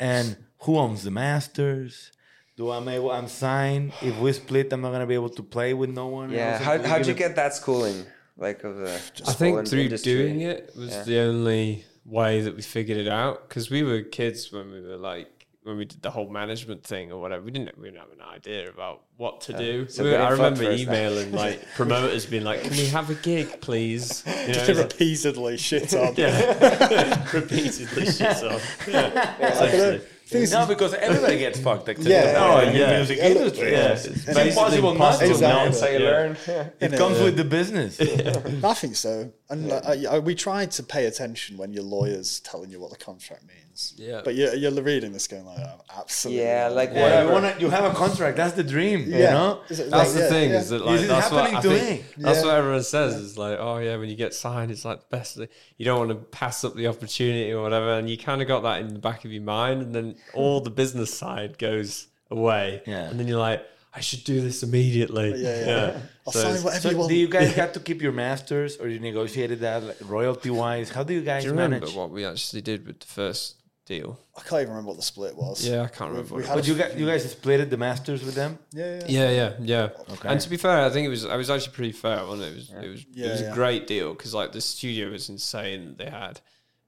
and 0.00 0.36
who 0.62 0.76
owns 0.76 1.04
the 1.04 1.10
masters? 1.12 2.10
Do 2.56 2.70
I'm 2.70 2.86
able? 2.88 3.10
I'm 3.10 3.28
signed. 3.28 3.92
If 4.02 4.18
we 4.18 4.32
split, 4.32 4.72
I'm 4.72 4.82
not 4.82 4.92
gonna 4.92 5.06
be 5.06 5.14
able 5.14 5.30
to 5.30 5.42
play 5.42 5.72
with 5.74 5.90
no 5.90 6.08
one. 6.08 6.30
yeah. 6.30 6.58
How, 6.58 6.76
We 6.76 6.86
how'd 6.86 6.98
give 6.98 7.08
you 7.08 7.14
get 7.14 7.36
that 7.36 7.54
schooling? 7.54 8.04
Like 8.36 8.64
of 8.64 8.76
the 8.76 8.94
I 8.94 9.32
think 9.32 9.56
whole 9.56 9.64
through 9.64 9.80
industry? 9.82 10.12
doing 10.14 10.40
it 10.42 10.70
was 10.76 10.90
Yeah. 10.90 11.02
the 11.04 11.18
only 11.20 11.84
way 12.04 12.40
that 12.42 12.56
we 12.56 12.62
figured 12.62 12.98
it 12.98 13.08
out 13.08 13.48
because 13.48 13.70
we 13.70 13.82
were 13.82 14.00
kids 14.02 14.50
when 14.52 14.70
we 14.70 14.80
were 14.80 14.96
like 14.96 15.28
when 15.64 15.76
we 15.76 15.84
did 15.84 16.02
the 16.02 16.10
whole 16.10 16.28
management 16.28 16.82
thing 16.82 17.12
or 17.12 17.20
whatever. 17.20 17.42
We 17.44 17.52
didn't 17.52 17.78
we 17.78 17.88
didn't 17.88 18.00
have 18.00 18.10
an 18.10 18.22
idea 18.34 18.68
about 18.68 19.02
what 19.16 19.40
to 19.42 19.52
do. 19.56 19.86
So 19.88 20.02
We- 20.04 20.14
I 20.16 20.30
remember 20.30 20.64
first. 20.64 20.82
emailing 20.82 21.30
like 21.32 21.60
promoters 21.76 22.26
being 22.26 22.42
like, 22.44 22.62
"Can 22.64 22.72
we 22.72 22.86
have 22.86 23.08
a 23.10 23.14
gig, 23.14 23.60
please?" 23.60 24.24
You 24.26 24.32
know, 24.32 24.52
just 24.54 24.68
like- 24.68 24.78
repeatedly 24.90 25.56
shit 25.58 25.94
on. 25.94 26.14
yeah, 26.16 27.28
repeatedly 27.32 28.06
shit 28.06 28.42
on. 28.42 28.60
Yeah, 28.88 29.98
essentially. 30.34 30.60
No, 30.62 30.66
because 30.66 30.94
everybody 30.94 31.38
gets 31.38 31.58
fucked. 31.60 31.88
Like, 31.88 31.98
Yeah. 32.00 32.34
oh, 32.38 32.52
Oh, 32.52 32.60
in 32.60 32.78
the 32.78 32.86
music 32.96 33.18
Yeah, 33.18 33.26
industry. 33.28 33.72
Yeah, 33.72 33.92
it's, 33.92 34.06
it's 34.06 34.28
impossible 34.28 34.94
not 34.94 35.18
to. 35.18 35.26
Exactly. 35.30 35.48
not 35.48 35.64
That's 35.66 35.80
how 35.80 35.86
Yeah. 35.88 36.10
learn. 36.10 36.36
It 36.80 36.96
comes 36.98 37.18
with 37.20 37.36
the 37.36 37.44
business. 37.44 38.00
I 38.00 38.74
think 38.74 38.96
so. 38.96 39.32
And 39.52 39.68
like, 39.68 39.84
I, 39.86 40.04
I, 40.16 40.18
we 40.18 40.34
tried 40.34 40.70
to 40.72 40.82
pay 40.82 41.04
attention 41.06 41.56
when 41.58 41.72
your 41.72 41.82
lawyer's 41.84 42.40
telling 42.40 42.70
you 42.70 42.80
what 42.80 42.90
the 42.90 42.96
contract 42.96 43.44
means. 43.46 43.94
Yeah. 43.96 44.22
But 44.24 44.34
you're, 44.34 44.54
you're 44.54 44.72
reading 44.72 45.12
this 45.12 45.26
going 45.26 45.44
like, 45.44 45.58
oh, 45.60 45.80
absolutely. 45.98 46.42
Yeah, 46.42 46.68
like 46.68 46.90
Yeah, 46.92 47.02
whatever. 47.02 47.26
you, 47.26 47.32
wanna, 47.34 47.56
you 47.60 47.70
have 47.70 47.84
a 47.84 47.94
contract. 47.94 48.36
That's 48.36 48.54
the 48.54 48.64
dream. 48.64 49.00
You 49.00 49.18
know. 49.18 49.60
That's 49.68 49.80
like- 49.90 50.08
the 50.12 50.20
yeah, 50.20 50.28
thing 50.28 50.50
yeah. 50.50 50.58
is 50.58 50.68
that 50.70 50.84
like 50.84 50.92
This 50.94 51.02
is 51.02 51.08
that's 51.08 51.30
what 51.30 51.50
happening 51.50 51.58
I 51.58 51.62
to 51.62 51.68
think, 51.86 52.00
me. 52.18 52.24
That's 52.24 52.38
Yeah. 52.40 52.44
what 52.46 52.54
everyone 52.56 52.82
says 52.82 53.14
is 53.14 53.36
like, 53.38 53.58
oh 53.60 53.78
yeah, 53.78 53.96
when 53.96 54.08
you 54.08 54.16
get 54.16 54.34
signed, 54.34 54.70
it's 54.70 54.84
like 54.84 55.00
the 55.00 55.16
best. 55.16 55.38
You 55.76 55.84
don't 55.84 55.98
want 55.98 56.10
to 56.10 56.16
pass 56.38 56.64
up 56.64 56.74
the 56.74 56.86
opportunity 56.86 57.52
or 57.52 57.62
whatever, 57.62 57.98
and 57.98 58.08
you 58.10 58.16
kind 58.18 58.40
of 58.42 58.48
got 58.48 58.62
that 58.62 58.80
in 58.80 58.88
the 58.94 58.98
back 59.00 59.24
of 59.24 59.32
your 59.32 59.42
mind, 59.42 59.82
and 59.82 59.94
then 59.94 60.16
all 60.34 60.60
the 60.60 60.70
business 60.70 61.12
side 61.12 61.58
goes 61.58 62.06
away, 62.30 62.82
Yeah. 62.86 63.10
and 63.10 63.20
then 63.20 63.28
you're 63.28 63.38
like, 63.38 63.62
I 63.94 64.00
should 64.00 64.24
do 64.24 64.40
this 64.40 64.62
immediately. 64.62 65.34
Yeah, 65.42 65.66
yeah. 65.66 66.00
I'll 66.26 66.32
So 66.32 66.40
sign 66.40 66.50
it's- 66.50 66.64
whatever 66.64 66.90
you 66.92 66.96
want. 66.98 67.10
do 67.10 67.16
you 67.16 67.28
guys 67.28 67.52
have 67.54 67.72
to 67.74 67.80
keep 67.80 68.00
your 68.00 68.12
masters, 68.12 68.76
or 68.78 68.88
you 68.88 68.98
negotiated 68.98 69.60
that 69.60 69.82
like, 69.82 69.96
royalty 70.02 70.50
wise? 70.50 70.88
How 70.90 71.02
do 71.02 71.12
you 71.12 71.20
guys 71.22 71.42
Do 71.42 71.48
you 71.48 71.52
remember 71.52 71.80
manage? 71.80 71.94
what 71.94 72.10
we 72.10 72.24
actually 72.24 72.62
did 72.62 72.86
with 72.86 73.00
the 73.00 73.06
first 73.06 73.56
deal? 73.84 74.18
I 74.36 74.40
can't 74.40 74.62
even 74.62 74.70
remember 74.70 74.88
what 74.88 74.96
the 74.96 75.02
split 75.02 75.36
was. 75.36 75.66
Yeah, 75.66 75.82
I 75.82 75.88
can't 75.88 76.10
remember. 76.10 76.36
we 76.36 76.42
what 76.42 76.50
it. 76.50 76.54
But 76.54 76.66
you 76.68 76.74
guys, 76.74 76.94
you 76.96 77.06
guys 77.06 77.34
splitted 77.34 77.68
the 77.68 77.76
masters 77.76 78.24
with 78.24 78.34
them. 78.34 78.58
Yeah, 78.72 79.00
yeah. 79.00 79.04
Yeah, 79.08 79.30
yeah, 79.30 79.52
yeah. 79.60 79.88
Okay. 80.14 80.28
And 80.30 80.40
to 80.40 80.48
be 80.48 80.56
fair, 80.56 80.78
I 80.86 80.90
think 80.90 81.04
it 81.06 81.10
was 81.10 81.26
I 81.26 81.36
was 81.36 81.50
actually 81.50 81.72
pretty 81.74 81.92
fair 81.92 82.20
on 82.20 82.40
it. 82.40 82.46
It 82.46 82.54
was 82.54 82.70
it 82.70 82.88
was 82.88 83.06
Yeah, 83.12 83.26
it 83.26 83.30
was 83.32 83.40
yeah. 83.42 83.52
a 83.52 83.54
great 83.54 83.86
deal 83.86 84.14
because 84.14 84.32
like 84.32 84.52
the 84.52 84.60
studio 84.62 85.10
was 85.10 85.28
insane. 85.28 85.88
that 85.88 85.98
They 85.98 86.10
had 86.10 86.40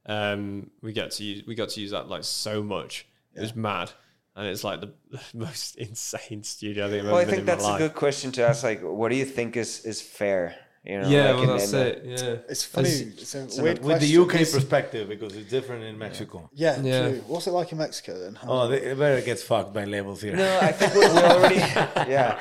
um 0.07 0.71
we 0.83 0.93
got 0.93 1.11
to 1.13 1.25
use 1.25 1.47
we 1.47 1.55
got 1.55 1.71
to 1.71 1.81
use 1.81 1.91
that 1.91 2.09
like 2.09 2.25
so 2.25 2.63
much. 2.63 3.07
It 3.35 3.41
was 3.41 3.57
mad, 3.57 3.91
and 4.37 4.47
it's 4.47 4.65
like 4.65 4.81
the, 4.81 4.93
the 5.11 5.21
most 5.35 5.77
insane 5.77 6.43
studio 6.43 6.87
I 6.87 6.91
think 6.91 7.01
I've 7.05 7.07
Well, 7.07 7.17
I 7.19 7.23
ever 7.23 7.31
been 7.31 7.47
think 7.47 7.49
in 7.59 7.63
my 7.63 7.63
that's 7.71 7.83
a 7.83 7.89
good 7.89 7.95
question 7.95 8.33
to 8.33 8.43
ask. 8.49 8.63
Like, 8.65 8.83
what 8.83 9.09
do 9.11 9.17
you 9.17 9.25
think 9.25 9.57
is 9.57 9.85
is 9.85 10.01
fair? 10.03 10.57
You 10.87 11.01
know, 11.01 11.09
yeah, 11.09 11.31
like, 11.33 11.47
well 11.47 11.57
that's 11.57 11.73
it. 11.73 12.03
Yeah, 12.05 12.37
It's 12.47 12.63
funny. 12.63 12.91
It's- 12.91 13.23
It's, 13.23 13.35
a 13.35 13.45
it's 13.45 13.59
weird 13.59 13.83
With 13.83 14.01
the. 14.03 14.19
UK 14.23 14.35
It's- 14.35 14.53
perspective, 14.53 15.09
because 15.09 15.35
it's 15.35 15.49
different 15.49 15.83
in 15.83 15.97
Mexico. 15.97 16.51
Yeah, 16.53 16.79
Yeah. 16.83 17.09
true. 17.09 17.25
What's 17.27 17.47
it 17.47 17.53
like 17.53 17.73
in 17.73 17.79
Mexico 17.79 18.19
then? 18.19 18.35
How- 18.35 18.49
Oh, 18.51 18.69
they, 18.69 18.81
everybody 18.83 19.23
gets 19.25 19.43
fucked 19.43 19.73
by 19.73 19.85
labels 19.87 20.21
here. 20.21 20.37
No, 20.37 20.59
I 20.61 20.73
think 20.73 20.93
we, 20.93 21.01
we 21.01 21.23
already. 21.33 21.57
yeah. 22.17 22.39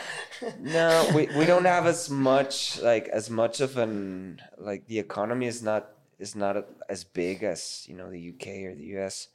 No, 0.59 1.09
we, 1.15 1.27
we 1.37 1.45
don't 1.45 1.63
have 1.63 1.85
as 1.85 2.09
much 2.09 2.81
like 2.81 3.07
as 3.07 3.29
much 3.29 3.61
of 3.61 3.77
an 3.77 4.41
like 4.57 4.87
the 4.87 4.99
economy 4.99 5.47
is 5.47 5.63
not 5.63 5.87
is 6.19 6.35
not 6.35 6.57
as 6.89 7.05
big 7.05 7.43
as 7.43 7.85
you 7.87 7.95
know 7.95 8.09
the 8.11 8.29
UK 8.33 8.47
or 8.67 8.75
the 8.75 8.87
US, 8.97 9.29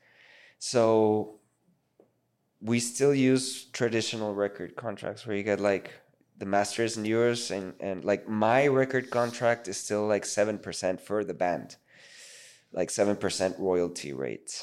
so 0.58 1.37
we 2.60 2.80
still 2.80 3.14
use 3.14 3.64
traditional 3.66 4.34
record 4.34 4.76
contracts 4.76 5.26
where 5.26 5.36
you 5.36 5.42
get 5.42 5.60
like 5.60 5.92
the 6.38 6.46
masters 6.46 6.96
and 6.96 7.06
yours 7.06 7.50
and 7.50 7.74
and 7.80 8.04
like 8.04 8.28
my 8.28 8.66
record 8.66 9.10
contract 9.10 9.68
is 9.68 9.76
still 9.76 10.06
like 10.06 10.24
seven 10.24 10.58
percent 10.58 11.00
for 11.00 11.24
the 11.24 11.34
band, 11.34 11.76
like 12.72 12.90
seven 12.90 13.16
percent 13.16 13.56
royalty 13.58 14.12
rate 14.12 14.62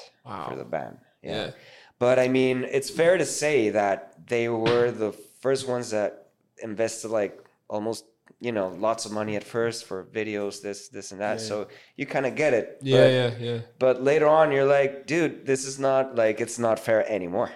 for 0.50 0.56
the 0.56 0.66
band. 0.66 0.98
Yeah. 1.24 1.52
But 2.00 2.20
I 2.20 2.28
mean, 2.28 2.66
it's 2.70 2.90
fair 2.90 3.18
to 3.18 3.26
say 3.26 3.70
that 3.70 4.28
they 4.28 4.50
were 4.50 4.92
the 4.92 5.12
first 5.12 5.68
ones 5.68 5.92
that 5.92 6.28
invested 6.62 7.10
like 7.10 7.40
almost, 7.70 8.06
you 8.42 8.52
know, 8.52 8.68
lots 8.70 9.06
of 9.06 9.12
money 9.12 9.36
at 9.36 9.44
first 9.44 9.86
for 9.86 10.06
videos, 10.06 10.62
this, 10.62 10.90
this, 10.90 11.12
and 11.12 11.22
that. 11.22 11.40
So 11.40 11.68
you 11.96 12.06
kind 12.06 12.26
of 12.26 12.36
get 12.36 12.54
it. 12.54 12.80
yeah, 12.82 12.98
but, 12.98 13.12
yeah, 13.12 13.32
yeah. 13.40 13.60
But 13.80 14.04
later 14.04 14.28
on, 14.28 14.52
you're 14.52 14.66
like, 14.66 15.08
dude, 15.08 15.46
this 15.46 15.66
is 15.66 15.80
not 15.80 16.16
like 16.16 16.42
it's 16.42 16.60
not 16.60 16.80
fair 16.80 17.10
anymore. 17.10 17.52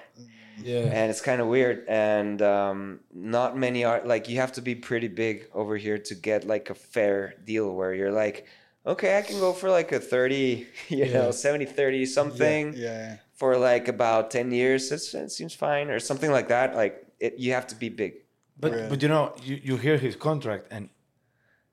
Yeah. 0.64 0.80
and 0.80 1.10
it's 1.10 1.22
kind 1.22 1.42
of 1.42 1.48
weird. 1.48 1.86
And 1.88 2.42
um, 2.42 3.00
not 3.14 3.58
many 3.58 3.84
are 3.86 4.02
like 4.06 4.30
you 4.30 4.38
have 4.38 4.52
to 4.54 4.62
be 4.62 4.76
pretty 4.76 5.08
big 5.08 5.48
over 5.54 5.78
here 5.78 5.98
to 5.98 6.16
get 6.16 6.46
like 6.46 6.70
a 6.70 6.76
fair 6.76 7.36
deal 7.46 7.74
where 7.74 7.94
you're 7.94 8.12
like, 8.12 8.46
okay, 8.86 9.18
I 9.18 9.22
can 9.22 9.40
go 9.40 9.54
for 9.54 9.70
like 9.70 9.92
a 9.92 10.00
30, 10.00 10.68
you 10.90 11.12
know, 11.14 11.32
70, 11.32 11.66
30 11.66 12.06
something 12.06 12.74
Yeah. 12.76 13.18
for 13.34 13.58
like 13.58 13.88
about 13.88 14.32
10 14.32 14.52
years. 14.52 14.92
It's, 14.92 15.14
it 15.14 15.32
seems 15.32 15.54
fine 15.54 15.90
or 15.90 16.00
something 16.00 16.32
like 16.32 16.48
that. 16.50 16.76
Like 16.76 17.06
it, 17.20 17.38
you 17.38 17.54
have 17.54 17.68
to 17.68 17.76
be 17.76 17.90
big. 17.90 18.14
But 18.60 18.72
Really? 18.72 18.90
but 18.90 19.02
you 19.02 19.08
know 19.08 19.34
you, 19.44 19.60
you 19.64 19.78
hear 19.78 19.98
his 19.98 20.16
contract 20.18 20.68
and 20.72 20.90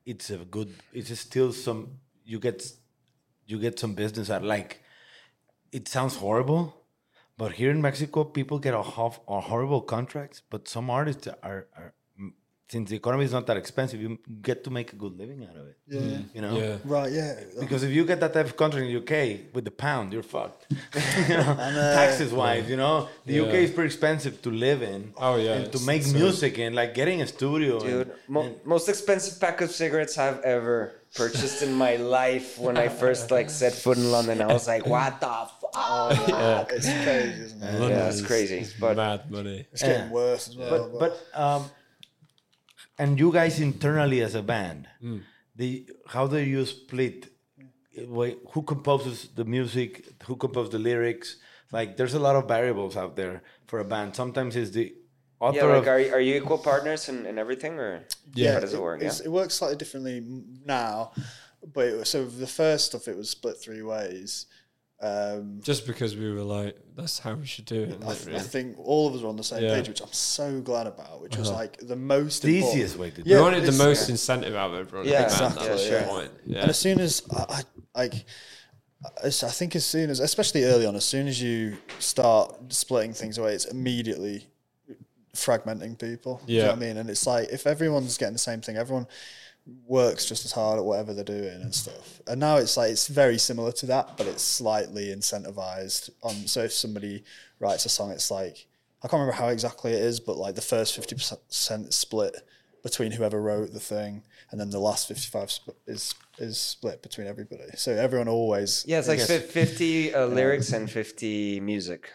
it's 0.05 0.29
a 0.29 0.37
good 0.37 0.73
it's 0.93 1.19
still 1.19 1.51
some 1.51 1.99
you 2.23 2.39
get 2.39 2.63
you 3.45 3.59
get 3.59 3.77
some 3.77 3.93
business 3.93 4.29
out 4.29 4.41
like 4.43 4.81
it 5.73 5.89
sounds 5.89 6.15
horrible 6.15 6.76
but 7.37 7.51
here 7.53 7.71
in 7.71 7.81
Mexico 7.81 8.23
people 8.23 8.57
get 8.59 8.73
a, 8.73 8.83
half, 8.83 9.19
a 9.27 9.39
horrible 9.41 9.81
contracts 9.81 10.41
but 10.49 10.67
some 10.67 10.89
artists 10.89 11.27
are, 11.43 11.67
are 11.77 11.93
since 12.69 12.89
the 12.89 12.97
economy 12.97 13.23
is 13.23 13.31
not 13.31 13.47
that 13.47 13.55
expensive 13.55 14.01
you 14.01 14.19
get 14.41 14.61
to 14.65 14.69
make 14.69 14.91
a 14.91 14.97
good 14.97 15.13
living 15.17 15.41
out 15.49 15.55
of 15.61 15.65
it 15.71 15.77
Yeah. 15.87 16.17
you 16.35 16.41
know 16.41 16.53
Yeah. 16.61 16.75
Right. 16.83 17.11
Yeah. 17.19 17.33
because 17.63 17.81
if 17.87 17.91
you 17.97 18.03
get 18.05 18.19
that 18.19 18.33
type 18.33 18.45
of 18.51 18.55
contract 18.57 18.83
in 18.85 18.89
the 18.93 18.97
UK 19.03 19.53
with 19.55 19.63
the 19.69 19.71
pound, 19.85 20.11
you're 20.13 20.29
fucked. 20.37 20.61
you 21.29 21.37
know, 21.37 21.51
uh, 21.59 21.95
taxes 22.01 22.31
wise, 22.33 22.65
you 22.69 22.75
know, 22.83 23.07
the 23.25 23.35
UK 23.43 23.53
is 23.67 23.71
pretty 23.71 23.87
expensive 23.93 24.41
to 24.45 24.49
live 24.51 24.81
in. 24.93 25.13
Oh, 25.17 25.35
yeah, 25.37 25.53
and 25.57 25.71
to 25.71 25.79
make 25.91 26.01
insane. 26.01 26.21
music 26.23 26.53
in, 26.59 26.73
like 26.81 26.91
getting 26.93 27.21
a 27.21 27.27
studio, 27.37 27.73
and- 27.79 27.89
Dude, 27.89 28.11
mo- 28.27 28.41
and- 28.47 28.65
most 28.65 28.89
expensive 28.89 29.39
pack 29.39 29.61
of 29.61 29.69
cigarettes 29.71 30.17
I've 30.17 30.41
ever 30.55 30.77
purchased 31.15 31.59
in 31.63 31.71
my 31.73 31.95
life 31.95 32.59
when 32.59 32.75
I 32.85 32.87
first 32.89 33.31
like 33.31 33.49
set 33.49 33.73
foot 33.83 33.97
in 33.97 34.11
London. 34.11 34.41
I 34.41 34.47
was 34.57 34.67
like, 34.67 34.85
what 34.95 35.13
the 35.21 35.27
fuck? 35.77 36.27
Yeah. 36.27 36.65
It's 36.77 36.85
crazy, 37.05 37.41
isn't 37.45 37.63
it? 37.63 37.79
London 37.79 37.89
Yeah, 37.89 38.07
it's 38.09 38.21
crazy, 38.21 38.57
is 38.59 38.73
but- 38.79 38.97
mad 38.97 39.29
money. 39.31 39.65
It's 39.71 39.81
getting 39.81 40.07
Yeah. 40.07 40.11
worse 40.11 40.47
as 40.49 40.55
well. 40.57 40.89
but 40.99 40.99
but 41.33 41.39
um, 41.43 41.61
and 42.97 43.19
you 43.19 43.31
guys 43.31 43.59
internally 43.59 44.21
as 44.21 44.35
a 44.35 44.41
band, 44.43 44.87
the 45.55 45.87
how 46.07 46.27
do 46.27 46.37
you 46.39 46.65
split? 46.65 47.29
Who 48.53 48.61
composes 48.65 49.29
the 49.35 49.43
music? 49.45 49.91
Who 50.27 50.35
composes 50.35 50.71
the 50.71 50.79
lyrics? 50.79 51.37
Like, 51.71 51.97
there's 51.97 52.13
a 52.13 52.19
lot 52.19 52.35
of 52.35 52.47
variables 52.47 52.95
out 52.95 53.15
there 53.15 53.41
for 53.65 53.79
a 53.79 53.83
band. 53.85 54.15
Sometimes 54.15 54.55
it's 54.55 54.71
the 54.71 54.93
author 55.39 55.57
Yeah, 55.57 55.65
like 55.65 55.81
of 55.81 55.87
are, 55.87 56.15
are 56.15 56.19
you 56.19 56.35
equal 56.35 56.59
partners 56.59 57.09
and, 57.09 57.25
and 57.25 57.37
everything 57.39 57.73
or 57.79 58.03
Yeah. 58.35 58.53
how 58.53 58.59
does 58.61 58.73
it 58.73 58.81
work? 58.81 59.01
Yeah. 59.01 59.11
It 59.25 59.31
works 59.31 59.55
slightly 59.55 59.77
differently 59.77 60.23
now, 60.65 61.11
but 61.73 61.87
it, 61.87 61.97
was- 61.97 62.09
so 62.09 62.25
the 62.25 62.47
first 62.47 62.85
stuff 62.87 63.07
it 63.07 63.17
was 63.17 63.29
split 63.31 63.57
three 63.59 63.81
ways. 63.81 64.45
Um, 64.99 65.59
Just 65.61 65.85
because 65.85 66.15
we 66.15 66.31
were 66.31 66.41
like, 66.41 66.75
that's 66.95 67.19
how 67.19 67.35
we 67.35 67.45
should 67.45 67.65
do 67.65 67.83
it. 67.83 67.99
I, 68.01 68.05
like, 68.07 68.23
th- 68.23 68.35
I 68.35 68.39
think 68.39 68.77
all 68.79 69.07
of 69.07 69.13
us 69.13 69.21
were 69.21 69.29
on 69.29 69.37
the 69.37 69.43
same 69.43 69.63
Yeah. 69.63 69.75
page, 69.75 69.87
which 69.87 70.01
I'm 70.01 70.11
so 70.11 70.59
glad 70.59 70.87
about. 70.87 71.21
Which 71.21 71.37
was 71.37 71.51
like 71.51 71.77
the 71.77 71.95
most 71.95 72.41
the 72.41 72.55
important- 72.57 72.75
easiest 72.77 72.97
way 72.97 73.11
to 73.11 73.21
do 73.21 73.29
we 73.29 73.37
it. 73.37 73.41
wanted 73.41 73.59
the 73.59 73.67
it's- 73.67 73.77
most 73.77 74.09
incentive 74.09 74.55
out 74.55 74.71
of 74.73 74.79
everyone. 74.79 75.07
Yeah, 75.07 75.17
in 75.23 75.27
the 75.27 75.33
exactly, 75.33 75.65
that 75.67 75.73
was 75.73 75.87
yeah. 75.87 75.99
the 76.01 76.07
point. 76.07 76.31
Yeah. 76.47 76.59
And 76.61 76.69
as 76.71 76.79
soon 76.79 76.99
as 76.99 77.21
I, 77.31 77.63
I 77.95 77.99
like, 78.01 78.25
as- 79.23 79.43
I 79.43 79.49
think 79.49 79.75
as 79.75 79.85
soon 79.85 80.09
as, 80.09 80.19
especially 80.19 80.63
early 80.63 80.87
on, 80.87 80.95
as 80.95 81.05
soon 81.05 81.27
as 81.27 81.39
you 81.39 81.77
start 81.99 82.55
splitting 82.73 83.13
things 83.13 83.37
away, 83.37 83.53
it's 83.53 83.65
immediately 83.65 84.47
fragmenting 85.35 85.99
people. 85.99 86.41
Do 86.47 86.51
you 86.53 86.59
know 86.59 86.65
Yeah. 86.65 86.71
what 86.71 86.77
I 86.77 86.79
mean? 86.87 86.97
And 86.97 87.07
it's 87.11 87.27
like 87.27 87.49
if 87.49 87.67
everyone's 87.67 88.17
getting 88.17 88.33
the 88.33 88.39
same 88.39 88.61
thing, 88.61 88.77
everyone 88.77 89.05
works 89.85 90.25
just 90.25 90.45
as 90.45 90.51
hard 90.51 90.79
at 90.79 90.85
whatever 90.85 91.13
they're 91.13 91.23
doing 91.23 91.61
and 91.61 91.73
stuff. 91.75 92.21
And 92.27 92.39
now 92.39 92.57
it's 92.57 92.77
like 92.77 92.91
it's 92.91 93.07
very 93.07 93.37
similar 93.37 93.71
to 93.73 93.85
that, 93.87 94.17
but 94.17 94.27
it's 94.27 94.43
slightly 94.43 95.07
incentivized 95.07 96.09
on. 96.23 96.47
So 96.47 96.61
if 96.63 96.73
somebody 96.73 97.23
writes 97.59 97.85
a 97.85 97.89
song, 97.89 98.11
it's 98.11 98.31
like 98.31 98.67
I 99.03 99.07
can't 99.07 99.19
remember 99.21 99.33
how 99.41 99.49
exactly 99.49 99.91
it 99.93 100.01
is, 100.01 100.19
but 100.19 100.37
like 100.37 100.55
the 100.55 100.61
first 100.61 100.95
fifty 100.95 101.15
percent 101.15 101.93
split 101.93 102.35
between 102.83 103.11
whoever 103.11 103.41
wrote 103.41 103.73
the 103.73 103.79
thing, 103.79 104.23
and 104.51 104.59
then 104.59 104.69
the 104.69 104.79
last 104.79 105.07
fifty-five 105.07 105.51
sp- 105.51 105.75
is 105.85 106.15
is 106.39 106.57
split 106.57 107.01
between 107.01 107.27
everybody. 107.27 107.63
So 107.75 107.91
everyone 107.91 108.27
always 108.27 108.85
Yeah, 108.87 108.99
it's 108.99 109.07
like 109.07 109.19
is 109.19 109.27
50 109.27 110.13
uh, 110.13 110.25
lyrics 110.39 110.71
and 110.71 110.89
50 110.89 111.59
music. 111.61 112.11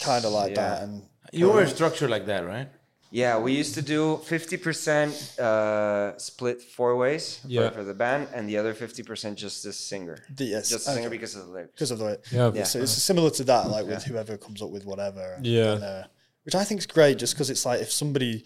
kind 0.00 0.24
of 0.24 0.32
like 0.32 0.52
Yeah. 0.56 0.70
that. 0.70 0.82
And 0.82 1.02
You 1.30 1.50
were 1.50 1.66
structured 1.66 2.08
like 2.10 2.24
that, 2.26 2.46
right? 2.46 2.68
Yeah, 3.10 3.38
we 3.38 3.52
used 3.52 3.74
to 3.74 3.82
do 3.82 4.16
50% 4.24 5.38
uh, 5.38 6.18
split 6.18 6.60
four 6.62 6.96
ways 6.96 7.38
for- 7.42 7.48
Yeah. 7.48 7.70
for, 7.70 7.84
the 7.84 7.94
band 7.94 8.28
and 8.34 8.48
the 8.48 8.56
other 8.58 8.74
50% 8.74 9.36
just 9.36 9.62
the 9.62 9.72
singer. 9.72 10.18
The- 10.34 10.44
yes, 10.44 10.70
Just 10.70 10.86
the 10.86 10.92
singer 10.94 11.10
because 11.10 11.34
of 11.36 11.46
the 11.46 11.52
lyrics. 11.52 11.72
because 11.72 11.90
of 11.92 11.98
the 11.98 12.04
way. 12.04 12.16
Yeah, 12.32 12.50
yeah. 12.54 12.64
So 12.64 12.80
it's 12.80 12.92
similar 12.92 13.30
to 13.30 13.44
that, 13.44 13.70
like 13.70 13.86
with 13.86 14.04
whoever 14.04 14.36
comes 14.36 14.60
up 14.62 14.70
with 14.70 14.84
whatever. 14.84 15.34
and- 15.36 15.46
Yeah. 15.46 15.72
and, 15.74 15.84
uh, 15.84 16.02
which 16.44 16.54
I 16.54 16.64
think 16.64 16.78
is 16.80 16.86
great, 16.86 17.18
just 17.18 17.34
because 17.34 17.48
it's 17.50 17.64
like 17.66 17.80
if 17.80 17.90
somebody, 17.92 18.44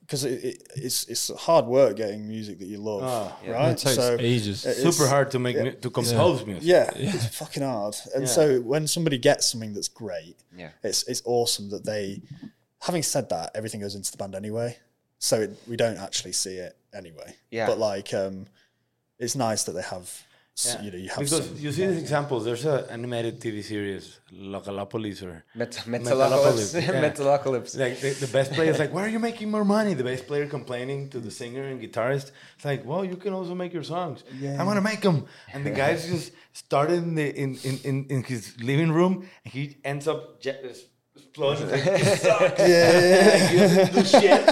because 0.00 0.24
it, 0.24 0.42
it, 0.44 0.62
it's 0.76 1.04
it's 1.12 1.30
hard 1.46 1.66
work 1.66 1.96
getting 1.96 2.26
music 2.26 2.58
that 2.60 2.66
you 2.66 2.78
love, 2.78 3.02
Oh, 3.04 3.50
right? 3.52 3.72
It 3.72 3.78
takes 3.78 3.98
ages. 3.98 4.64
it's- 4.66 4.82
Super 4.82 5.06
hard 5.08 5.30
to 5.32 5.38
make 5.38 5.56
mu- 5.56 5.72
to 5.84 5.90
compose 5.90 6.44
music. 6.46 6.64
Yeah, 6.64 6.90
it's 6.94 7.26
fucking 7.36 7.62
hard. 7.62 7.94
And 8.14 8.24
Yeah. 8.24 8.28
so 8.38 8.60
when 8.62 8.86
somebody 8.86 9.18
gets 9.18 9.50
something 9.50 9.72
that's 9.74 9.88
great, 9.88 10.36
Yeah. 10.56 10.70
it's 10.82 11.02
it's 11.04 11.22
awesome 11.24 11.68
that 11.70 11.84
they. 11.84 12.22
Having 12.80 13.02
said 13.02 13.28
that, 13.30 13.50
everything 13.54 13.80
goes 13.80 13.94
into 13.94 14.10
the 14.10 14.16
band 14.18 14.34
anyway, 14.34 14.76
so 15.18 15.40
it, 15.42 15.50
we 15.66 15.76
don't 15.76 15.96
actually 15.98 16.32
see 16.32 16.56
it 16.56 16.76
anyway. 16.94 17.34
Yeah. 17.50 17.66
But 17.66 17.78
like, 17.78 18.14
um, 18.14 18.46
it's 19.18 19.34
nice 19.34 19.64
that 19.64 19.72
they 19.72 19.82
have. 19.82 20.24
Yeah. 20.66 20.82
You 20.82 20.90
know, 20.90 20.98
you 20.98 21.08
have 21.10 21.18
because 21.18 21.46
some, 21.46 21.56
you 21.56 21.70
see 21.70 21.86
these 21.86 21.98
examples. 21.98 22.44
There's 22.44 22.64
an 22.64 22.84
animated 22.90 23.38
TV 23.40 23.62
series, 23.62 24.18
Localopolis, 24.34 25.22
or 25.22 25.44
Met- 25.54 25.70
Metalocalypse, 25.86 26.74
Metalocalypse. 26.74 27.78
yeah. 27.78 27.84
Like 27.84 28.00
the, 28.00 28.10
the 28.10 28.26
bass 28.26 28.48
player 28.48 28.72
is 28.72 28.78
like, 28.80 28.92
"Why 28.92 29.04
are 29.04 29.08
you 29.08 29.20
making 29.20 29.52
more 29.52 29.64
money?" 29.64 29.94
The 29.94 30.02
bass 30.02 30.20
player 30.20 30.46
complaining 30.48 31.10
to 31.10 31.20
the 31.20 31.30
singer 31.30 31.62
and 31.62 31.80
guitarist. 31.80 32.32
It's 32.56 32.64
like, 32.64 32.84
"Well, 32.84 33.04
you 33.04 33.14
can 33.16 33.32
also 33.34 33.54
make 33.54 33.72
your 33.72 33.84
songs. 33.84 34.24
I 34.60 34.64
want 34.64 34.78
to 34.78 34.80
make 34.82 35.00
them." 35.00 35.26
And 35.52 35.64
the 35.64 35.70
guys 35.70 36.08
just 36.08 36.32
started 36.52 37.04
in 37.04 37.14
the 37.14 37.28
in 37.42 37.56
in, 37.62 37.78
in, 37.84 38.06
in 38.10 38.22
his 38.24 38.60
living 38.60 38.90
room, 38.90 39.28
and 39.44 39.52
he 39.52 39.76
ends 39.84 40.08
up 40.08 40.40
jet, 40.40 40.64
exploding. 41.18 41.70
Like, 41.70 41.84
"This 41.84 42.22
sucks." 42.26 42.58
Like, 42.58 43.92
do 43.94 44.04
shit. 44.04 44.42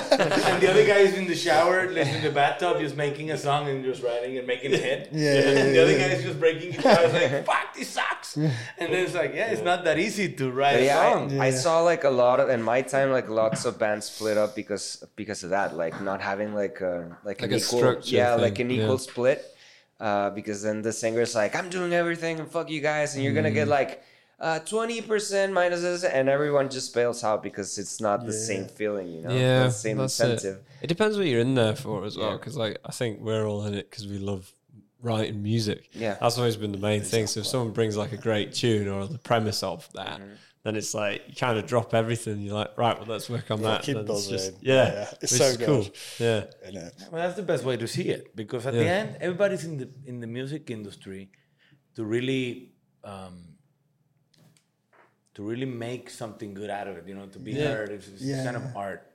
and 0.48 0.62
the 0.62 0.70
other 0.70 0.86
guy 0.86 0.98
is 1.08 1.14
in 1.14 1.26
the 1.26 1.34
shower, 1.34 1.90
like 1.90 2.06
in 2.06 2.22
the 2.22 2.30
bathtub, 2.30 2.78
just 2.80 2.96
making 2.96 3.30
a 3.30 3.38
song 3.38 3.68
and 3.68 3.84
just 3.84 4.02
writing 4.02 4.38
and 4.38 4.46
making 4.46 4.72
a 4.74 4.76
hit. 4.76 5.08
Yeah, 5.12 5.34
yeah, 5.34 5.58
and 5.60 5.74
the 5.74 5.82
other 5.82 5.96
guy 5.98 6.08
is 6.16 6.22
just 6.24 6.38
breaking 6.40 6.72
guitars, 6.72 7.12
like, 7.12 7.44
"Fuck, 7.50 7.74
this 7.74 7.88
sucks." 7.88 8.36
And 8.36 8.52
then 8.78 9.04
it's 9.06 9.14
like, 9.14 9.32
yeah, 9.34 9.50
it's 9.52 9.62
not 9.62 9.84
that 9.84 9.98
easy 9.98 10.32
to 10.40 10.50
write 10.50 10.74
But 10.74 10.82
a 10.82 10.84
yeah, 10.84 11.12
song. 11.12 11.40
I, 11.40 11.46
I 11.46 11.50
saw 11.50 11.80
like 11.80 12.04
a 12.04 12.10
lot 12.10 12.40
of 12.40 12.48
in 12.50 12.62
my 12.62 12.82
time 12.82 13.10
like 13.10 13.28
lots 13.28 13.64
of 13.64 13.78
bands 13.78 14.06
split 14.06 14.36
up 14.36 14.54
because 14.54 15.02
because 15.16 15.42
of 15.44 15.50
that 15.50 15.76
like 15.76 16.00
not 16.02 16.20
having 16.20 16.54
like 16.54 16.80
a 16.80 17.16
like, 17.24 17.40
an 17.42 17.50
Like 17.50 17.60
a 17.60 17.64
equal 17.64 17.78
structure 17.78 18.16
yeah 18.16 18.34
thing, 18.34 18.42
like 18.42 18.58
an 18.58 18.70
equal 18.70 19.00
yeah. 19.00 19.08
split 19.10 19.44
uh, 20.00 20.30
because 20.30 20.62
then 20.62 20.82
the 20.82 20.92
singer's 20.92 21.34
like 21.34 21.56
I'm 21.56 21.70
doing 21.70 21.92
everything 21.94 22.38
and 22.40 22.48
fuck 22.50 22.68
you 22.68 22.80
guys 22.82 23.14
and 23.14 23.24
you're 23.24 23.32
gonna 23.32 23.50
Mm. 23.50 23.54
get 23.54 23.68
like 23.68 24.02
uh, 24.38 24.60
20% 24.60 25.06
minuses 25.52 26.08
and 26.10 26.28
everyone 26.28 26.68
just 26.68 26.92
bails 26.94 27.24
out 27.24 27.42
because 27.42 27.78
it's 27.78 28.00
not 28.00 28.26
the 28.26 28.32
same 28.32 28.66
feeling 28.66 29.08
you 29.08 29.22
know 29.22 29.30
yeah, 29.34 29.64
the 29.64 29.70
same 29.70 29.98
incentive 30.00 30.56
It. 30.56 30.84
it 30.84 30.86
depends 30.88 31.16
what 31.16 31.26
you're 31.26 31.40
in 31.40 31.54
there 31.54 31.74
for 31.74 32.04
as 32.04 32.16
well, 32.18 32.30
Yeah. 32.32 32.36
because 32.36 32.56
like 32.56 32.76
I 32.84 32.92
think 32.92 33.20
we're 33.20 33.46
all 33.46 33.64
in 33.66 33.74
it 33.74 33.90
because 33.90 34.06
we 34.06 34.18
love 34.18 34.52
writing 35.00 35.42
music. 35.42 35.88
Yeah. 35.92 36.16
that's 36.20 36.36
always 36.38 36.56
been 36.56 36.72
the 36.72 36.78
main 36.78 37.02
thing. 37.02 37.26
So 37.26 37.40
if 37.40 37.46
someone 37.46 37.72
brings 37.72 37.96
like 37.96 38.12
a 38.12 38.16
great 38.16 38.52
tune 38.52 38.88
or 38.88 39.06
the 39.06 39.18
premise 39.18 39.62
of 39.62 39.88
that, 39.94 40.20
Mm-hmm. 40.20 40.34
then 40.64 40.74
it's 40.76 40.94
like 40.94 41.22
you 41.28 41.34
kind 41.34 41.56
of 41.58 41.64
drop 41.66 41.94
everything. 41.94 42.40
You're 42.40 42.54
like, 42.54 42.76
right, 42.76 42.96
well, 42.98 43.06
let's 43.08 43.30
work 43.30 43.50
on 43.50 43.62
that. 43.62 43.82
keep 43.82 43.94
Then 43.94 44.04
it's 44.04 44.10
buzzing. 44.12 44.32
just- 44.36 44.52
Yeah, 44.62 44.74
yeah, 44.74 44.92
yeah. 44.92 45.14
It's 45.22 45.32
which 45.32 45.40
so 45.40 45.44
is 45.46 45.56
cool. 45.58 45.82
good. 45.84 46.54
Yeah. 46.74 46.88
Well, 47.10 47.22
that's 47.22 47.36
the 47.36 47.42
best 47.52 47.62
way 47.64 47.76
to 47.76 47.86
see 47.86 48.08
it 48.16 48.34
because 48.34 48.66
at 48.66 48.74
the 48.74 48.84
end, 48.86 49.16
everybody's 49.20 49.64
in 49.64 49.76
the 49.78 49.88
in 50.06 50.20
the 50.20 50.26
music 50.26 50.70
industry 50.70 51.30
to 51.94 52.04
really 52.04 52.72
um, 53.04 53.55
to 55.36 55.42
really 55.42 55.66
make 55.66 56.10
something 56.10 56.52
good 56.54 56.68
out 56.70 56.88
of 56.88 56.96
it. 56.98 57.06
You 57.08 57.14
know, 57.14 57.26
to 57.26 57.38
be 57.38 57.54
heard. 57.54 57.90
It's, 57.90 58.08
it's 58.08 58.22
Yeah. 58.22 58.44
kind 58.44 58.56
of 58.56 58.76
art. 58.76 59.06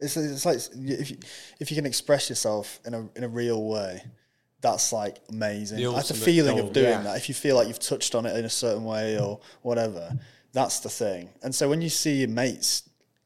It's, 0.00 0.16
it's 0.16 0.44
like 0.44 0.58
if 0.74 1.10
you, 1.10 1.16
if 1.60 1.70
you 1.70 1.76
can 1.76 1.86
express 1.86 2.28
yourself 2.28 2.80
in 2.86 2.94
a 2.94 3.08
in 3.16 3.24
a 3.24 3.28
real 3.28 3.64
way, 3.64 4.02
that's 4.60 4.92
like 4.92 5.18
amazing. 5.28 5.78
The 5.82 5.90
That's 5.92 6.08
the 6.08 6.14
feeling 6.14 6.56
goal. 6.56 6.66
of 6.68 6.72
doing 6.72 6.86
Yeah. 6.90 7.02
that. 7.02 7.16
If 7.16 7.28
you 7.28 7.34
feel 7.34 7.56
like 7.56 7.68
you've 7.68 7.78
touched 7.78 8.14
on 8.14 8.26
it 8.26 8.36
in 8.36 8.44
a 8.44 8.50
certain 8.50 8.84
way 8.84 9.18
or 9.18 9.40
whatever, 9.62 10.18
that's 10.52 10.80
the 10.80 10.90
thing. 10.90 11.30
And 11.42 11.54
so 11.54 11.68
when 11.68 11.80
you 11.82 11.88
see 11.88 12.16
your 12.20 12.28
mates 12.28 12.82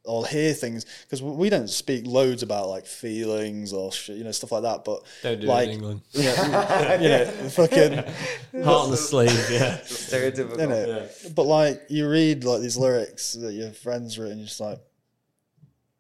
or 0.09 0.27
hear 0.27 0.53
things, 0.55 0.85
because 1.05 1.23
we 1.23 1.49
don't 1.51 1.69
speak 1.71 2.07
loads 2.07 2.43
about 2.43 2.69
like 2.69 2.87
feelings 2.87 3.73
or 3.73 3.93
sh- 3.93 4.09
you 4.09 4.25
know 4.25 4.33
stuff 4.33 4.51
like 4.53 4.63
that, 4.63 4.85
but 4.85 5.03
don't 5.23 5.41
do 5.41 5.47
like 5.47 5.69
it 5.69 5.71
in 5.71 5.75
England. 5.77 6.01
you 6.13 6.23
know, 6.25 6.99
you 7.01 7.09
know 7.09 7.25
fucking 7.51 7.93
Heart 8.65 8.85
on 8.85 8.91
the 8.91 8.97
sleeve. 8.97 9.49
Yeah, 9.51 9.79
stereotypical 9.85 10.59
you 10.59 10.67
know. 10.67 11.09
But 11.35 11.45
like 11.45 11.83
you 11.89 12.09
read 12.09 12.45
like 12.45 12.61
these 12.63 12.77
lyrics 12.77 13.35
that 13.35 13.53
your 13.53 13.71
friends 13.71 14.19
written, 14.19 14.39
you're 14.39 14.47
just 14.47 14.61
like 14.61 14.79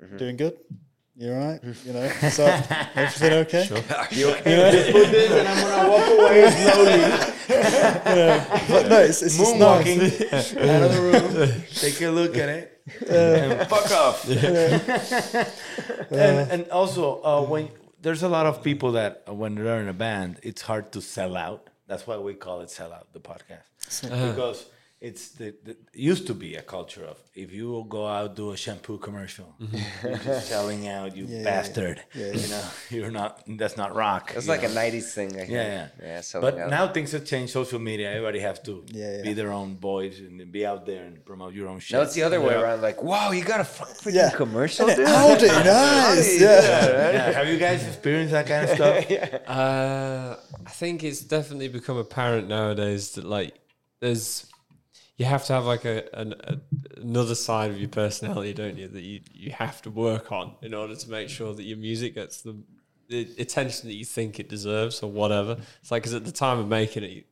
Mm-hmm. 0.02 0.16
doing 0.16 0.36
good. 0.36 0.56
You 1.16 1.32
all 1.32 1.38
right? 1.40 1.60
You 1.84 1.92
know, 1.92 2.08
so 2.30 2.44
everything 2.94 3.32
okay? 3.32 3.68
Are 3.96 4.06
you 4.12 4.28
okay? 4.30 4.92
Put 4.92 5.10
this 5.10 5.30
and 5.32 5.48
I'm 5.48 5.66
gonna 5.66 5.90
walk 5.90 6.06
away 6.20 6.50
slowly. 6.52 7.58
But 8.68 8.88
no, 8.88 9.00
it's, 9.00 9.22
it's 9.22 9.36
just 9.36 9.56
nice. 9.56 9.84
Moonwalking 9.86 10.68
out 10.68 10.82
of 10.84 10.94
the 10.94 11.00
room. 11.48 11.62
Take 11.74 12.00
a 12.02 12.08
look 12.10 12.36
at 12.36 12.48
it. 12.48 12.77
And 13.08 13.68
fuck 13.68 13.90
off. 13.92 14.28
and, 16.10 16.50
and 16.50 16.70
also, 16.70 17.22
uh, 17.22 17.42
when 17.42 17.68
there's 18.00 18.22
a 18.22 18.28
lot 18.28 18.46
of 18.46 18.62
people 18.62 18.92
that 18.92 19.24
uh, 19.28 19.34
when 19.34 19.54
they're 19.54 19.80
in 19.80 19.88
a 19.88 19.92
band, 19.92 20.38
it's 20.42 20.62
hard 20.62 20.92
to 20.92 21.00
sell 21.00 21.36
out. 21.36 21.68
That's 21.86 22.06
why 22.06 22.18
we 22.18 22.34
call 22.34 22.60
it 22.60 22.70
sell 22.70 22.92
out 22.92 23.12
the 23.12 23.20
podcast 23.20 24.02
because 24.02 24.66
it's 25.00 25.28
the, 25.28 25.54
the 25.64 25.70
it 25.72 25.78
used 25.94 26.26
to 26.26 26.34
be 26.34 26.56
a 26.56 26.62
culture 26.62 27.04
of 27.04 27.18
if 27.32 27.52
you 27.52 27.86
go 27.88 28.04
out 28.08 28.34
do 28.34 28.50
a 28.50 28.56
shampoo 28.56 28.98
commercial, 28.98 29.54
you're 30.02 30.16
just 30.18 30.48
selling 30.48 30.88
out, 30.88 31.16
you 31.16 31.26
bastard. 31.44 32.02
You 32.14 32.32
know, 32.48 32.64
you're 32.90 33.10
not. 33.12 33.42
That's 33.46 33.76
not 33.76 33.94
rock. 33.94 34.32
It's 34.34 34.48
like 34.48 34.62
know? 34.64 34.68
a 34.70 34.72
'90s 34.72 35.12
thing. 35.14 35.38
I. 35.38 35.44
Yeah, 35.44 35.48
yeah. 35.48 35.88
yeah. 36.02 36.20
So 36.20 36.40
but 36.40 36.56
yeah. 36.56 36.66
now 36.66 36.88
things 36.88 37.12
have 37.12 37.24
changed. 37.24 37.52
Social 37.52 37.78
media, 37.78 38.10
everybody 38.10 38.40
has 38.40 38.58
to 38.60 38.84
Yeah, 38.88 39.22
be 39.22 39.34
their 39.34 39.52
own 39.52 39.74
boys 39.74 40.18
and 40.18 40.50
be 40.50 40.66
out 40.66 40.84
there 40.84 41.04
and 41.04 41.24
promote 41.24 41.54
your 41.54 41.68
own 41.68 41.78
shit. 41.78 41.94
now 41.96 42.02
it's 42.02 42.14
the 42.14 42.24
other 42.24 42.40
way 42.40 42.54
around. 42.54 42.82
Like, 42.82 43.00
wow, 43.00 43.30
you 43.30 43.44
got 43.44 43.60
a 43.60 43.64
fucking 43.64 44.14
Yeah. 44.14 44.30
commercial, 44.30 44.88
Innit? 44.88 44.96
dude. 44.96 45.06
Howdy, 45.08 45.46
nice. 45.46 46.40
Yeah. 46.40 46.60
Yeah, 47.12 47.32
Have 47.38 47.48
you 47.48 47.56
guys 47.58 47.86
experienced 47.86 48.32
that 48.32 48.46
kind 48.48 48.64
of 48.68 48.70
stuff? 48.74 48.96
Uh, 49.46 50.36
I 50.66 50.70
think 50.70 51.04
it's 51.04 51.20
definitely 51.20 51.68
become 51.68 51.96
apparent 51.98 52.48
nowadays 52.48 53.12
that 53.12 53.24
like 53.24 53.54
there's 54.00 54.44
you 55.18 55.26
have 55.26 55.44
to 55.46 55.52
have 55.52 55.66
like 55.66 55.84
a, 55.84 56.08
an, 56.18 56.34
a 56.44 56.58
another 57.00 57.34
side 57.34 57.70
of 57.70 57.78
your 57.78 57.88
personality, 57.88 58.54
don't 58.54 58.78
you? 58.78 58.88
That 58.88 59.02
you 59.02 59.20
you 59.34 59.50
have 59.50 59.82
to 59.82 59.90
work 59.90 60.32
on 60.32 60.54
in 60.62 60.72
order 60.72 60.94
to 60.94 61.10
make 61.10 61.28
sure 61.28 61.52
that 61.52 61.64
your 61.64 61.76
music 61.76 62.14
gets 62.14 62.40
the 62.40 62.56
the 63.08 63.28
attention 63.38 63.88
that 63.88 63.94
you 63.94 64.04
think 64.04 64.38
it 64.38 64.48
deserves 64.48 65.02
or 65.02 65.10
whatever. 65.10 65.58
It's 65.82 65.90
like 65.90 66.02
because 66.02 66.14
at 66.14 66.24
the 66.24 66.32
time 66.32 66.58
of 66.58 66.68
making 66.68 67.02
it. 67.04 67.26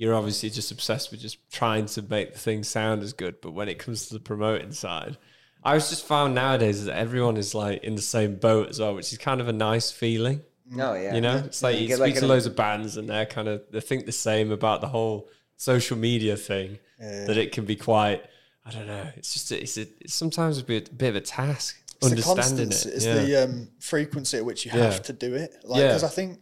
You're 0.00 0.14
obviously 0.14 0.48
just 0.50 0.70
obsessed 0.70 1.10
with 1.10 1.18
just 1.18 1.38
trying 1.50 1.86
to 1.86 2.02
make 2.02 2.32
the 2.32 2.38
thing 2.38 2.62
sound 2.62 3.02
as 3.02 3.12
good, 3.12 3.40
but 3.40 3.50
when 3.50 3.68
it 3.68 3.80
comes 3.80 4.06
to 4.06 4.14
the 4.14 4.20
promoting 4.20 4.70
side, 4.70 5.18
I 5.64 5.74
was 5.74 5.90
just 5.90 6.06
found 6.06 6.36
nowadays 6.36 6.84
that 6.84 6.96
everyone 6.96 7.36
is 7.36 7.52
like 7.52 7.82
in 7.82 7.96
the 7.96 8.02
same 8.02 8.36
boat 8.36 8.68
as 8.68 8.78
well, 8.78 8.94
which 8.94 9.12
is 9.12 9.18
kind 9.18 9.40
of 9.40 9.48
a 9.48 9.52
nice 9.52 9.90
feeling. 9.90 10.42
No, 10.70 10.94
yeah. 10.94 11.16
You 11.16 11.20
know, 11.20 11.38
it's 11.38 11.64
like 11.64 11.76
You 11.76 11.88
you, 11.88 11.96
speak 11.96 12.00
like 12.00 12.14
to 12.14 12.28
loads 12.28 12.46
of 12.46 12.54
bands 12.54 12.96
and 12.96 13.08
they're 13.08 13.26
kind 13.26 13.48
of 13.48 13.62
they 13.72 13.80
think 13.80 14.06
the 14.06 14.12
same 14.12 14.52
about 14.52 14.80
the 14.82 14.86
whole 14.86 15.28
social 15.56 15.96
media 15.96 16.36
thing. 16.36 16.78
That 16.98 17.36
it 17.36 17.52
can 17.52 17.64
be 17.64 17.76
quite, 17.76 18.24
I 18.64 18.70
don't 18.70 18.86
know. 18.86 19.06
It's 19.16 19.32
just 19.32 19.52
it's 19.52 19.76
a, 19.78 19.82
it's 20.00 20.14
sometimes 20.14 20.58
a 20.58 20.64
bit, 20.64 20.96
bit 20.96 21.10
of 21.10 21.16
a 21.16 21.20
task 21.20 21.76
It's 21.96 21.98
the 22.00 22.06
understanding 22.10 22.36
constancy, 22.70 22.88
it. 22.88 22.94
it's 22.94 23.04
yeah. 23.06 23.14
the 23.22 23.44
um, 23.44 23.68
frequency 23.80 24.36
at 24.38 24.44
which 24.44 24.64
you 24.66 24.72
Yeah. 24.74 24.84
have 24.84 25.02
to 25.04 25.12
do 25.12 25.34
it. 25.34 25.54
Like, 25.64 25.80
Yeah. 25.80 25.88
because 25.88 26.04
I 26.04 26.08
think 26.08 26.40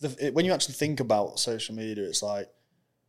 the, 0.00 0.16
it, 0.26 0.34
when 0.34 0.44
you 0.44 0.52
actually 0.52 0.74
think 0.74 1.00
about 1.00 1.38
social 1.38 1.74
media, 1.74 2.04
it's 2.04 2.22
like 2.22 2.48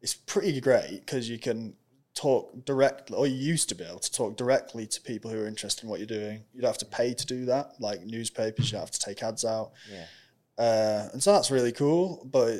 it's 0.02 0.14
pretty 0.14 0.60
great 0.62 1.02
because 1.06 1.30
you 1.30 1.38
can 1.39 1.76
talk 2.16 2.66
directly, 2.66 3.16
or 3.18 3.28
you 3.28 3.36
used 3.36 3.70
to 3.70 3.76
be 3.76 3.84
able 3.84 4.00
to 4.00 4.12
talk 4.12 4.36
directly 4.36 4.86
to 4.88 5.00
people 5.02 5.30
who 5.32 5.39
are 5.41 5.47
interested 5.47 5.84
in 5.84 5.89
what 5.89 6.00
you're 6.00 6.08
doing. 6.08 6.43
You 6.54 6.62
don't 6.62 6.70
have 6.70 6.78
to 6.80 6.86
pay 6.86 7.14
to 7.14 7.26
do 7.26 7.45
that, 7.45 7.74
like 7.80 8.02
newspapers. 8.06 8.66
You 8.68 8.72
don't 8.74 8.82
have 8.82 8.91
to 8.91 9.00
take 9.00 9.24
ads 9.24 9.45
out. 9.45 9.72
Yeah. 9.91 10.06
Uh, 10.58 11.10
and 11.14 11.24
so 11.24 11.32
that's 11.32 11.50
really 11.52 11.72
cool, 11.72 12.28
but 12.30 12.56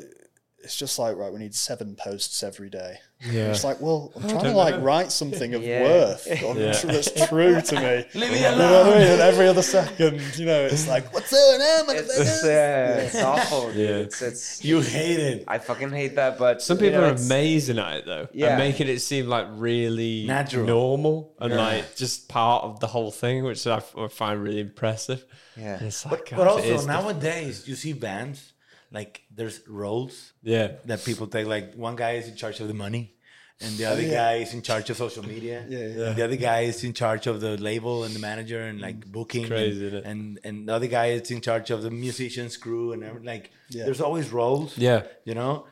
it's 0.62 0.76
just 0.76 0.98
like 0.98 1.16
right, 1.16 1.32
we 1.32 1.38
need 1.38 1.54
seven 1.54 1.96
posts 1.96 2.42
every 2.42 2.68
day. 2.70 2.98
Yeah. 3.30 3.50
It's 3.50 3.64
like, 3.64 3.80
well, 3.82 4.12
I'm 4.16 4.28
trying 4.28 4.44
to 4.44 4.52
like 4.52 4.80
write 4.80 5.12
something 5.12 5.54
of 5.54 5.62
Yeah. 5.62 5.82
worth 5.82 6.26
Yeah. 6.30 6.72
tr- 6.72 6.86
that's 6.86 7.28
true 7.28 7.60
to 7.60 7.74
me. 7.76 8.04
Leave 8.20 8.30
me 8.32 8.36
You 8.38 8.42
know 8.56 8.82
I 8.82 8.98
mean? 8.98 9.08
And 9.08 9.20
every 9.20 9.46
other 9.46 9.60
second, 9.62 10.20
you 10.38 10.46
know, 10.46 10.64
it's 10.64 10.88
like, 10.88 11.12
what's 11.12 11.30
going 11.30 11.60
on? 11.60 11.96
It's, 11.96 12.18
motherfuckers?" 12.18 12.44
Uh, 12.44 12.48
yeah, 12.48 12.94
it's 12.96 13.16
awful. 13.22 13.66
Dude. 13.72 13.76
Yeah. 13.76 13.86
It's 13.96 14.22
it's. 14.22 14.64
You 14.64 14.80
hate 14.80 15.18
it. 15.20 15.44
I 15.48 15.58
fucking 15.58 15.90
hate 15.90 16.16
that, 16.16 16.38
but 16.38 16.62
Some 16.62 16.78
you 16.78 16.84
people 16.84 17.00
know, 17.02 17.08
are 17.08 17.14
amazing 17.14 17.78
at 17.78 17.96
it 17.98 18.06
though, 18.06 18.28
Yeah. 18.32 18.48
and 18.50 18.58
making 18.58 18.88
it 18.88 19.00
seem 19.00 19.26
like 19.28 19.46
really 19.52 20.24
Natural. 20.26 20.66
normal 20.66 21.34
and 21.40 21.54
like 21.54 21.96
just 21.96 22.28
part 22.28 22.64
of 22.64 22.80
the 22.80 22.86
whole 22.86 23.10
thing, 23.10 23.44
which 23.44 23.66
I, 23.66 23.76
f- 23.76 23.94
I 23.98 24.08
find 24.08 24.42
really 24.42 24.60
impressive. 24.60 25.24
Yeah. 25.56 25.76
And 25.76 25.86
it's 25.88 26.06
like, 26.06 26.10
But, 26.20 26.28
God, 26.30 26.36
but 26.38 26.46
also 26.48 26.74
is 26.74 26.86
nowadays, 26.86 27.68
you 27.68 27.74
see 27.74 27.92
bands 27.92 28.52
like 28.92 29.22
there's 29.34 29.60
roles 29.68 30.32
yeah, 30.42 30.72
that 30.86 31.04
people 31.04 31.26
take. 31.26 31.46
Like 31.46 31.74
one 31.74 31.96
guy 31.96 32.12
is 32.12 32.28
in 32.28 32.36
charge 32.36 32.60
of 32.60 32.68
the 32.68 32.74
money, 32.74 33.14
and 33.60 33.76
the 33.76 33.84
other 33.84 34.02
yeah. 34.02 34.14
guy 34.14 34.34
is 34.36 34.52
in 34.54 34.62
charge 34.62 34.90
of 34.90 34.96
social 34.96 35.24
media. 35.24 35.64
Yeah, 35.68 35.78
yeah. 35.78 36.06
And 36.08 36.16
the 36.16 36.24
other 36.24 36.36
guy 36.36 36.60
is 36.62 36.82
in 36.82 36.92
charge 36.92 37.26
of 37.26 37.40
the 37.40 37.56
label 37.56 38.04
and 38.04 38.14
the 38.14 38.18
manager 38.18 38.60
and 38.62 38.80
like 38.80 39.06
booking. 39.06 39.46
crazy, 39.46 39.86
and, 39.88 40.06
and 40.06 40.38
and 40.44 40.68
the 40.68 40.74
other 40.74 40.86
guy 40.88 41.06
is 41.08 41.30
in 41.30 41.40
charge 41.40 41.70
of 41.70 41.82
the 41.82 41.90
musician's 41.90 42.56
crew 42.56 42.92
and 42.92 43.04
everything. 43.04 43.26
Like 43.26 43.50
Yeah. 43.70 43.84
there's 43.84 44.00
always 44.00 44.30
roles. 44.30 44.76
yeah. 44.76 45.02
You 45.24 45.34
know. 45.34 45.66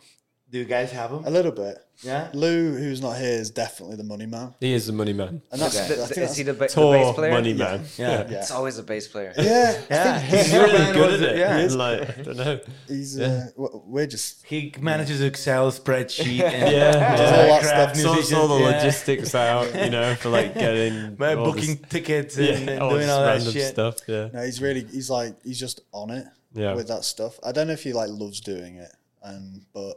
Do 0.51 0.59
you 0.59 0.65
guys 0.65 0.91
have 0.93 1.11
him? 1.11 1.25
A 1.27 1.31
little 1.31 1.53
bit. 1.53 1.77
Yeah. 2.03 2.29
Lou, 2.33 2.75
who's 2.77 3.03
not 3.03 3.19
here, 3.19 3.33
is 3.33 3.51
definitely 3.51 3.97
the 3.97 4.05
money 4.05 4.25
man. 4.25 4.55
He 4.61 4.73
is 4.73 4.87
the 4.87 4.93
money 4.95 5.13
man. 5.13 5.43
And 5.53 5.61
that's, 5.61 5.75
The- 5.77 5.95
I 5.95 6.07
the- 6.07 6.15
think 6.15 6.31
is 6.31 6.37
he 6.37 6.43
the, 6.45 6.55
ba- 6.55 6.69
the 6.69 6.81
bass 6.91 7.15
player? 7.15 7.31
money 7.33 7.53
man. 7.55 7.85
Yeah. 7.99 8.27
yeah. 8.31 8.39
It's 8.39 8.51
always 8.51 8.79
a 8.79 8.83
bass 8.83 9.09
player. 9.09 9.35
Yeah, 9.37 9.79
Yeah. 9.91 10.19
He's 10.21 10.53
really 10.55 10.93
good 10.95 11.23
at 11.23 11.31
it. 11.33 11.37
Yeah. 11.39 11.61
He's 11.61 11.75
like, 11.75 12.19
I 12.19 12.23
don't 12.23 12.37
know. 12.37 12.61
he's, 12.87 13.19
uh, 13.21 13.49
we're 13.57 14.07
just, 14.07 14.47
He 14.47 14.73
manages 14.81 15.21
Excel 15.21 15.71
spreadsheet 15.73 16.41
and 16.41 16.73
Yeah, 16.73 17.17
all 17.19 17.47
yeah. 17.49 17.61
that 17.61 17.95
stuff. 17.97 17.97
Sorts 17.97 18.33
all 18.33 18.49
the 18.49 18.59
yeah. 18.65 18.77
logistics 18.77 19.35
out, 19.35 19.75
you 19.75 19.91
know, 19.91 20.15
for 20.15 20.29
like 20.31 20.55
getting 20.65 21.15
By 21.17 21.35
all 21.35 21.47
booking 21.53 21.77
this- 21.77 21.91
tickets 21.91 22.39
yeah, 22.39 22.53
and, 22.53 22.71
and 22.71 22.83
all 22.83 22.91
doing 22.91 23.11
all 23.11 23.21
that 23.21 23.33
random 23.35 23.53
shit. 23.53 23.67
stuff. 23.73 23.97
Yeah, 24.07 24.29
no, 24.33 24.43
he's 24.45 24.63
really, 24.63 24.85
he's 24.85 25.11
like, 25.11 25.35
he's 25.45 25.59
just 25.61 25.81
on 25.93 26.11
it 26.11 26.27
Yeah. 26.55 26.75
with 26.75 26.89
that 26.89 27.05
stuff. 27.05 27.39
I 27.45 27.53
don't 27.53 27.67
know 27.67 27.73
if 27.75 27.83
he 27.83 27.93
like 27.93 28.09
loves 28.09 28.41
doing 28.41 28.77
it, 28.77 28.93
and 29.23 29.63
but 29.75 29.95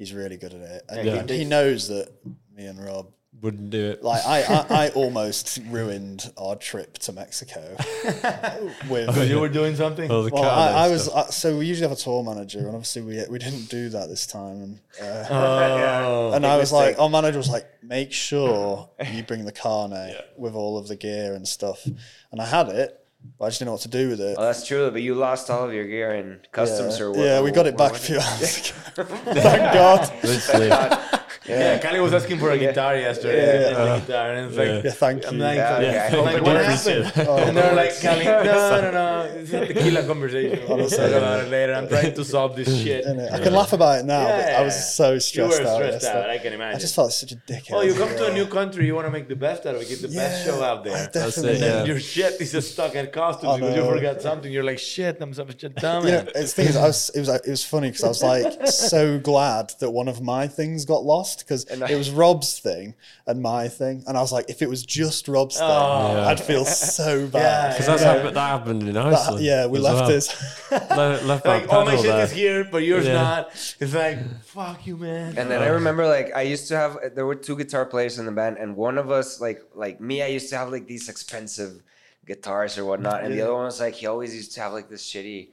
he's 0.00 0.14
really 0.14 0.38
good 0.38 0.54
at 0.54 0.60
it. 0.62 0.82
And 0.88 1.06
Yeah. 1.06 1.22
he, 1.26 1.38
he 1.40 1.44
knows 1.44 1.88
that 1.88 2.08
me 2.56 2.64
and 2.64 2.78
Rob 2.82 3.06
wouldn't 3.42 3.70
do 3.70 3.90
it. 3.90 4.02
Like 4.02 4.24
I, 4.26 4.38
I, 4.42 4.66
I 4.84 4.88
almost 4.94 5.58
ruined 5.68 6.30
our 6.36 6.56
trip 6.56 6.98
to 7.00 7.12
Mexico 7.12 7.76
with. 8.88 9.14
So 9.14 9.22
you 9.22 9.40
were 9.40 9.48
doing 9.48 9.76
something? 9.76 10.10
All 10.10 10.22
the 10.24 10.30
well, 10.30 10.44
I, 10.44 10.86
I 10.86 10.88
was 10.88 11.04
stuff. 11.04 11.28
uh, 11.28 11.30
so 11.30 11.56
we 11.58 11.66
usually 11.66 11.88
have 11.88 11.96
a 11.96 12.00
tour 12.00 12.22
manager, 12.22 12.58
and 12.60 12.68
obviously 12.68 13.02
we 13.02 13.22
we 13.30 13.38
didn't 13.38 13.68
do 13.70 13.88
that 13.90 14.08
this 14.08 14.26
time. 14.26 14.62
And 14.62 14.80
uh, 15.02 15.26
Oh. 15.30 16.32
and 16.34 16.44
I 16.46 16.56
was 16.56 16.72
mistake. 16.72 16.96
like, 16.96 17.00
our 17.02 17.08
manager 17.10 17.38
was 17.38 17.48
like, 17.50 17.66
make 17.82 18.12
sure 18.12 18.88
you 19.12 19.22
bring 19.22 19.44
the 19.44 19.52
carnet 19.52 20.32
with 20.36 20.54
all 20.54 20.76
of 20.78 20.88
the 20.88 20.96
gear 20.96 21.34
and 21.34 21.46
stuff. 21.46 21.86
And 22.32 22.40
I 22.40 22.46
had 22.46 22.68
it, 22.68 22.99
but 22.99 22.99
I 23.40 23.48
just 23.48 23.58
didn't 23.58 23.66
know 23.66 23.72
what 23.72 23.80
to 23.82 23.88
do 23.88 24.10
with 24.10 24.20
it. 24.20 24.36
Oh, 24.38 24.42
that's 24.42 24.66
true, 24.66 24.90
but 24.90 25.02
you 25.02 25.14
lost 25.14 25.48
all 25.50 25.64
of 25.64 25.72
your 25.72 25.86
gear 25.86 26.14
in 26.14 26.40
customs 26.52 26.98
yeah, 26.98 27.04
or 27.04 27.10
what? 27.10 27.20
yeah, 27.20 27.40
we 27.40 27.50
got 27.50 27.66
it 27.66 27.76
back 27.76 27.92
a 27.92 27.98
few 27.98 28.18
hours 28.18 28.72
ago. 28.96 29.04
Thank 29.04 29.72
God. 29.72 31.16
Yeah, 31.48 31.78
Kali 31.78 32.00
was 32.00 32.12
asking 32.12 32.38
for 32.38 32.50
a 32.50 32.58
guitar 32.58 32.96
yesterday. 32.96 33.70
Yeah. 33.72 33.94
and 33.94 34.06
guitar, 34.06 34.30
and 34.32 34.48
it's 34.48 34.56
like, 34.58 34.84
Yeah, 34.84 34.90
thank 34.90 35.26
I'm 35.26 35.34
you. 35.36 35.40
like, 35.40 35.56
Yeah, 35.56 35.76
okay. 36.10 36.18
I'm 36.18 36.24
like, 36.24 36.42
what 36.42 36.56
happened? 36.64 37.06
appreciate 37.06 37.28
and 37.48 37.56
they're 37.56 37.74
like, 37.74 38.00
Kali, 38.00 38.24
no, 38.26 38.80
no, 38.82 38.90
no, 38.90 39.22
it's 39.40 39.52
a 39.52 39.66
tequila 39.66 40.06
conversation. 40.06 40.60
We'll 40.68 40.88
talk 40.88 40.98
about 41.10 41.40
it 41.44 41.48
later. 41.50 41.74
I'm 41.74 41.88
trying 41.88 42.14
to 42.14 42.24
solve 42.24 42.56
this 42.56 42.68
shit. 42.82 43.06
Uh, 43.06 43.34
I 43.34 43.38
can 43.40 43.52
laugh 43.54 43.72
about 43.72 44.00
it 44.00 44.04
now, 44.04 44.24
but 44.26 44.48
I 44.54 44.62
was 44.62 44.94
so 44.94 45.08
You 45.08 45.14
were 45.14 45.20
stressed 45.20 45.62
out. 45.62 45.76
stressed 45.76 46.06
out, 46.06 46.30
I 46.30 46.38
can 46.38 46.52
imagine. 46.52 46.76
I 46.76 46.78
just 46.78 46.94
felt 46.94 47.12
such 47.12 47.32
a 47.32 47.36
dickhead. 47.36 47.72
Oh, 47.72 47.80
you 47.80 47.94
come 47.94 48.10
to 48.10 48.26
a 48.30 48.34
new 48.34 48.46
country, 48.46 48.86
you 48.86 48.94
want 48.94 49.06
to 49.06 49.10
make 49.10 49.28
the 49.28 49.36
best 49.36 49.64
out 49.66 49.74
of 49.76 49.80
it, 49.82 49.88
get 49.88 50.02
the 50.02 50.08
best 50.08 50.44
show 50.44 50.62
out 50.62 50.84
there. 50.84 51.08
definitely. 51.12 51.52
it, 51.52 51.60
yeah. 51.60 51.84
Your 51.84 52.00
shit 52.00 52.38
is 52.40 52.52
just 52.52 52.72
stuck 52.72 52.94
at 52.96 53.12
costumes 53.12 53.60
because 53.60 53.76
you 53.76 53.84
forgot 53.84 54.20
something. 54.20 54.52
You're 54.52 54.64
like, 54.64 54.78
shit, 54.78 55.16
I'm 55.20 55.32
such 55.32 55.64
a 55.64 55.70
dumb 55.70 56.04
You 56.04 56.12
know, 56.12 56.26
it's 56.34 56.52
the 56.52 56.62
thing 56.62 56.68
is, 56.68 56.76
I 56.76 56.86
was, 56.86 57.10
it 57.14 57.20
was 57.20 57.28
it 57.30 57.48
was 57.48 57.64
funny 57.64 57.88
because 57.90 58.04
I 58.04 58.08
was 58.08 58.22
like 58.22 58.66
so 58.68 59.18
glad 59.18 59.72
that 59.80 59.90
one 59.90 60.08
of 60.08 60.20
my 60.20 60.46
things 60.46 60.84
got 60.84 61.02
lost 61.04 61.39
because 61.42 61.64
it 61.64 61.96
was 61.96 62.10
Rob's 62.10 62.58
thing 62.60 62.94
and 63.26 63.40
my 63.42 63.68
thing, 63.68 64.04
and 64.06 64.16
I 64.16 64.20
was 64.20 64.32
like, 64.32 64.48
if 64.48 64.62
it 64.62 64.68
was 64.68 64.82
just 64.84 65.28
Rob's 65.28 65.56
thing, 65.56 65.66
Oh. 65.68 66.24
I'd 66.28 66.40
feel 66.40 66.64
so 66.64 67.26
bad. 67.26 67.72
Because 67.72 67.86
that's 67.86 68.02
happened, 68.02 68.36
that 68.36 68.48
happened 68.48 68.82
in 68.88 68.94
That- 68.94 69.06
Iceland. 69.06 69.44
yeah, 69.44 69.66
we 69.66 69.78
as 69.78 69.84
left 69.84 70.00
well. 70.00 70.08
this. 70.08 70.70
Le- 70.70 71.20
left 71.26 71.46
our 71.46 71.58
Like, 71.60 71.72
all 71.72 71.84
my 71.84 71.90
pedal 71.96 72.02
shit 72.04 72.12
there. 72.12 72.24
is 72.24 72.32
here, 72.32 72.64
but 72.70 72.82
yours 72.82 73.06
Yeah. 73.06 73.14
not. 73.14 73.50
It's 73.80 73.94
like, 73.94 74.18
fuck 74.44 74.86
you, 74.86 74.96
man. 74.96 75.36
And 75.38 75.50
then 75.50 75.62
I 75.62 75.68
remember 75.68 76.06
like 76.06 76.34
I 76.34 76.42
used 76.42 76.68
to 76.68 76.76
have 76.76 76.98
there 77.14 77.26
were 77.26 77.34
two 77.34 77.56
guitar 77.56 77.84
players 77.86 78.18
in 78.18 78.26
the 78.26 78.32
band, 78.32 78.58
and 78.58 78.76
one 78.76 78.98
of 78.98 79.10
us 79.10 79.40
like 79.40 79.60
like 79.74 80.00
me, 80.00 80.22
I 80.22 80.26
used 80.28 80.48
to 80.50 80.56
have 80.58 80.70
like 80.70 80.86
these 80.86 81.08
expensive 81.08 81.82
guitars 82.26 82.78
or 82.78 82.84
whatnot, 82.84 83.24
and 83.24 83.34
the 83.34 83.40
other 83.42 83.54
one 83.54 83.64
was 83.64 83.80
like 83.80 83.94
he 83.94 84.06
always 84.06 84.34
used 84.34 84.52
to 84.54 84.60
have 84.60 84.72
like 84.72 84.88
this 84.88 85.02
shitty 85.10 85.48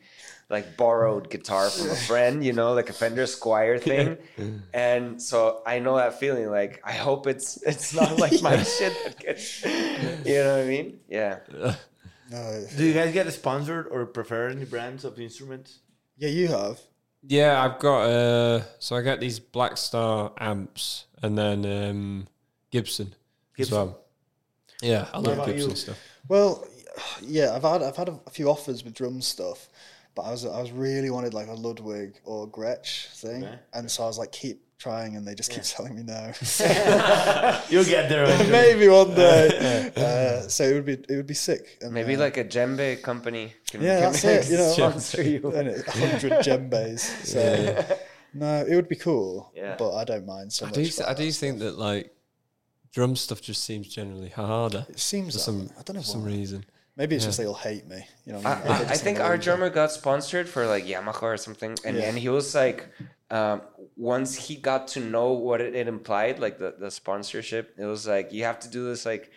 like 0.50 0.78
borrowed 0.78 1.30
guitar 1.30 1.70
from 1.70 1.90
a 1.90 1.96
friend, 1.96 2.44
you 2.44 2.54
know, 2.54 2.74
like 2.74 2.90
a 2.90 2.94
Fender 2.94 3.24
Squier 3.24 3.82
thing. 4.38 4.62
And 4.74 5.22
so 5.22 5.62
I 5.66 5.80
know 5.80 5.98
that 5.98 6.20
feeling. 6.20 6.50
Like 6.50 6.82
I 6.84 6.94
hope 6.94 7.28
it's 7.28 7.62
it's 7.64 7.94
not 7.94 8.18
like 8.18 8.42
my 8.42 8.62
shit 8.78 8.94
that 9.06 9.20
gets 9.20 9.64
you 9.64 10.36
know 10.36 10.58
what 10.58 10.64
I 10.64 10.68
mean? 10.68 11.00
Yeah. 11.10 11.40
no. 12.32 12.66
Do 12.78 12.86
you 12.86 12.94
guys 12.94 13.14
get 13.14 13.32
sponsored 13.34 13.88
or 13.92 14.06
prefer 14.06 14.48
any 14.50 14.66
brands 14.66 15.04
of 15.04 15.20
instruments? 15.20 15.80
Yeah, 16.18 16.30
you 16.30 16.48
have. 16.48 16.80
Yeah, 17.24 17.62
I've 17.62 17.80
got 17.80 18.04
uh 18.04 18.62
so 18.80 18.96
I 18.96 19.02
got 19.02 19.20
these 19.20 19.40
Blackstar 19.40 20.32
amps 20.40 21.06
and 21.22 21.38
then 21.38 21.66
um 21.66 22.28
Gibson, 22.72 23.14
Gibson. 23.56 23.78
as 23.78 23.86
well. 23.86 24.00
Yeah, 24.82 25.08
I 25.14 25.18
love 25.18 25.34
about 25.34 25.48
Gibson 25.48 25.72
you? 25.72 25.76
stuff. 25.76 26.00
Well, 26.30 26.66
yeah, 27.22 27.56
I've 27.56 27.64
had 27.64 27.82
I've 27.84 27.96
had 27.98 28.10
a, 28.10 28.20
a 28.28 28.30
few 28.30 28.50
offers 28.50 28.84
with 28.84 28.94
drum 28.94 29.22
stuff, 29.22 29.70
but 30.18 30.24
I 30.24 30.32
was 30.32 30.46
I 30.46 30.60
was 30.60 30.72
really 30.72 31.12
wanted 31.12 31.36
like 31.36 31.48
a 31.48 31.54
Ludwig 31.54 32.20
or 32.26 32.48
Gretsch 32.50 33.06
thing, 33.22 33.48
and 33.72 33.90
so 33.90 34.04
I 34.04 34.08
was 34.08 34.18
like 34.18 34.32
keep 34.32 34.64
trying, 34.80 35.16
and 35.16 35.28
they 35.28 35.36
just 35.36 35.52
keep 35.52 35.62
telling 35.62 35.96
me 35.96 36.02
no. 36.02 36.32
You'll 37.70 37.86
get 37.86 38.10
there. 38.10 38.26
Maybe 38.52 38.88
one 38.88 39.14
day. 39.14 39.92
uh, 39.96 40.48
so 40.48 40.64
it 40.64 40.74
would 40.74 40.86
be 40.86 40.94
it 40.94 41.16
would 41.16 41.28
be 41.28 41.36
sick. 41.36 41.78
And, 41.82 41.94
Maybe 41.94 42.16
uh, 42.16 42.20
like 42.20 42.38
a 42.38 42.44
djembe 42.44 43.00
company. 43.04 43.54
Can, 43.70 43.84
yeah, 43.84 44.02
can 44.02 44.12
that's 44.12 44.24
it. 44.26 44.50
You 44.50 44.58
know, 44.58 44.72
sponsor 44.72 45.22
you. 45.22 45.52
and 45.52 45.68
it- 45.68 45.88
a 45.88 45.92
hundred 45.92 46.32
djembes. 46.44 47.02
So 47.24 47.98
no, 48.34 48.66
it 48.68 48.76
would 48.76 48.90
be 48.90 48.96
cool. 48.96 49.52
Yeah. 49.56 49.76
but 49.78 49.96
I 49.96 50.04
don't 50.04 50.26
mind 50.26 50.52
so 50.52 50.66
I 50.66 50.70
much. 50.70 50.76
do. 50.76 50.90
about 50.98 51.10
I 51.10 51.14
do 51.14 51.28
that 51.28 51.34
think 51.36 51.60
that 51.60 51.78
like 51.78 52.12
drum 52.92 53.16
stuff 53.16 53.40
just 53.40 53.64
seems 53.64 53.88
generally 53.88 54.30
harder 54.30 54.88
it 54.90 55.00
seems 55.00 55.34
for 55.36 55.40
some. 55.40 55.70
I 55.78 55.84
don't 55.84 55.96
know 55.96 56.02
for 56.02 56.08
some 56.08 56.24
reason. 56.24 56.66
Maybe 56.98 57.16
it's 57.16 57.26
just 57.26 57.38
they'll 57.38 57.54
hate 57.54 57.88
me. 57.88 58.08
You 58.26 58.34
know, 58.34 58.42
I, 58.44 58.54
I, 58.54 58.56
mean? 58.56 58.64
Maybe 58.64 58.86
I, 58.86 58.90
I 58.90 58.98
think 58.98 59.20
our 59.20 59.38
drummer 59.38 59.70
got 59.70 59.92
sponsored 59.92 60.50
for 60.50 60.66
like 60.66 60.86
Yamaha 60.86 61.22
or 61.22 61.38
something, 61.38 61.78
and, 61.86 61.96
Yeah. 61.96 62.04
and 62.04 62.18
he 62.18 62.28
was 62.28 62.56
like, 62.56 62.90
um, 63.30 63.62
once 63.96 64.36
he 64.36 64.56
got 64.56 64.88
to 64.90 65.00
know 65.00 65.34
what 65.34 65.62
it, 65.62 65.76
it 65.76 65.88
implied, 65.88 66.40
like 66.40 66.58
the, 66.58 66.76
the 66.80 66.90
sponsorship, 66.90 67.76
it 67.78 67.86
was 67.86 68.08
like 68.08 68.34
you 68.34 68.44
have 68.46 68.60
to 68.62 68.70
do 68.70 68.86
this 68.86 69.06
like 69.06 69.32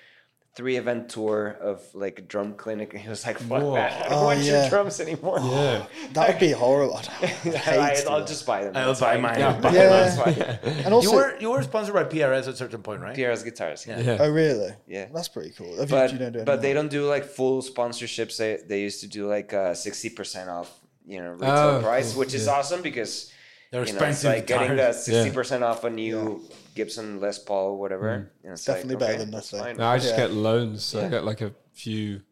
three 0.57 0.76
event 0.76 1.09
tour 1.09 1.57
of 1.61 1.80
like 1.94 2.18
a 2.18 2.22
drum 2.22 2.55
clinic, 2.55 2.92
and 2.92 3.03
he 3.03 3.09
was 3.09 3.24
like, 3.26 3.38
"Fuck 3.38 3.62
Whoa. 3.62 3.74
that! 3.74 4.07
I 4.07 4.09
don't 4.09 4.18
Oh, 4.18 4.24
want 4.24 4.40
yeah. 4.40 4.61
your 4.62 4.70
drums 4.70 5.01
anymore." 5.01 5.38
Yeah, 5.40 5.86
That 6.14 6.28
would 6.28 6.38
be 6.40 6.51
horrible. 6.51 6.96
I'd 6.96 7.09
I, 7.68 7.96
I'll 8.11 8.24
just 8.24 8.44
buy 8.46 8.64
them. 8.64 8.76
I'll 8.76 8.94
buy 8.98 9.16
mine. 9.16 9.38
Yeah, 9.44 9.53
buy 9.53 9.61
buy 9.61 9.70
them, 9.72 9.90
mine. 9.90 10.01
that's 10.01 10.62
fine. 10.62 10.74
And 10.84 10.94
also, 10.94 11.11
You 11.11 11.16
were 11.16 11.38
you 11.40 11.51
were 11.53 11.62
sponsored 11.62 11.94
by 11.94 12.05
PRS 12.05 12.42
at 12.42 12.48
a 12.48 12.57
certain 12.57 12.82
point, 12.82 13.01
right? 13.01 13.16
PRS 13.16 13.44
guitars. 13.44 13.86
Yeah. 13.86 14.01
yeah. 14.01 14.16
oh 14.20 14.30
really? 14.30 14.72
Yeah. 14.88 15.07
that's 15.14 15.28
pretty 15.28 15.51
cool. 15.51 15.76
Have 15.78 15.88
but 15.88 16.12
you, 16.12 16.18
do 16.18 16.24
you 16.24 16.30
do 16.30 16.44
but 16.44 16.61
they 16.62 16.72
don't 16.72 16.90
do 16.90 17.07
like 17.07 17.24
full 17.24 17.62
sponsorships. 17.62 18.36
They 18.36 18.59
they 18.66 18.80
used 18.80 19.01
to 19.01 19.09
do 19.09 19.28
like 19.28 19.53
uh, 19.55 19.74
sixty 19.74 20.11
percent 20.11 20.51
off, 20.51 20.70
you 21.07 21.20
know, 21.22 21.32
retail 21.32 21.76
Oh, 21.78 21.80
price, 21.82 22.12
cool. 22.12 22.20
which 22.20 22.34
is 22.34 22.48
awesome 22.48 22.82
because 22.82 23.32
They're 23.70 23.80
you 23.86 23.92
know, 23.92 23.98
it's 23.98 24.02
expensive 24.24 24.32
like 24.32 24.46
getting 24.46 24.68
the 24.70 24.74
guitars. 24.76 25.02
sixty 25.04 25.30
percent 25.32 25.62
off 25.64 25.84
a 25.84 25.90
new 25.90 26.42
Gibson 26.74 27.20
Les 27.20 27.38
Paul, 27.38 27.78
whatever. 27.78 28.08
And 28.42 28.52
it's 28.52 28.64
Definitely 28.64 28.94
like, 28.96 28.98
better 29.00 29.12
okay, 29.14 29.22
than 29.22 29.30
that's 29.30 29.52
nothing. 29.52 29.76
No, 29.76 29.86
I 29.86 29.98
just 29.98 30.10
Yeah. 30.10 30.16
get 30.16 30.32
loans. 30.32 30.82
So 30.84 31.04
I 31.04 31.08
get 31.08 31.24
like 31.24 31.40
a 31.40 31.52
few, 31.72 32.22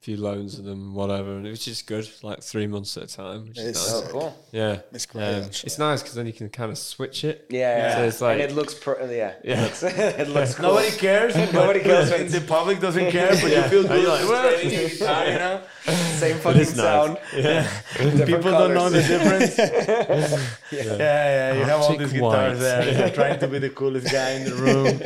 few 0.00 0.16
loans 0.16 0.58
of 0.58 0.64
them, 0.64 0.94
whatever, 0.96 1.36
and 1.36 1.46
it 1.46 1.50
was 1.50 1.64
just 1.64 1.86
good, 1.86 2.10
like 2.24 2.42
three 2.42 2.66
months 2.66 2.96
at 2.96 3.04
a 3.04 3.06
time. 3.06 3.46
Which 3.48 3.58
is 3.58 3.68
It's- 3.68 3.92
nice. 3.92 4.02
Oh, 4.02 4.08
cool. 4.10 4.36
Yeah, 4.50 4.78
It's 4.92 5.06
great, 5.06 5.22
Um, 5.24 5.42
actually. 5.44 5.66
it's 5.68 5.78
nice 5.78 6.02
because 6.02 6.16
then 6.16 6.26
you 6.26 6.32
can 6.32 6.48
kind 6.48 6.72
of 6.72 6.78
switch 6.78 7.22
it. 7.22 7.46
Yeah, 7.48 7.76
yeah. 7.76 7.94
So 7.96 8.02
it's 8.02 8.20
like- 8.20 8.40
and 8.40 8.50
it 8.50 8.54
looks 8.56 8.74
pro- 8.74 9.08
yeah, 9.08 9.34
Yeah. 9.44 9.60
It 9.60 9.62
looks, 9.62 9.82
it 9.84 10.28
looks 10.30 10.54
cool. 10.56 10.66
Nobody 10.74 10.90
cares. 10.90 11.36
Nobody 11.52 11.78
but 11.78 12.08
cares. 12.08 12.32
The 12.32 12.40
public 12.40 12.80
doesn't 12.80 13.10
care, 13.12 13.28
but 13.30 13.42
you 13.52 13.62
feel 13.62 13.82
good. 13.84 14.08
like, 14.08 14.28
Well, 14.28 14.60
you 14.64 15.38
know, 15.38 15.60
Same 16.22 16.36
fucking 16.38 16.60
is 16.60 16.76
nice. 16.76 16.84
sound. 16.86 17.18
Yeah, 17.36 17.68
Different 17.96 18.26
people 18.26 18.50
don't 18.52 18.74
know 18.74 18.88
the 18.88 19.02
difference. 19.02 19.58
yeah. 20.70 20.96
yeah, 20.98 21.54
You 21.54 21.64
have 21.64 21.80
all 21.80 21.96
these 21.96 22.12
guitars 22.12 22.58
white. 22.58 22.60
there. 22.60 22.98
You're 22.98 23.10
trying 23.10 23.38
to 23.40 23.48
be 23.48 23.58
the 23.58 23.70
coolest 23.70 24.10
guy 24.12 24.30
in 24.38 24.44
the 24.44 24.54
room. 24.54 25.00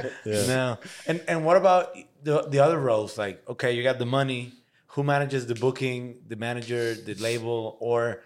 No. 0.49 0.79
And 1.07 1.22
and 1.29 1.45
what 1.47 1.57
about 1.57 1.97
the 2.22 2.43
the 2.49 2.61
other 2.61 2.79
roles? 2.79 3.16
Like, 3.16 3.43
okay, 3.49 3.72
you 3.72 3.83
got 3.83 3.99
the 3.99 4.07
money. 4.07 4.53
Who 4.89 5.03
manages 5.05 5.47
the 5.47 5.55
booking, 5.55 6.16
the 6.27 6.37
manager, 6.37 6.95
the 6.95 7.14
label, 7.14 7.77
or 7.81 8.22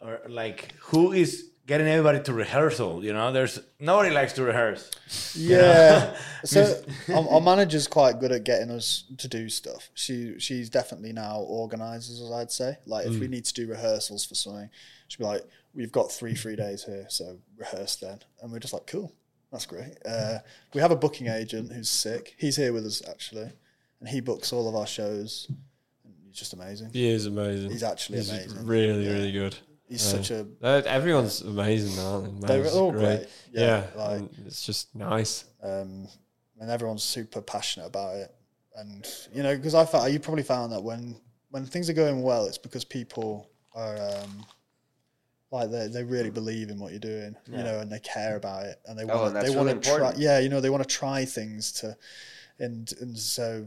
or 0.00 0.20
like 0.28 0.72
who 0.90 1.12
is 1.12 1.50
getting 1.72 1.86
everybody 1.88 2.22
to 2.22 2.34
rehearsal? 2.34 3.02
You 3.02 3.14
know, 3.14 3.32
there's 3.32 3.58
nobody 3.80 4.10
likes 4.10 4.34
to 4.34 4.42
rehearse. 4.42 4.90
Yeah. 5.34 6.14
so 6.44 6.82
our, 7.08 7.26
our 7.30 7.40
manager's 7.40 7.88
quite 7.88 8.20
good 8.20 8.30
at 8.30 8.44
getting 8.44 8.70
us 8.70 9.04
to 9.16 9.26
do 9.26 9.48
stuff. 9.48 9.88
She 9.94 10.38
she's 10.38 10.68
definitely 10.68 11.14
now 11.14 11.38
organises 11.40 12.20
us. 12.20 12.30
I'd 12.30 12.52
say. 12.52 12.76
Like 12.84 13.06
if 13.06 13.18
we 13.18 13.26
need 13.26 13.46
to 13.46 13.54
do 13.54 13.66
rehearsals 13.66 14.26
for 14.26 14.34
something, 14.34 14.68
she'd 15.08 15.18
be 15.18 15.24
like, 15.24 15.44
"We've 15.74 15.90
got 15.92 16.12
three 16.12 16.34
free 16.34 16.56
days 16.56 16.84
here, 16.84 17.06
so 17.08 17.38
rehearse 17.56 17.96
then." 17.96 18.18
And 18.42 18.52
we're 18.52 18.58
just 18.58 18.74
like, 18.74 18.86
"Cool, 18.86 19.10
that's 19.50 19.64
great." 19.64 19.94
Uh, 20.04 20.40
we 20.74 20.82
have 20.82 20.90
a 20.90 20.96
booking 20.96 21.28
agent 21.28 21.72
who's 21.72 21.88
sick. 21.88 22.34
He's 22.36 22.56
here 22.56 22.74
with 22.74 22.84
us 22.84 23.02
actually, 23.08 23.50
and 24.00 24.08
he 24.10 24.20
books 24.20 24.52
all 24.52 24.68
of 24.68 24.74
our 24.76 24.86
shows. 24.86 25.50
He's 26.26 26.38
just 26.38 26.52
amazing. 26.52 26.90
he 26.92 27.08
is 27.08 27.24
amazing. 27.26 27.70
He's 27.70 27.82
actually 27.82 28.18
He's 28.18 28.30
amazing. 28.30 28.66
really, 28.66 29.06
Yeah. 29.06 29.12
really 29.12 29.32
good. 29.32 29.56
He's 29.88 30.00
such 30.02 30.30
a 30.30 30.46
Uh, 30.62 30.82
everyone's 30.86 31.42
amazing, 31.42 31.98
aren't 32.02 32.40
they? 32.40 32.46
They're 32.60 32.70
all 32.72 32.92
great. 32.92 33.28
Yeah, 33.52 33.84
Yeah, 33.94 34.02
like- 34.08 34.30
it's 34.46 34.64
just 34.64 34.94
nice. 34.94 35.44
um, 35.62 36.08
and 36.60 36.70
everyone's 36.70 37.02
super 37.02 37.42
passionate 37.42 37.86
about 37.86 38.16
it. 38.16 38.34
And 38.76 39.06
you 39.34 39.42
know, 39.42 39.54
because 39.54 39.74
I 39.74 39.84
found 39.84 40.12
you 40.12 40.18
probably 40.20 40.44
found 40.44 40.72
that 40.72 40.82
when 40.82 41.16
when 41.50 41.66
things 41.66 41.90
are 41.90 41.94
going 41.94 42.22
well, 42.22 42.46
it's 42.46 42.56
because 42.58 42.84
people 42.84 43.50
are 43.74 43.96
um, 44.00 44.46
like 45.50 45.70
they 45.70 45.88
they 45.88 46.04
really 46.04 46.30
believe 46.30 46.70
in 46.70 46.78
what 46.78 46.92
you're 46.92 47.00
doing, 47.00 47.36
you 47.50 47.58
know, 47.62 47.80
and 47.80 47.92
they 47.92 48.00
care 48.00 48.36
about 48.36 48.64
it, 48.64 48.80
and 48.86 48.98
they 48.98 49.02
Oh, 49.04 49.08
want 49.08 49.26
and 49.26 49.36
they 49.36 49.40
that's 49.52 49.54
want 49.54 49.82
to 49.82 49.90
try. 49.98 50.14
Yeah, 50.16 50.38
you 50.38 50.48
know, 50.48 50.60
they 50.62 50.70
want 50.70 50.82
to 50.82 50.88
try 50.88 51.26
things 51.26 51.70
to, 51.72 51.94
and 52.58 52.90
and 53.02 53.18
so 53.18 53.66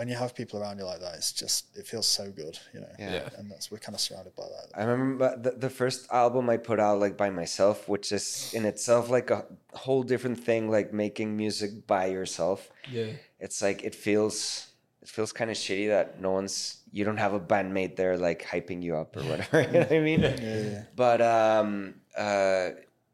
when 0.00 0.08
you 0.08 0.16
have 0.16 0.34
people 0.34 0.58
around 0.58 0.78
you 0.78 0.86
like 0.86 1.00
that, 1.00 1.14
it's 1.16 1.30
just 1.30 1.76
it 1.76 1.86
feels 1.86 2.06
so 2.06 2.30
good, 2.30 2.58
you 2.72 2.80
know. 2.80 2.94
Yeah. 2.98 3.12
Yeah. 3.16 3.28
And 3.36 3.50
that's 3.50 3.70
we're 3.70 3.84
kind 3.86 3.94
of 3.94 4.00
surrounded 4.00 4.34
by 4.34 4.44
that. 4.44 4.66
I 4.74 4.84
remember 4.84 5.36
the, 5.36 5.50
the 5.50 5.68
first 5.68 6.10
album 6.10 6.48
I 6.48 6.56
put 6.56 6.80
out 6.80 6.98
like 7.00 7.18
by 7.18 7.28
myself, 7.28 7.86
which 7.86 8.10
is 8.10 8.50
in 8.54 8.64
itself 8.64 9.10
like 9.10 9.28
a 9.30 9.44
whole 9.74 10.02
different 10.02 10.38
thing, 10.42 10.70
like 10.70 10.94
making 10.94 11.36
music 11.36 11.86
by 11.86 12.06
yourself. 12.06 12.70
Yeah, 12.90 13.12
It's 13.40 13.60
like 13.60 13.84
it 13.84 13.94
feels 13.94 14.68
it 15.02 15.08
feels 15.10 15.32
kind 15.32 15.50
of 15.50 15.58
shitty 15.58 15.88
that 15.88 16.18
no 16.18 16.30
one's 16.30 16.78
you 16.92 17.04
don't 17.04 17.18
have 17.18 17.34
a 17.34 17.40
bandmate 17.52 17.96
there 17.96 18.16
like 18.16 18.40
hyping 18.42 18.82
you 18.82 18.96
up 18.96 19.14
or 19.18 19.22
whatever. 19.24 19.60
you 19.66 19.72
know 19.72 19.80
what 19.80 19.92
I 19.92 20.00
mean? 20.00 20.20
Yeah. 20.22 20.84
But 20.96 21.20
um 21.20 21.96
uh 22.16 22.70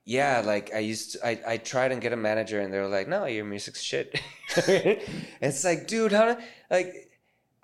yeah, 0.06 0.40
like 0.44 0.72
I 0.72 0.78
used 0.78 1.12
to, 1.12 1.26
I, 1.26 1.40
I 1.46 1.56
tried 1.56 1.90
and 1.90 2.00
get 2.00 2.12
a 2.12 2.16
manager 2.16 2.60
and 2.60 2.72
they 2.72 2.78
were 2.78 2.86
like, 2.86 3.08
no, 3.08 3.26
your 3.26 3.44
music's 3.44 3.82
shit. 3.82 4.20
it's 4.56 5.64
like, 5.64 5.88
dude, 5.88 6.12
how 6.12 6.34
do- 6.34 6.40
like 6.70 7.10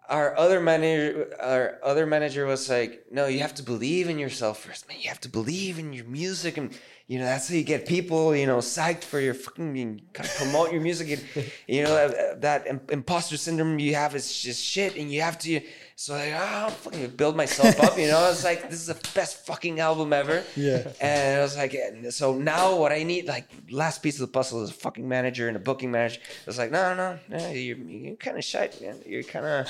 our 0.09 0.37
other 0.37 0.61
manager 0.61 1.33
our 1.41 1.79
other 1.85 2.05
manager 2.05 2.45
was 2.45 2.69
like, 2.69 3.07
no, 3.13 3.27
you 3.27 3.39
have 3.39 3.55
to 3.55 3.63
believe 3.63 4.09
in 4.09 4.19
yourself 4.19 4.65
first, 4.65 4.89
man. 4.89 4.99
You 5.01 5.09
have 5.09 5.21
to 5.21 5.29
believe 5.29 5.79
in 5.79 5.93
your 5.93 6.05
music 6.05 6.57
and 6.57 6.77
you 7.07 7.19
know 7.19 7.25
that's 7.25 7.49
how 7.49 7.55
you 7.55 7.63
get 7.63 7.87
people 7.87 8.35
you 8.35 8.47
know 8.47 8.59
psyched 8.59 9.05
for 9.05 9.21
your 9.21 9.35
fucking 9.35 10.01
promote 10.39 10.73
your 10.73 10.81
music 10.81 11.11
and 11.37 11.53
you 11.67 11.83
know 11.83 11.95
that, 11.95 12.41
that 12.41 12.67
imposter 12.91 13.37
syndrome 13.37 13.79
you 13.79 13.95
have 13.95 14.15
is 14.15 14.41
just 14.41 14.65
shit 14.65 14.97
and 14.97 15.13
you 15.13 15.21
have 15.21 15.37
to 15.39 15.61
so 16.03 16.15
like 16.15 16.33
oh 16.35 16.69
fucking 16.83 17.11
build 17.11 17.37
myself 17.37 17.79
up 17.81 17.97
you 17.97 18.09
know 18.09 18.19
I 18.19 18.29
was 18.29 18.43
like 18.43 18.69
this 18.69 18.81
is 18.81 18.87
the 18.87 19.01
best 19.15 19.47
fucking 19.47 19.79
album 19.79 20.13
ever 20.13 20.43
Yeah. 20.57 20.89
and 21.01 21.39
I 21.39 21.43
was 21.43 21.57
like, 21.57 21.77
so 22.11 22.35
now 22.35 22.75
what 22.77 22.91
I 22.91 23.05
need, 23.05 23.29
like, 23.29 23.49
last 23.71 24.03
piece 24.03 24.17
of 24.17 24.27
the 24.27 24.33
puzzle 24.33 24.65
is 24.65 24.71
a 24.71 24.75
fucking 24.75 25.09
manager 25.09 25.47
and 25.47 25.57
a 25.57 25.61
booking 25.61 25.91
manager. 25.93 26.19
I 26.21 26.47
was 26.47 26.59
like, 26.59 26.73
no, 26.73 26.95
no, 26.95 27.19
no, 27.29 27.49
you're, 27.51 27.77
you're 27.77 28.17
kind 28.17 28.37
of 28.37 28.43
shy, 28.43 28.69
man. 28.81 28.97
You're 29.07 29.23
kind 29.23 29.47
of 29.47 29.69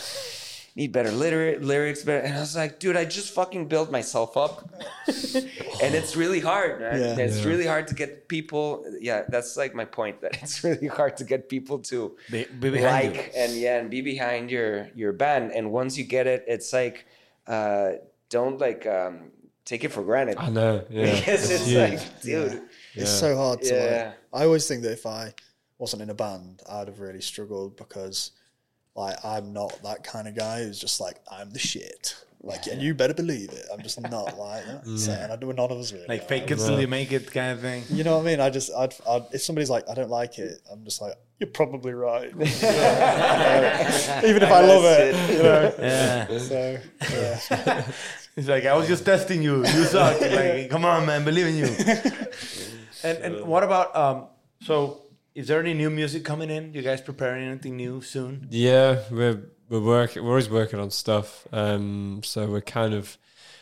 need 0.75 0.93
better 0.93 1.11
lyri- 1.11 1.63
lyrics, 1.63 2.03
better. 2.03 2.25
And 2.27 2.35
I 2.35 2.41
was 2.41 2.57
like, 2.57 2.79
dude, 2.79 2.97
I 2.97 3.05
just 3.05 3.33
fucking 3.35 3.69
built 3.69 3.91
myself 3.91 4.37
up, 4.37 4.71
and 5.83 5.95
it's 5.95 6.17
really 6.17 6.41
hard. 6.41 6.81
Man. 6.81 7.01
Yeah. 7.01 7.25
It's 7.25 7.41
Yeah. 7.41 7.49
really 7.51 7.67
hard 7.67 7.87
to 7.89 7.95
get 7.95 8.29
people. 8.29 8.85
Yeah, 9.01 9.23
that's 9.29 9.57
like 9.57 9.75
my 9.75 9.85
point. 9.85 10.21
That 10.23 10.43
it's 10.43 10.63
really 10.69 10.87
hard 10.89 11.17
to 11.19 11.25
get 11.25 11.49
people 11.49 11.79
to 11.91 12.17
Be, 12.31 12.45
be 12.61 12.71
behind 12.71 13.17
like 13.17 13.33
and 13.37 13.53
yeah, 13.55 13.79
and 13.81 13.91
be 13.91 14.01
behind 14.01 14.51
your 14.51 14.89
your 14.95 15.13
band. 15.13 15.53
And 15.53 15.73
once 15.73 15.97
you 15.99 16.05
get 16.05 16.27
it, 16.27 16.45
it's 16.47 16.73
like, 16.73 17.07
uh, 17.47 17.93
don't 18.31 18.59
like 18.59 18.87
um, 18.87 19.31
take 19.65 19.85
it 19.85 19.93
for 19.93 20.03
granted. 20.03 20.37
I 20.39 20.49
know. 20.51 20.85
Yeah, 20.91 21.15
Because 21.19 21.51
it's 21.51 21.67
huge. 21.67 21.79
like, 21.91 22.21
dude, 22.23 22.63
It's 22.95 23.13
Yeah. 23.13 23.21
so 23.25 23.37
hard 23.37 23.63
to. 23.63 23.75
Yeah. 23.75 24.05
Like, 24.33 24.43
I 24.43 24.45
always 24.47 24.67
think 24.67 24.83
that 24.83 24.93
if 24.93 25.05
I 25.07 25.35
wasn't 25.79 26.03
in 26.03 26.11
a 26.11 26.15
band, 26.15 26.63
I'd 26.69 26.89
have 26.89 27.01
really 27.01 27.21
struggled 27.21 27.77
because, 27.77 28.31
like, 28.95 29.17
I'm 29.25 29.53
not 29.53 29.83
that 29.83 30.05
kind 30.05 30.29
of 30.29 30.35
guy 30.35 30.63
who's 30.63 30.79
just 30.79 31.01
like, 31.01 31.17
I'm 31.31 31.51
the 31.51 31.59
shit. 31.59 32.17
Like, 32.45 32.67
and 32.67 32.83
you 32.83 32.93
better 32.93 33.15
believe 33.15 33.51
it. 33.51 33.67
I'm 33.73 33.83
just 33.83 34.01
not 34.01 34.37
like 34.37 34.67
that. 34.67 34.85
So, 34.99 35.13
and 35.13 35.33
I 35.33 35.37
do 35.37 35.47
none 35.53 35.71
of 35.71 35.79
us 35.79 35.93
really. 35.93 36.07
Like 36.09 36.27
fake 36.27 36.51
it 36.51 36.57
till 36.57 36.81
you 36.81 36.89
make 36.89 37.13
it 37.13 37.31
kind 37.31 37.53
of 37.53 37.61
thing. 37.61 37.85
You 37.89 38.03
know 38.03 38.17
what 38.17 38.23
I 38.27 38.31
mean? 38.31 38.41
I 38.41 38.51
just, 38.51 38.73
I'd, 38.77 38.93
I'd, 39.09 39.27
if 39.33 39.43
somebody's 39.43 39.71
like, 39.71 39.89
I 39.89 39.95
don't 39.95 40.11
like 40.11 40.41
it, 40.41 40.61
I'm 40.71 40.83
just 40.85 41.01
like, 41.01 41.15
you're 41.39 41.51
probably 41.51 41.93
right. 41.93 42.31
Even 42.31 42.43
if 44.43 44.51
I 44.51 44.61
love 44.61 44.85
it, 44.85 45.31
you 45.31 45.43
know. 45.43 45.75
Yeah. 45.79 46.39
So, 46.39 46.79
yeah. 47.13 47.85
It's 48.35 48.49
like 48.49 48.65
I 48.65 48.75
was 48.75 48.89
just 48.89 49.05
testing 49.05 49.43
you. 49.43 49.59
You 49.59 49.85
suck. 49.85 50.19
like, 50.21 50.71
come 50.71 50.87
on, 50.87 51.05
man, 51.05 51.23
believe 51.23 51.47
in 51.49 51.57
you. 51.57 51.67
and 53.05 53.19
and 53.19 53.45
what 53.45 53.63
about 53.63 53.95
um? 53.95 54.29
So, 54.63 55.02
is 55.35 55.49
there 55.49 55.61
any 55.61 55.75
new 55.75 55.91
music 55.91 56.25
coming 56.25 56.51
in? 56.51 56.73
You 56.75 56.83
guys 56.83 57.01
preparing 57.01 57.49
anything 57.49 57.77
new 57.77 58.01
soon? 58.03 58.47
Yeah, 58.51 59.01
we're 59.11 59.41
we're 59.69 59.81
working. 59.81 60.23
We're 60.23 60.31
always 60.31 60.51
working 60.51 60.79
on 60.79 60.91
stuff. 60.91 61.47
Um, 61.53 62.21
so 62.25 62.47
we're 62.47 62.61
kind 62.61 62.95
of 62.95 63.17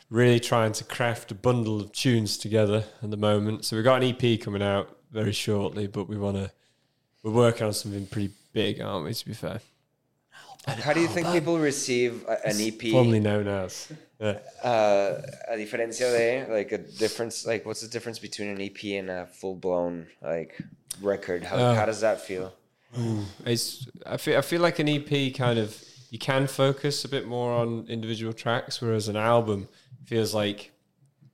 really 0.08 0.40
trying 0.40 0.72
to 0.72 0.84
craft 0.84 1.30
a 1.30 1.34
bundle 1.34 1.80
of 1.80 1.92
tunes 1.92 2.36
together 2.36 2.84
at 3.02 3.10
the 3.10 3.16
moment. 3.16 3.64
So 3.64 3.76
we've 3.76 3.84
got 3.84 4.02
an 4.02 4.14
EP 4.14 4.40
coming 4.40 4.62
out 4.62 4.96
very 5.12 5.32
shortly, 5.32 5.86
but 5.86 6.08
we 6.08 6.16
want 6.18 6.36
to. 6.36 6.50
We're 7.22 7.32
working 7.32 7.66
on 7.66 7.72
something 7.72 8.06
pretty 8.06 8.32
big, 8.52 8.80
aren't 8.80 9.04
we? 9.04 9.14
To 9.14 9.26
be 9.26 9.34
fair. 9.34 9.60
How 10.66 10.92
do 10.92 11.00
you 11.00 11.08
think 11.08 11.26
people 11.32 11.58
receive 11.58 12.24
a- 12.28 12.46
an 12.46 12.60
EP? 12.60 12.90
Formerly 12.90 13.20
known 13.20 13.48
as. 13.48 13.90
Yeah. 14.20 14.38
Uh, 14.62 15.22
a 15.48 15.56
diferencia 15.56 16.10
de 16.10 16.46
like 16.52 16.72
a 16.72 16.78
difference, 16.78 17.46
like 17.46 17.64
what's 17.64 17.80
the 17.80 17.88
difference 17.88 18.18
between 18.18 18.48
an 18.48 18.60
EP 18.60 18.84
and 18.98 19.08
a 19.08 19.26
full 19.26 19.54
blown 19.54 20.08
like 20.20 20.60
record? 21.02 21.44
How, 21.44 21.56
Uh, 21.56 21.74
how 21.74 21.86
does 21.86 22.00
that 22.00 22.20
feel? 22.20 22.52
It's 23.44 23.88
I 24.04 24.16
feel 24.16 24.38
I 24.38 24.40
feel 24.40 24.60
like 24.60 24.78
an 24.80 24.88
EP 24.88 25.32
kind 25.34 25.58
of 25.58 25.82
you 26.10 26.18
can 26.18 26.46
focus 26.48 27.04
a 27.04 27.08
bit 27.08 27.26
more 27.26 27.52
on 27.52 27.86
individual 27.88 28.32
tracks, 28.32 28.80
whereas 28.82 29.06
an 29.08 29.16
album 29.16 29.68
feels 30.04 30.34
like 30.34 30.72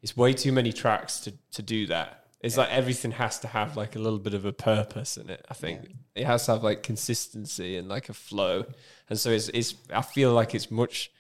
it's 0.03 0.17
way 0.17 0.35
too 0.35 0.53
many 0.53 0.73
tracks 0.73 1.21
to, 1.21 1.33
to 1.53 1.62
do 1.62 1.87
that. 1.87 2.25
It's 2.43 2.59
like 2.59 2.71
everything 2.71 3.12
has 3.12 3.39
to 3.41 3.49
have 3.49 3.77
like 3.77 3.97
a 3.97 3.99
little 3.99 4.19
bit 4.19 4.35
of 4.35 4.45
a 4.45 4.53
purpose 4.53 5.17
in 5.17 5.31
it. 5.31 5.45
I 5.49 5.55
think 5.55 5.81
it 6.14 6.27
has 6.27 6.45
to 6.47 6.53
have 6.53 6.62
like 6.62 6.83
consistency 6.83 7.79
and 7.79 7.89
like 7.89 8.11
a 8.11 8.14
flow, 8.14 8.67
and 9.09 9.19
so 9.19 9.31
it's 9.31 9.49
it's. 9.49 9.75
I 9.91 10.03
feel 10.03 10.33
like 10.33 10.55
it's 10.55 10.71
much 10.71 11.11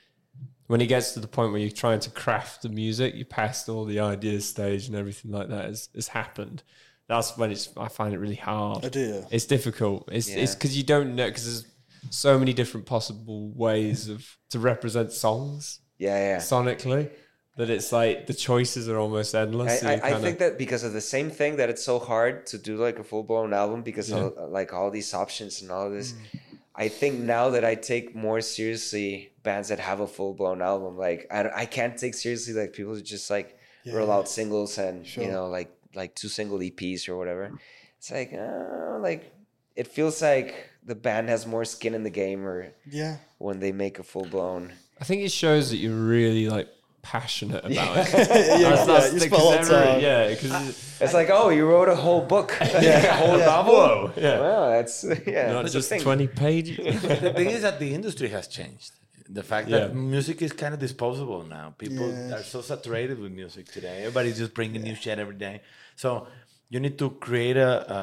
when 0.66 0.80
it 0.80 0.86
gets 0.86 1.12
to 1.12 1.20
the 1.20 1.28
point 1.28 1.52
where 1.52 1.60
you're 1.60 1.70
trying 1.70 2.00
to 2.00 2.10
craft 2.10 2.62
the 2.62 2.68
music, 2.68 3.14
you 3.14 3.24
passed 3.24 3.68
all 3.68 3.84
the 3.84 4.00
ideas 4.00 4.48
stage 4.48 4.88
and 4.88 4.96
everything 4.96 5.30
like 5.30 5.48
that 5.48 5.64
has, 5.64 5.88
has 5.94 6.08
happened. 6.08 6.62
That's 7.08 7.36
when 7.36 7.50
it's. 7.52 7.68
I 7.76 7.88
find 7.88 8.14
it 8.14 8.18
really 8.18 8.34
hard. 8.34 8.84
I 8.84 8.88
do. 8.88 9.24
It's 9.30 9.46
difficult. 9.46 10.08
It's 10.10 10.28
it's 10.28 10.54
because 10.54 10.76
you 10.76 10.82
don't 10.82 11.14
know 11.14 11.26
because 11.26 11.44
there's 11.44 11.66
so 12.10 12.38
many 12.38 12.52
different 12.52 12.86
possible 12.86 13.50
ways 13.54 14.08
of 14.08 14.26
to 14.50 14.58
represent 14.58 15.12
songs 15.12 15.80
Yeah, 15.98 16.16
yeah. 16.16 16.36
sonically 16.38 17.10
that 17.56 17.70
it's 17.70 17.90
like 17.90 18.26
the 18.26 18.34
choices 18.34 18.88
are 18.88 18.98
almost 18.98 19.34
endless. 19.34 19.82
I, 19.82 19.94
I, 19.94 20.10
I 20.10 20.20
think 20.20 20.38
that 20.38 20.58
because 20.58 20.84
of 20.84 20.92
the 20.92 21.00
same 21.00 21.30
thing 21.30 21.56
that 21.56 21.70
it's 21.70 21.84
so 21.84 21.98
hard 21.98 22.46
to 22.46 22.58
do 22.58 22.76
like 22.76 22.98
a 22.98 23.04
full 23.04 23.22
blown 23.22 23.54
album 23.54 23.82
because 23.82 24.12
of 24.12 24.34
like 24.50 24.72
all 24.72 24.90
these 24.90 25.12
options 25.14 25.62
and 25.62 25.70
all 25.70 25.90
this. 25.90 26.12
Mm. 26.12 26.40
I 26.78 26.88
think 26.88 27.20
now 27.20 27.48
that 27.50 27.64
I 27.64 27.74
take 27.74 28.14
more 28.14 28.42
seriously 28.42 29.32
bands 29.42 29.68
that 29.68 29.80
have 29.80 30.00
a 30.00 30.06
full 30.06 30.34
blown 30.34 30.60
album, 30.60 30.98
like 30.98 31.26
I, 31.30 31.62
I 31.62 31.66
can't 31.66 31.96
take 31.96 32.14
seriously 32.14 32.52
like 32.52 32.74
people 32.74 32.94
who 32.94 33.00
just 33.00 33.30
like 33.30 33.58
roll 33.90 34.12
out 34.12 34.28
singles 34.28 34.76
and 34.78 35.06
you 35.16 35.28
know 35.28 35.48
like 35.48 35.70
like 35.96 36.14
two 36.14 36.28
single 36.28 36.58
EPs 36.58 37.08
or 37.08 37.16
whatever. 37.16 37.50
It's 37.98 38.10
like 38.10 38.32
uh, 38.32 38.98
like 39.00 39.32
it 39.74 39.86
feels 39.88 40.22
like 40.22 40.70
the 40.84 40.94
band 40.94 41.28
has 41.28 41.46
more 41.46 41.64
skin 41.64 41.94
in 41.94 42.02
the 42.04 42.10
game 42.10 42.46
or 42.46 42.72
Yeah. 42.88 43.16
when 43.38 43.58
they 43.60 43.72
make 43.72 43.98
a 43.98 44.02
full 44.02 44.24
blown. 44.26 44.72
I 45.00 45.04
think 45.04 45.22
it 45.22 45.32
shows 45.32 45.70
that 45.70 45.78
you're 45.78 45.94
really 46.16 46.48
like 46.48 46.68
passionate 47.02 47.64
about 47.64 47.96
it. 47.98 48.08
yeah, 48.12 48.58
That's- 48.70 48.86
that's 48.86 49.12
you 49.14 49.18
the- 49.20 49.26
spent 49.26 49.42
a 49.42 49.44
lot 49.44 49.54
of 49.60 49.68
'cause 49.68 49.70
every- 49.70 50.02
Yeah, 50.02 50.28
because 50.28 50.98
It's 51.00 51.14
like 51.14 51.28
oh, 51.30 51.48
you 51.50 51.66
wrote 51.66 51.88
a 51.88 51.96
whole 51.96 52.22
book, 52.22 52.48
a 52.60 53.12
whole 53.14 53.38
Whoa, 53.38 54.12
yeah. 54.16 54.40
well, 54.40 54.70
that's 54.70 55.04
yeah. 55.26 55.52
not 55.52 55.62
that's 55.62 55.72
just 55.74 55.90
20 56.00 56.26
pages. 56.28 57.02
the 57.02 57.32
thing 57.32 57.50
is 57.50 57.62
that 57.62 57.78
the 57.80 57.92
industry 57.94 58.28
has 58.28 58.46
changed. 58.48 58.92
The 59.28 59.42
fact 59.42 59.68
that 59.70 59.92
music 59.94 60.40
is 60.40 60.52
kind 60.52 60.72
of 60.72 60.78
disposable 60.80 61.42
now. 61.44 61.74
People 61.78 62.08
Yeah. 62.08 62.36
are 62.36 62.42
so 62.44 62.60
saturated 62.62 63.18
with 63.18 63.32
music 63.32 63.66
today. 63.76 63.96
Everybody's 64.04 64.38
just 64.38 64.54
bringing 64.54 64.82
new 64.82 64.94
shit 64.94 65.18
every 65.18 65.34
day. 65.48 65.62
So 65.96 66.26
you 66.68 66.80
need 66.80 66.98
to 66.98 67.10
create 67.10 67.56
a, 67.56 67.72
a, 67.96 67.98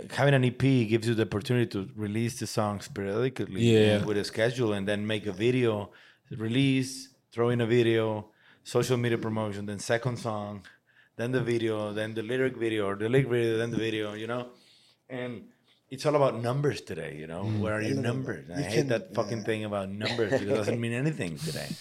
a 0.00 0.14
having 0.14 0.34
an 0.34 0.44
EP 0.44 0.58
gives 0.92 1.06
you 1.08 1.14
the 1.14 1.22
opportunity 1.22 1.66
to 1.66 1.88
release 1.96 2.38
the 2.40 2.46
songs 2.46 2.88
periodically 2.88 3.62
Yeah. 3.62 4.04
with 4.04 4.16
a 4.18 4.24
schedule, 4.24 4.72
and 4.72 4.86
then 4.88 5.06
make 5.06 5.26
a 5.26 5.32
video, 5.32 5.90
release, 6.30 7.08
throw 7.32 7.48
in 7.50 7.60
a 7.60 7.66
video, 7.66 8.26
social 8.62 8.96
media 8.96 9.18
promotion, 9.18 9.66
then 9.66 9.78
second 9.78 10.16
song, 10.16 10.64
then 11.16 11.32
the 11.32 11.40
video, 11.40 11.92
then 11.92 12.14
the 12.14 12.22
lyric 12.22 12.56
video, 12.56 12.86
or 12.88 12.94
the 12.96 13.08
lyric 13.08 13.28
video, 13.28 13.58
then 13.58 13.70
the 13.70 13.76
video. 13.88 14.14
You 14.14 14.26
know, 14.26 14.48
and 15.08 15.42
it's 15.90 16.06
all 16.06 16.16
about 16.16 16.40
numbers 16.40 16.80
today, 16.80 17.16
you 17.18 17.26
know. 17.26 17.44
Mm. 17.44 17.60
Where 17.60 17.74
are 17.74 17.82
your 17.82 17.96
numbers? 18.10 18.48
I 18.50 18.58
You 18.58 18.64
hate 18.64 18.74
can- 18.74 18.88
that 18.88 19.14
fucking 19.14 19.42
thing 19.44 19.64
about 19.64 19.90
numbers 19.90 20.30
because 20.32 20.42
it 20.46 20.54
doesn't 20.60 20.80
mean 20.80 20.92
anything 20.92 21.36
today. 21.38 21.68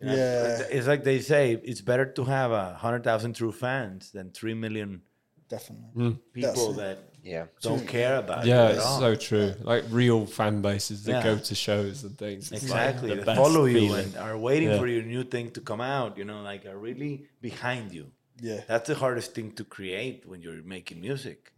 You 0.00 0.06
know, 0.06 0.14
Yeah. 0.14 0.44
it's- 0.54 0.68
It's 0.70 0.86
like 0.86 1.04
they 1.04 1.20
say, 1.20 1.52
it's 1.64 1.80
better 1.80 2.04
to 2.18 2.24
have 2.24 2.50
a 2.52 2.74
hundred 2.74 3.02
thousand 3.04 3.34
true 3.34 3.52
fans 3.52 4.10
than 4.12 4.30
three 4.30 4.54
million 4.54 5.02
Definitely. 5.48 6.18
people 6.32 6.72
That's- 6.72 6.76
that 6.76 6.98
Yeah. 7.22 7.46
don't 7.62 7.86
care 7.88 8.16
about 8.18 8.44
it. 8.44 8.48
Yeah, 8.48 8.64
at 8.66 8.74
it's 8.76 8.84
all. 8.84 9.00
so 9.00 9.14
true. 9.14 9.54
Like 9.62 9.84
real 9.90 10.26
fan 10.26 10.60
bases 10.60 11.04
that 11.04 11.12
Yeah. 11.12 11.22
go 11.34 11.38
to 11.38 11.54
shows 11.54 12.04
and 12.04 12.16
things. 12.18 12.52
It's 12.52 12.68
like 12.68 12.90
Exactly. 12.90 13.08
the 13.10 13.16
They 13.16 13.24
best 13.24 13.38
follow 13.40 13.64
you 13.64 13.78
feeling. 13.80 14.04
and 14.06 14.16
are 14.16 14.36
waiting 14.38 14.68
Yeah. 14.70 14.78
for 14.78 14.86
your 14.86 15.02
new 15.02 15.24
thing 15.24 15.50
to 15.52 15.60
come 15.60 15.80
out, 15.80 16.18
you 16.18 16.24
know, 16.24 16.42
like 16.42 16.66
are 16.66 16.78
really 16.78 17.26
behind 17.40 17.92
you. 17.92 18.12
Yeah. 18.40 18.60
That's 18.68 18.88
the 18.88 18.96
hardest 18.96 19.34
thing 19.34 19.52
to 19.52 19.64
create 19.64 20.26
when 20.26 20.42
you're 20.42 20.62
making 20.62 21.00
music. 21.00 21.52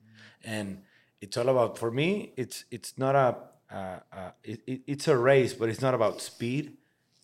And 0.44 0.82
it's 1.20 1.36
all 1.36 1.48
about 1.48 1.76
for 1.76 1.90
me, 1.90 2.32
it's 2.36 2.64
it's 2.70 2.96
not 2.96 3.14
a 3.16 3.28
uh, 3.74 4.00
uh, 4.12 4.30
it, 4.44 4.60
it, 4.66 4.80
it's 4.86 5.08
a 5.08 5.16
race, 5.16 5.52
but 5.52 5.68
it's 5.68 5.82
not 5.82 5.92
about 5.94 6.20
speed. 6.22 6.76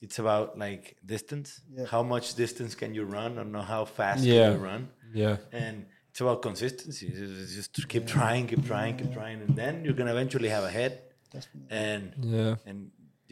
It's 0.05 0.19
about 0.25 0.49
like 0.67 0.85
distance. 1.15 1.49
How 1.95 2.03
much 2.15 2.27
distance 2.43 2.73
can 2.81 2.91
you 2.99 3.05
run 3.19 3.31
or 3.41 3.45
know 3.55 3.65
how 3.75 3.83
fast 3.99 4.21
Yeah. 4.23 4.35
can 4.45 4.53
you 4.59 4.65
run? 4.73 4.83
Yeah. 5.23 5.37
And 5.63 5.77
it's 6.11 6.21
about 6.25 6.39
consistency. 6.49 7.07
It's 7.13 7.21
it's 7.43 7.55
just 7.59 7.71
to 7.79 7.83
keep 7.93 8.05
trying, 8.17 8.43
keep 8.53 8.65
trying, 8.73 8.93
keep 9.01 9.13
trying, 9.21 9.39
and 9.45 9.53
then 9.61 9.73
you're 9.85 9.99
gonna 10.01 10.17
eventually 10.19 10.51
have 10.57 10.65
a 10.73 10.75
hit. 10.81 10.93
And 11.87 12.05
Yeah. 12.37 12.55
and 12.69 12.79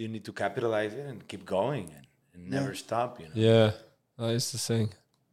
you 0.00 0.06
need 0.14 0.24
to 0.30 0.32
capitalize 0.44 0.92
it 1.00 1.06
and 1.10 1.18
keep 1.30 1.42
going 1.58 1.84
and, 1.96 2.06
and 2.34 2.40
never 2.56 2.72
stop. 2.86 3.10
You 3.20 3.26
know. 3.28 3.36
Yeah. 3.48 3.68
That 4.18 4.32
is 4.38 4.46
the 4.54 4.58
thing. 4.70 4.86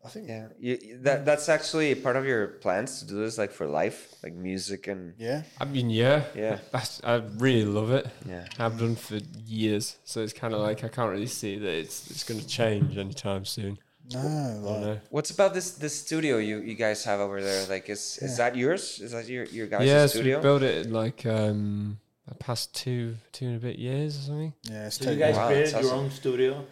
I 0.04 0.08
think. 0.10 0.28
Yeah, 0.30 0.47
you, 0.60 0.78
you- 0.82 0.97
that 1.04 1.26
that's 1.26 1.50
actually 1.50 1.93
part 1.95 2.16
of 2.16 2.26
your 2.26 2.47
plans 2.47 3.00
to 3.00 3.06
do 3.08 3.16
this, 3.18 3.38
like 3.38 3.52
for 3.52 3.68
life, 3.68 4.16
like 4.24 4.34
music 4.34 4.88
and 4.88 5.14
Yeah. 5.18 5.43
I 5.60 5.66
mean, 5.66 5.89
yeah, 5.89 6.24
Yeah. 6.36 6.60
That's, 6.72 7.02
I 7.04 7.16
really 7.38 7.66
love 7.66 7.91
it. 7.91 8.08
Yeah. 8.28 8.45
I've 8.58 8.80
done 8.80 8.95
for 8.95 9.20
years, 9.45 9.97
so 10.06 10.22
it's 10.22 10.34
kind 10.34 10.54
of 10.54 10.62
like 10.62 10.84
I 10.84 10.88
can't 10.88 11.12
really 11.12 11.28
see 11.28 11.58
that 11.60 11.74
it's 11.84 12.10
it's 12.12 12.24
going 12.24 12.39
to 12.39 12.47
change 12.47 12.97
anytime 12.97 13.43
soon. 13.45 13.78
No. 14.12 14.20
I 14.20 14.24
Like, 14.24 14.82
know. 14.82 15.00
What's 15.12 15.32
about 15.32 15.54
this 15.54 15.72
this 15.72 15.93
studio 16.00 16.38
you, 16.38 16.58
you 16.60 16.76
guys 16.76 17.04
have 17.04 17.20
over 17.20 17.41
there? 17.43 17.68
Like, 17.68 17.89
is 17.89 18.18
is 18.22 18.38
that 18.38 18.56
yours? 18.56 19.00
Is 19.02 19.12
that 19.12 19.28
your 19.28 19.45
your 19.45 19.68
guys' 19.68 19.86
yeah, 19.88 20.08
so 20.08 20.24
we 20.24 20.34
built 20.41 20.64
it 20.64 20.86
in 20.88 20.93
like 20.93 21.26
um 21.26 22.00
the 22.28 22.36
past 22.36 22.74
two 22.74 23.16
two 23.34 23.45
and 23.47 23.56
a 23.58 23.60
bit 23.60 23.78
years 23.78 24.18
or 24.18 24.22
something. 24.22 24.54
yeah. 24.64 24.88
It's 24.88 24.95
So 24.97 25.12
you 25.12 25.18
guys 25.20 25.36
Wow, 25.36 25.47
created 25.47 25.74
that's 25.74 25.84
your 25.84 25.91
awesome. 25.93 26.06
own 26.06 26.12
studio 26.12 26.66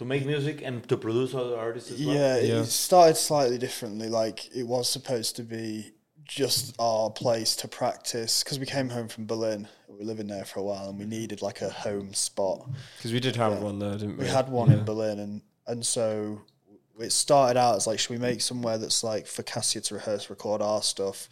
to 0.00 0.06
make 0.06 0.24
music 0.24 0.62
and 0.64 0.88
to 0.88 0.96
produce 0.96 1.34
other 1.34 1.56
artists 1.58 1.90
as 1.90 2.02
well. 2.04 2.14
Yeah, 2.16 2.38
Yeah. 2.38 2.60
it 2.62 2.64
started 2.66 3.16
slightly 3.16 3.58
differently. 3.58 4.08
Like 4.08 4.54
it 4.56 4.66
was 4.66 4.88
supposed 4.88 5.36
to 5.36 5.42
be 5.42 5.92
just 6.24 6.74
our 6.78 7.10
place 7.10 7.54
to 7.56 7.68
practice 7.68 8.42
because 8.42 8.58
we 8.58 8.64
came 8.64 8.88
home 8.88 9.08
from 9.08 9.26
Berlin. 9.26 9.68
We 9.88 9.98
were 9.98 10.04
living 10.04 10.26
there 10.26 10.46
for 10.46 10.60
a 10.60 10.62
while, 10.62 10.88
and 10.88 10.98
we 10.98 11.04
needed 11.04 11.42
like 11.42 11.60
a 11.60 11.68
home 11.68 12.14
spot. 12.14 12.66
Because 12.96 13.12
we 13.12 13.20
did 13.20 13.36
have 13.36 13.60
one 13.62 13.78
there, 13.78 13.92
didn't 13.92 14.16
we? 14.16 14.24
We 14.24 14.30
had 14.30 14.48
one 14.48 14.72
in 14.72 14.84
Berlin, 14.84 15.18
and 15.18 15.42
and 15.66 15.84
so 15.84 16.40
it 16.98 17.12
started 17.12 17.58
out 17.58 17.76
as 17.76 17.86
like, 17.86 17.98
should 17.98 18.10
we 18.10 18.18
make 18.18 18.40
somewhere 18.40 18.78
that's 18.78 19.04
like 19.04 19.26
for 19.26 19.42
Cassia 19.42 19.82
to 19.82 19.94
rehearse, 19.96 20.30
record 20.30 20.62
our 20.62 20.82
stuff? 20.82 21.28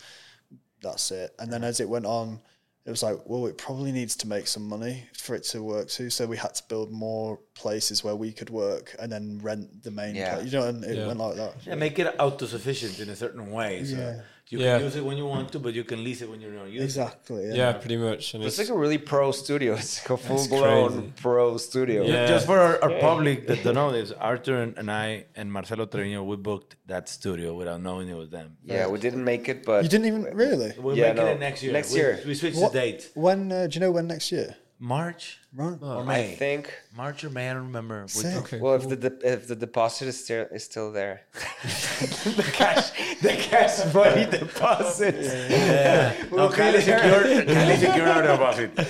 That's 0.83 1.11
it. 1.11 1.35
And 1.39 1.51
then 1.51 1.65
as 1.65 1.81
it 1.81 1.89
went 1.89 2.05
on, 2.07 2.41
it 2.89 2.91
was 2.91 3.03
like, 3.03 3.19
well, 3.27 3.45
it 3.47 3.59
probably 3.59 3.93
needs 3.93 4.17
to 4.17 4.27
make 4.27 4.47
some 4.47 4.67
money 4.67 5.05
for 5.13 5.35
it 5.35 5.45
to 5.53 5.63
work 5.63 5.89
too. 5.89 6.09
So 6.09 6.25
we 6.27 6.39
had 6.39 6.55
to 6.55 6.63
build 6.71 6.91
more 6.91 7.39
places 7.55 8.03
where 8.03 8.17
we 8.17 8.33
could 8.33 8.49
work, 8.49 8.97
and 8.99 9.13
then 9.13 9.39
rent 9.43 9.83
the 9.83 9.91
main. 9.91 10.15
Yeah. 10.15 10.37
place. 10.37 10.47
You 10.51 10.59
know, 10.59 10.69
and 10.69 10.83
it 10.85 10.97
Yeah. 10.97 11.07
went 11.07 11.19
like 11.19 11.37
that. 11.37 11.53
Yeah, 11.67 11.75
make 11.75 11.99
it 11.99 12.17
autosufficient 12.19 12.99
in 12.99 13.11
a 13.11 13.17
certain 13.17 13.51
way. 13.53 13.85
So 13.85 13.97
Yeah. 13.97 14.21
You 14.51 14.59
Yeah. 14.61 14.77
can 14.77 14.85
use 14.87 14.97
it 14.97 15.05
when 15.05 15.17
you 15.17 15.27
want 15.27 15.53
to, 15.53 15.59
but 15.59 15.75
you 15.75 15.85
can 15.85 16.03
lease 16.03 16.21
it 16.23 16.29
when 16.31 16.41
you're 16.41 16.53
not 16.63 16.69
using 16.69 16.85
Exactly. 16.85 17.49
Yeah, 17.49 17.55
Yeah. 17.55 17.73
pretty 17.83 17.97
much. 18.09 18.35
And 18.35 18.43
It's 18.45 18.59
it's, 18.59 18.69
like 18.71 18.77
a 18.77 18.81
really 18.81 18.99
pro 18.99 19.33
studio. 19.33 19.75
It's 19.83 19.97
like 20.03 20.11
a 20.19 20.23
full 20.29 20.47
blown 20.49 21.13
pro 21.25 21.57
studio. 21.59 22.01
Yeah. 22.05 22.27
Just 22.27 22.47
for 22.47 22.59
our, 22.59 22.75
our 22.85 22.95
public 23.09 23.47
that 23.49 23.63
don't 23.65 23.75
know 23.75 23.93
this, 23.93 24.11
Arthur 24.13 24.57
and, 24.65 24.73
and 24.81 24.91
I 24.91 25.27
and 25.39 25.47
Marcelo 25.53 25.85
Trevino, 25.87 26.23
we 26.25 26.37
booked 26.37 26.77
that 26.87 27.09
studio 27.09 27.49
without 27.61 27.81
knowing 27.87 28.09
it 28.09 28.17
was 28.23 28.31
them. 28.31 28.57
Yeah, 28.65 28.87
we 28.93 28.99
didn't 28.99 29.25
make 29.33 29.49
it, 29.53 29.59
but 29.65 29.83
You 29.85 29.89
didn't 29.95 30.07
even 30.13 30.23
really. 30.45 30.73
We're 30.79 30.95
Yeah, 30.95 31.09
making 31.13 31.25
no. 31.25 31.33
it 31.35 31.41
next 31.41 31.63
year. 31.63 31.73
Next 31.73 31.93
we, 31.93 31.99
year. 32.01 32.13
We 32.27 32.35
switched 32.35 32.59
What- 32.59 32.73
the 32.73 32.81
date. 32.81 33.01
When 33.15 33.41
uh, 33.53 33.67
do 33.69 33.73
you 33.75 33.81
know 33.81 33.93
when 33.97 34.07
next 34.07 34.33
year? 34.33 34.49
March 34.81 35.39
Right. 35.55 35.79
or 35.81 36.05
I 36.11 36.35
think. 36.35 36.73
March 36.95 37.25
or 37.25 37.31
May, 37.31 37.51
I 37.51 37.55
don't 37.55 37.65
remember. 37.65 38.05
Sick. 38.07 38.37
okay. 38.37 38.61
Well, 38.61 38.75
if 38.75 38.89
the 38.89 38.97
de- 38.97 39.33
if 39.33 39.49
the 39.49 39.57
deposit 39.57 40.09
is 40.09 40.23
still 40.23 40.47
is 40.53 40.65
still 40.65 40.93
there, 40.93 41.23
the 41.33 42.51
cash, 42.53 42.91
the 43.21 43.31
cash 43.31 43.93
money 43.95 44.27
deposit. 44.27 45.15
Yeah. 45.19 46.15
No, 46.31 46.49
be 46.49 46.55
Cali 46.57 46.81
there. 46.81 47.01
secured, 47.01 47.49
Cali 47.49 47.77
secured 47.85 48.09
our 48.09 48.23
deposit. 48.23 48.71
Oh, 48.77 48.83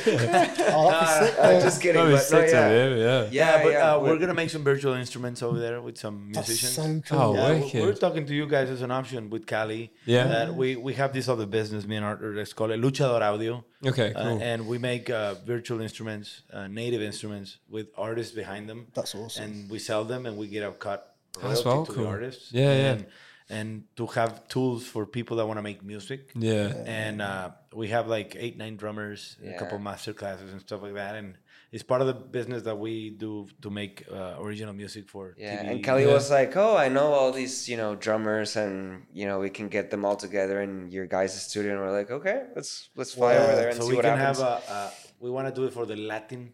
that'd 0.90 1.20
be 1.20 1.26
sick. 1.26 1.38
I'm 1.44 1.60
just 1.60 1.80
kidding. 1.80 1.94
Probably 2.02 2.14
But 2.14 2.30
no, 2.32 2.40
six 2.40 2.52
yeah. 2.52 2.66
of 2.68 2.98
yeah. 2.98 3.06
Yeah, 3.06 3.28
Yeah, 3.30 3.62
but 3.62 3.72
yeah, 3.72 3.92
uh, 3.94 4.00
we're 4.00 4.12
we- 4.14 4.18
gonna 4.18 4.34
make 4.34 4.50
some 4.50 4.64
virtual 4.64 4.94
instruments 4.94 5.42
over 5.42 5.58
there 5.58 5.80
with 5.80 5.96
some 5.96 6.30
That's 6.32 6.48
musicians. 6.48 7.06
so 7.08 7.16
cool. 7.16 7.18
Oh, 7.22 7.34
Yeah, 7.34 7.54
we- 7.54 7.60
wicked. 7.60 7.82
we're 7.82 7.94
talking 7.94 8.26
to 8.26 8.34
you 8.34 8.46
guys 8.46 8.68
as 8.70 8.82
an 8.82 8.90
option 8.90 9.30
with 9.30 9.46
Cali. 9.46 9.92
Yeah. 10.04 10.26
That 10.26 10.54
we, 10.54 10.76
we 10.76 10.94
have 10.94 11.12
this 11.12 11.28
other 11.28 11.46
business, 11.46 11.86
me 11.86 11.96
and 11.96 12.04
Arthur, 12.04 12.34
that's 12.34 12.52
called 12.52 12.70
Luchador 12.72 13.22
Audio. 13.22 13.64
Okay, 13.86 14.12
Uh, 14.12 14.38
and 14.38 14.66
we 14.66 14.76
make 14.78 15.08
uh, 15.08 15.34
virtual 15.46 15.80
instruments, 15.80 16.42
uh, 16.52 16.66
native 16.68 17.02
instruments 17.02 17.58
with 17.68 17.88
artists 17.96 18.34
behind 18.34 18.68
them. 18.68 18.86
That's 18.94 19.14
awesome. 19.14 19.44
And 19.44 19.70
we 19.70 19.78
sell 19.78 20.04
them 20.04 20.26
and 20.26 20.36
we 20.36 20.46
get 20.48 20.62
a 20.66 20.72
cut 20.72 21.14
That's 21.42 21.64
royalty 21.64 21.68
well 21.68 21.86
to 21.86 21.92
cool. 21.92 22.04
the 22.04 22.08
artists. 22.10 22.52
Yeah, 22.52 22.62
yeah. 22.72 22.92
and, 22.92 23.06
and 23.50 23.84
to 23.96 24.06
have 24.08 24.46
tools 24.48 24.86
for 24.86 25.06
people 25.06 25.36
that 25.38 25.46
want 25.46 25.58
to 25.58 25.62
make 25.62 25.82
music. 25.82 26.30
Yeah. 26.34 26.72
And 26.86 27.22
uh, 27.22 27.50
we 27.74 27.88
have 27.88 28.06
like 28.08 28.36
eight, 28.38 28.56
nine 28.58 28.76
drummers, 28.76 29.36
a 29.44 29.58
couple 29.58 29.78
Yeah. 29.78 29.84
master 29.84 30.12
classes 30.12 30.52
and 30.52 30.60
stuff 30.60 30.82
like 30.82 30.94
that. 30.94 31.14
And 31.16 31.36
it's 31.70 31.82
part 31.82 32.00
of 32.00 32.06
the 32.06 32.14
business 32.14 32.62
that 32.62 32.78
we 32.78 33.10
do 33.10 33.46
to 33.60 33.68
make 33.70 34.04
uh, 34.10 34.36
original 34.40 34.72
music 34.72 35.08
for 35.08 35.34
Yeah, 35.38 35.62
TV. 35.62 35.70
and 35.70 35.84
Kelly 35.84 36.04
Yeah. 36.06 36.14
was 36.14 36.30
like, 36.30 36.56
"Oh, 36.56 36.74
I 36.76 36.88
know 36.88 37.12
all 37.12 37.30
these, 37.30 37.68
you 37.68 37.76
know, 37.76 37.94
drummers, 37.94 38.56
and 38.56 39.04
you 39.12 39.26
know, 39.26 39.38
we 39.38 39.50
can 39.50 39.68
get 39.68 39.90
them 39.90 40.02
all 40.06 40.16
together 40.16 40.62
in 40.62 40.90
your 40.90 41.04
guys' 41.06 41.40
studio." 41.42 41.72
And 41.72 41.80
we're 41.82 41.92
like, 41.92 42.10
"Okay, 42.10 42.44
let's 42.56 42.88
let's 42.96 43.12
fly 43.12 43.36
over 43.36 43.54
there 43.54 43.68
and 43.68 43.76
so 43.76 43.82
see 43.84 43.90
we 43.90 43.96
what 43.96 44.04
can 44.06 44.16
happens." 44.18 44.38
have 44.40 44.62
a, 44.70 44.72
a 44.72 44.92
we 45.20 45.30
want 45.30 45.48
to 45.48 45.54
do 45.54 45.66
it 45.66 45.72
for 45.72 45.86
the 45.86 45.96
Latin 45.96 46.52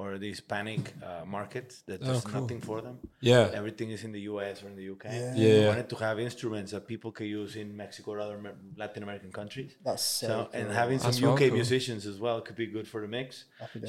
or 0.00 0.08
the 0.24 0.30
Hispanic 0.34 0.82
uh, 1.02 1.24
market 1.36 1.66
that 1.88 1.98
there's 2.04 2.24
cool. 2.24 2.40
nothing 2.40 2.60
for 2.68 2.78
them. 2.86 2.96
Yeah. 3.30 3.60
Everything 3.60 3.88
is 3.96 4.00
in 4.06 4.12
the 4.18 4.22
US 4.32 4.56
or 4.62 4.68
in 4.72 4.76
the 4.80 4.86
UK. 4.94 5.04
Yeah. 5.12 5.34
We 5.60 5.66
wanted 5.70 5.88
to 5.94 5.96
have 6.06 6.16
instruments 6.28 6.70
that 6.74 6.84
people 6.92 7.10
can 7.18 7.26
use 7.40 7.52
in 7.62 7.68
Mexico 7.84 8.12
or 8.14 8.18
other 8.20 8.38
Latin 8.82 9.02
American 9.02 9.30
countries. 9.40 9.72
That's 9.84 10.04
so, 10.20 10.26
So, 10.30 10.34
and 10.58 10.66
having 10.82 10.98
some 10.98 11.12
That's 11.12 11.22
UK 11.32 11.38
cool. 11.40 11.58
musicians 11.60 12.02
as 12.12 12.18
well 12.24 12.40
could 12.46 12.56
be 12.64 12.68
good 12.76 12.86
for 12.92 13.00
the 13.04 13.10
mix. 13.18 13.44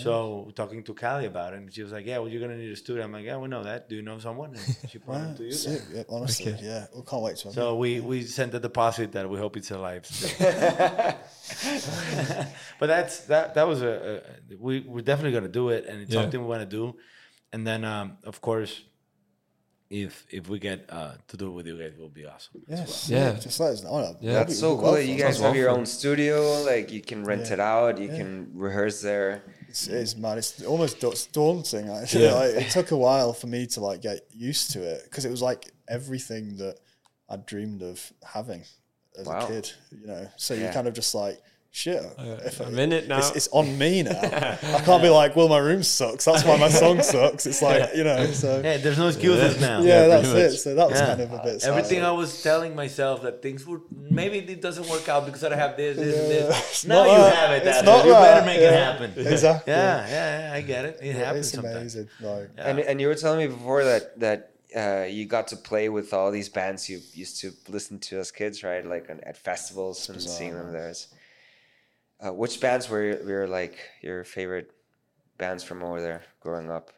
So 0.05 0.13
talking 0.61 0.81
to 0.87 0.93
Callie 0.93 1.27
about 1.33 1.53
it, 1.53 1.57
and 1.59 1.73
she 1.73 1.81
was 1.83 1.91
like, 1.97 2.05
"Yeah, 2.05 2.17
well, 2.19 2.29
you're 2.31 2.41
gonna 2.45 2.57
need 2.57 2.71
a 2.71 2.75
studio." 2.75 3.03
I'm 3.03 3.13
like, 3.17 3.25
"Yeah, 3.29 3.37
we 3.43 3.47
know 3.55 3.63
that. 3.63 3.79
Do 3.89 3.95
you 3.99 4.03
know 4.09 4.19
someone?" 4.27 4.51
And 4.55 4.89
she 4.91 4.97
pointed 5.05 5.29
Wow, 5.29 5.35
to 5.37 5.43
you. 5.43 5.51
sick. 5.51 5.81
Yeah, 5.93 6.03
honestly, 6.09 6.55
yeah. 6.61 6.87
We 6.95 7.01
can't 7.09 7.21
wait 7.21 7.37
to 7.37 7.51
So 7.59 7.75
we 7.83 7.99
we 8.11 8.17
sent 8.39 8.53
a 8.53 8.59
deposit 8.59 9.11
that 9.15 9.25
we 9.29 9.37
hope 9.43 9.53
it's 9.57 9.71
alive. 9.71 10.03
but 12.79 12.87
that's 12.87 13.21
that 13.31 13.53
that 13.55 13.67
was 13.67 13.81
a, 13.81 14.21
a 14.51 14.55
we 14.57 14.81
we're 14.81 15.01
definitely 15.01 15.31
gonna 15.31 15.47
do 15.47 15.69
it, 15.69 15.85
and 15.85 16.00
it's 16.01 16.13
Yeah. 16.13 16.21
something 16.21 16.39
we 16.41 16.47
want 16.47 16.61
to 16.69 16.75
do. 16.77 16.95
And 17.53 17.65
then 17.67 17.83
um, 17.85 18.17
of 18.23 18.41
course, 18.41 18.81
if 19.89 20.25
if 20.29 20.47
we 20.47 20.57
get 20.59 20.85
uh, 20.89 21.11
to 21.27 21.35
do 21.37 21.47
it 21.47 21.51
with 21.51 21.67
you 21.67 21.77
guys, 21.77 21.91
it 21.93 21.99
will 21.99 22.07
be 22.09 22.25
awesome. 22.25 22.61
as 22.69 22.79
Yes. 22.79 23.09
Yeah. 23.09 23.33
Yeah. 23.33 23.39
Just 23.39 23.59
let 23.59 23.71
us 23.73 23.83
know. 23.83 24.15
Yeah. 24.21 24.33
That's 24.33 24.57
so 24.57 24.77
cool 24.77 24.93
that 24.93 25.05
you 25.05 25.17
guys 25.17 25.39
have 25.41 25.55
your 25.55 25.69
own 25.69 25.85
studio. 25.85 26.63
Like 26.63 26.91
you 26.93 27.01
can 27.01 27.25
rent 27.25 27.47
Yeah. 27.47 27.53
it 27.53 27.59
out. 27.59 27.97
You 27.99 28.07
Yeah. 28.07 28.17
can 28.17 28.51
rehearse 28.53 29.01
there. 29.01 29.43
It's, 29.67 29.87
it's 29.87 30.15
mad. 30.15 30.37
It's 30.37 30.63
almost 30.63 30.99
da- 31.01 31.13
daunting. 31.33 31.89
Actually, 31.89 32.23
Yeah. 32.29 32.33
like, 32.35 32.55
it 32.55 32.69
took 32.71 32.91
a 32.91 32.97
while 32.97 33.33
for 33.33 33.47
me 33.47 33.67
to 33.67 33.81
like 33.81 34.01
get 34.01 34.21
used 34.33 34.71
to 34.73 34.81
it 34.81 35.03
because 35.05 35.25
it 35.25 35.31
was 35.31 35.41
like 35.41 35.71
everything 35.89 36.55
that 36.57 36.77
I 37.29 37.35
dreamed 37.37 37.81
of 37.83 38.13
having 38.23 38.63
as 39.19 39.25
Wow. 39.27 39.43
a 39.43 39.47
kid. 39.47 39.71
You 39.91 40.07
know, 40.07 40.29
so 40.37 40.53
Yeah. 40.53 40.67
you 40.67 40.73
kind 40.73 40.87
of 40.87 40.93
just 40.93 41.13
like 41.13 41.41
shit. 41.71 42.03
if 42.45 42.59
I'm 42.59 42.77
in 42.77 42.91
it 42.91 43.07
now. 43.07 43.19
It's, 43.19 43.31
it's 43.31 43.47
on 43.51 43.77
me 43.77 44.03
now. 44.03 44.19
I 44.21 44.81
can't 44.85 45.01
be 45.01 45.09
like, 45.09 45.35
well, 45.35 45.47
my 45.47 45.57
room 45.57 45.83
sucks. 45.83 46.25
That's 46.25 46.43
why 46.43 46.57
my 46.57 46.69
song 46.69 47.01
sucks. 47.13 47.45
It's 47.45 47.61
like 47.61 47.95
you 47.95 48.03
know. 48.03 48.25
So 48.27 48.61
Hey, 48.61 48.77
there's 48.77 48.97
no 48.97 49.07
excuses 49.07 49.59
now. 49.61 49.81
yeah, 49.81 50.07
that's 50.07 50.29
pretty 50.29 50.47
it. 50.47 50.57
So 50.57 50.75
that 50.75 50.89
was 50.89 50.99
Yeah. 50.99 51.05
kind 51.07 51.21
of 51.21 51.31
a 51.33 51.41
bit. 51.43 51.63
Everything 51.63 52.03
I 52.03 52.11
was 52.11 52.43
telling 52.43 52.75
myself 52.75 53.21
that 53.23 53.41
things 53.41 53.65
would 53.65 53.81
maybe 53.91 54.39
it 54.39 54.61
doesn't 54.61 54.87
work 54.89 55.07
out 55.09 55.25
because 55.25 55.43
I 55.43 55.55
have 55.55 55.77
this, 55.77 55.97
this, 55.97 56.19
and 56.19 56.31
this. 56.31 56.59
It's 56.71 56.85
Now 56.85 57.05
you 57.05 57.17
that. 57.17 57.35
have 57.35 57.51
it. 57.51 57.67
It's 57.67 57.77
Dad. 57.77 57.85
not 57.85 58.05
you 58.05 58.11
better 58.13 58.41
that. 58.41 58.45
make 58.45 58.59
it 58.59 58.73
happen. 58.73 59.13
Exactly. 59.31 59.71
Yeah, 59.73 60.07
yeah, 60.07 60.49
yeah, 60.49 60.53
I 60.57 60.61
get 60.61 60.85
it. 60.85 60.99
It 61.01 61.15
happens 61.15 61.47
It's 61.47 61.55
sometimes. 61.55 61.95
amazing. 61.95 62.09
Like, 62.21 62.49
And 62.57 62.79
and 62.79 62.99
you 63.01 63.07
were 63.07 63.15
telling 63.15 63.39
me 63.39 63.47
before 63.47 63.83
that 63.85 64.19
that 64.19 64.51
uh, 64.75 65.05
you 65.09 65.25
got 65.25 65.47
to 65.49 65.55
play 65.57 65.89
with 65.89 66.13
all 66.13 66.31
these 66.31 66.47
bands 66.49 66.89
you 66.89 66.99
used 67.13 67.39
to 67.41 67.51
listen 67.69 67.99
to 67.99 68.19
as 68.19 68.31
kids, 68.31 68.63
right? 68.63 68.85
Like 68.85 69.09
on, 69.09 69.19
at 69.25 69.37
festivals 69.37 70.09
and 70.09 70.21
seeing 70.21 70.53
them 70.53 70.71
there. 70.73 70.93
Uh, 72.23 72.31
which 72.31 72.59
bands 72.59 72.89
were 72.89 73.19
were 73.25 73.47
like 73.47 73.77
your 74.01 74.23
favorite 74.23 74.71
bands 75.37 75.63
from 75.63 75.83
over 75.83 76.01
there 76.01 76.21
growing 76.39 76.69
up? 76.69 76.91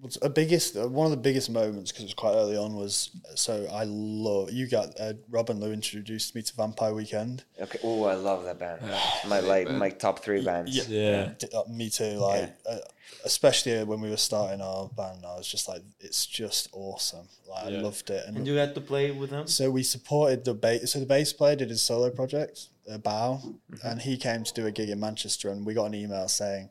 What's 0.00 0.16
a 0.22 0.30
biggest 0.30 0.76
uh, 0.76 0.88
one 0.88 1.04
of 1.06 1.10
the 1.10 1.18
biggest 1.18 1.50
moments 1.50 1.90
because 1.90 2.04
it 2.04 2.06
was 2.06 2.14
quite 2.14 2.34
early 2.34 2.56
on 2.56 2.74
was 2.74 3.10
so 3.34 3.66
I 3.70 3.84
love 3.84 4.50
you 4.50 4.66
got 4.68 4.98
uh, 4.98 5.14
Rob 5.28 5.50
and 5.50 5.60
Lou 5.60 5.72
introduced 5.72 6.34
me 6.34 6.42
to 6.42 6.54
Vampire 6.54 6.94
Weekend. 6.94 7.44
Okay. 7.60 7.78
Oh, 7.82 8.04
I 8.04 8.14
love 8.14 8.44
that 8.44 8.58
band. 8.58 8.80
my 9.28 9.40
like 9.40 9.68
my 9.70 9.90
top 9.90 10.20
three 10.20 10.42
bands. 10.42 10.88
Yeah. 10.88 11.32
D- 11.38 11.48
uh, 11.54 11.64
me 11.68 11.90
too. 11.90 12.12
Like 12.18 12.56
uh, 12.66 12.78
especially 13.24 13.82
when 13.84 14.00
we 14.00 14.08
were 14.08 14.16
starting 14.16 14.60
our 14.62 14.88
band, 14.88 15.24
I 15.26 15.36
was 15.36 15.46
just 15.48 15.68
like, 15.68 15.82
it's 15.98 16.24
just 16.24 16.68
awesome. 16.72 17.28
Like 17.48 17.66
I 17.66 17.68
loved 17.70 18.08
it. 18.10 18.24
And, 18.26 18.38
And 18.38 18.46
you 18.46 18.54
got 18.54 18.74
to 18.74 18.80
play 18.80 19.10
with 19.10 19.30
them? 19.30 19.46
so 19.46 19.70
we 19.70 19.82
supported 19.82 20.44
the 20.44 20.54
bass. 20.54 20.92
So 20.92 21.00
the 21.00 21.06
bass 21.06 21.32
player 21.32 21.56
did 21.56 21.68
his 21.68 21.82
solo 21.82 22.10
project, 22.10 22.68
uh, 22.90 22.98
Baio, 22.98 23.54
and 23.84 24.00
he 24.00 24.16
came 24.16 24.44
to 24.44 24.52
do 24.54 24.66
a 24.66 24.70
gig 24.70 24.90
in 24.90 25.00
Manchester, 25.00 25.50
and 25.50 25.64
we 25.64 25.74
got 25.74 25.86
an 25.86 25.94
email 25.94 26.28
saying, 26.28 26.70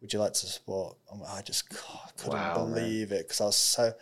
"Would 0.00 0.12
you 0.12 0.18
like 0.18 0.34
to 0.34 0.46
support?" 0.46 0.96
Like, 1.12 1.30
I 1.30 1.42
just 1.42 1.68
God, 1.68 2.12
couldn't 2.16 2.38
Wow, 2.38 2.64
man. 2.66 2.74
believe 2.74 3.12
it 3.12 3.26
because 3.26 3.40
I 3.40 3.44
was 3.46 3.56
so. 3.56 3.92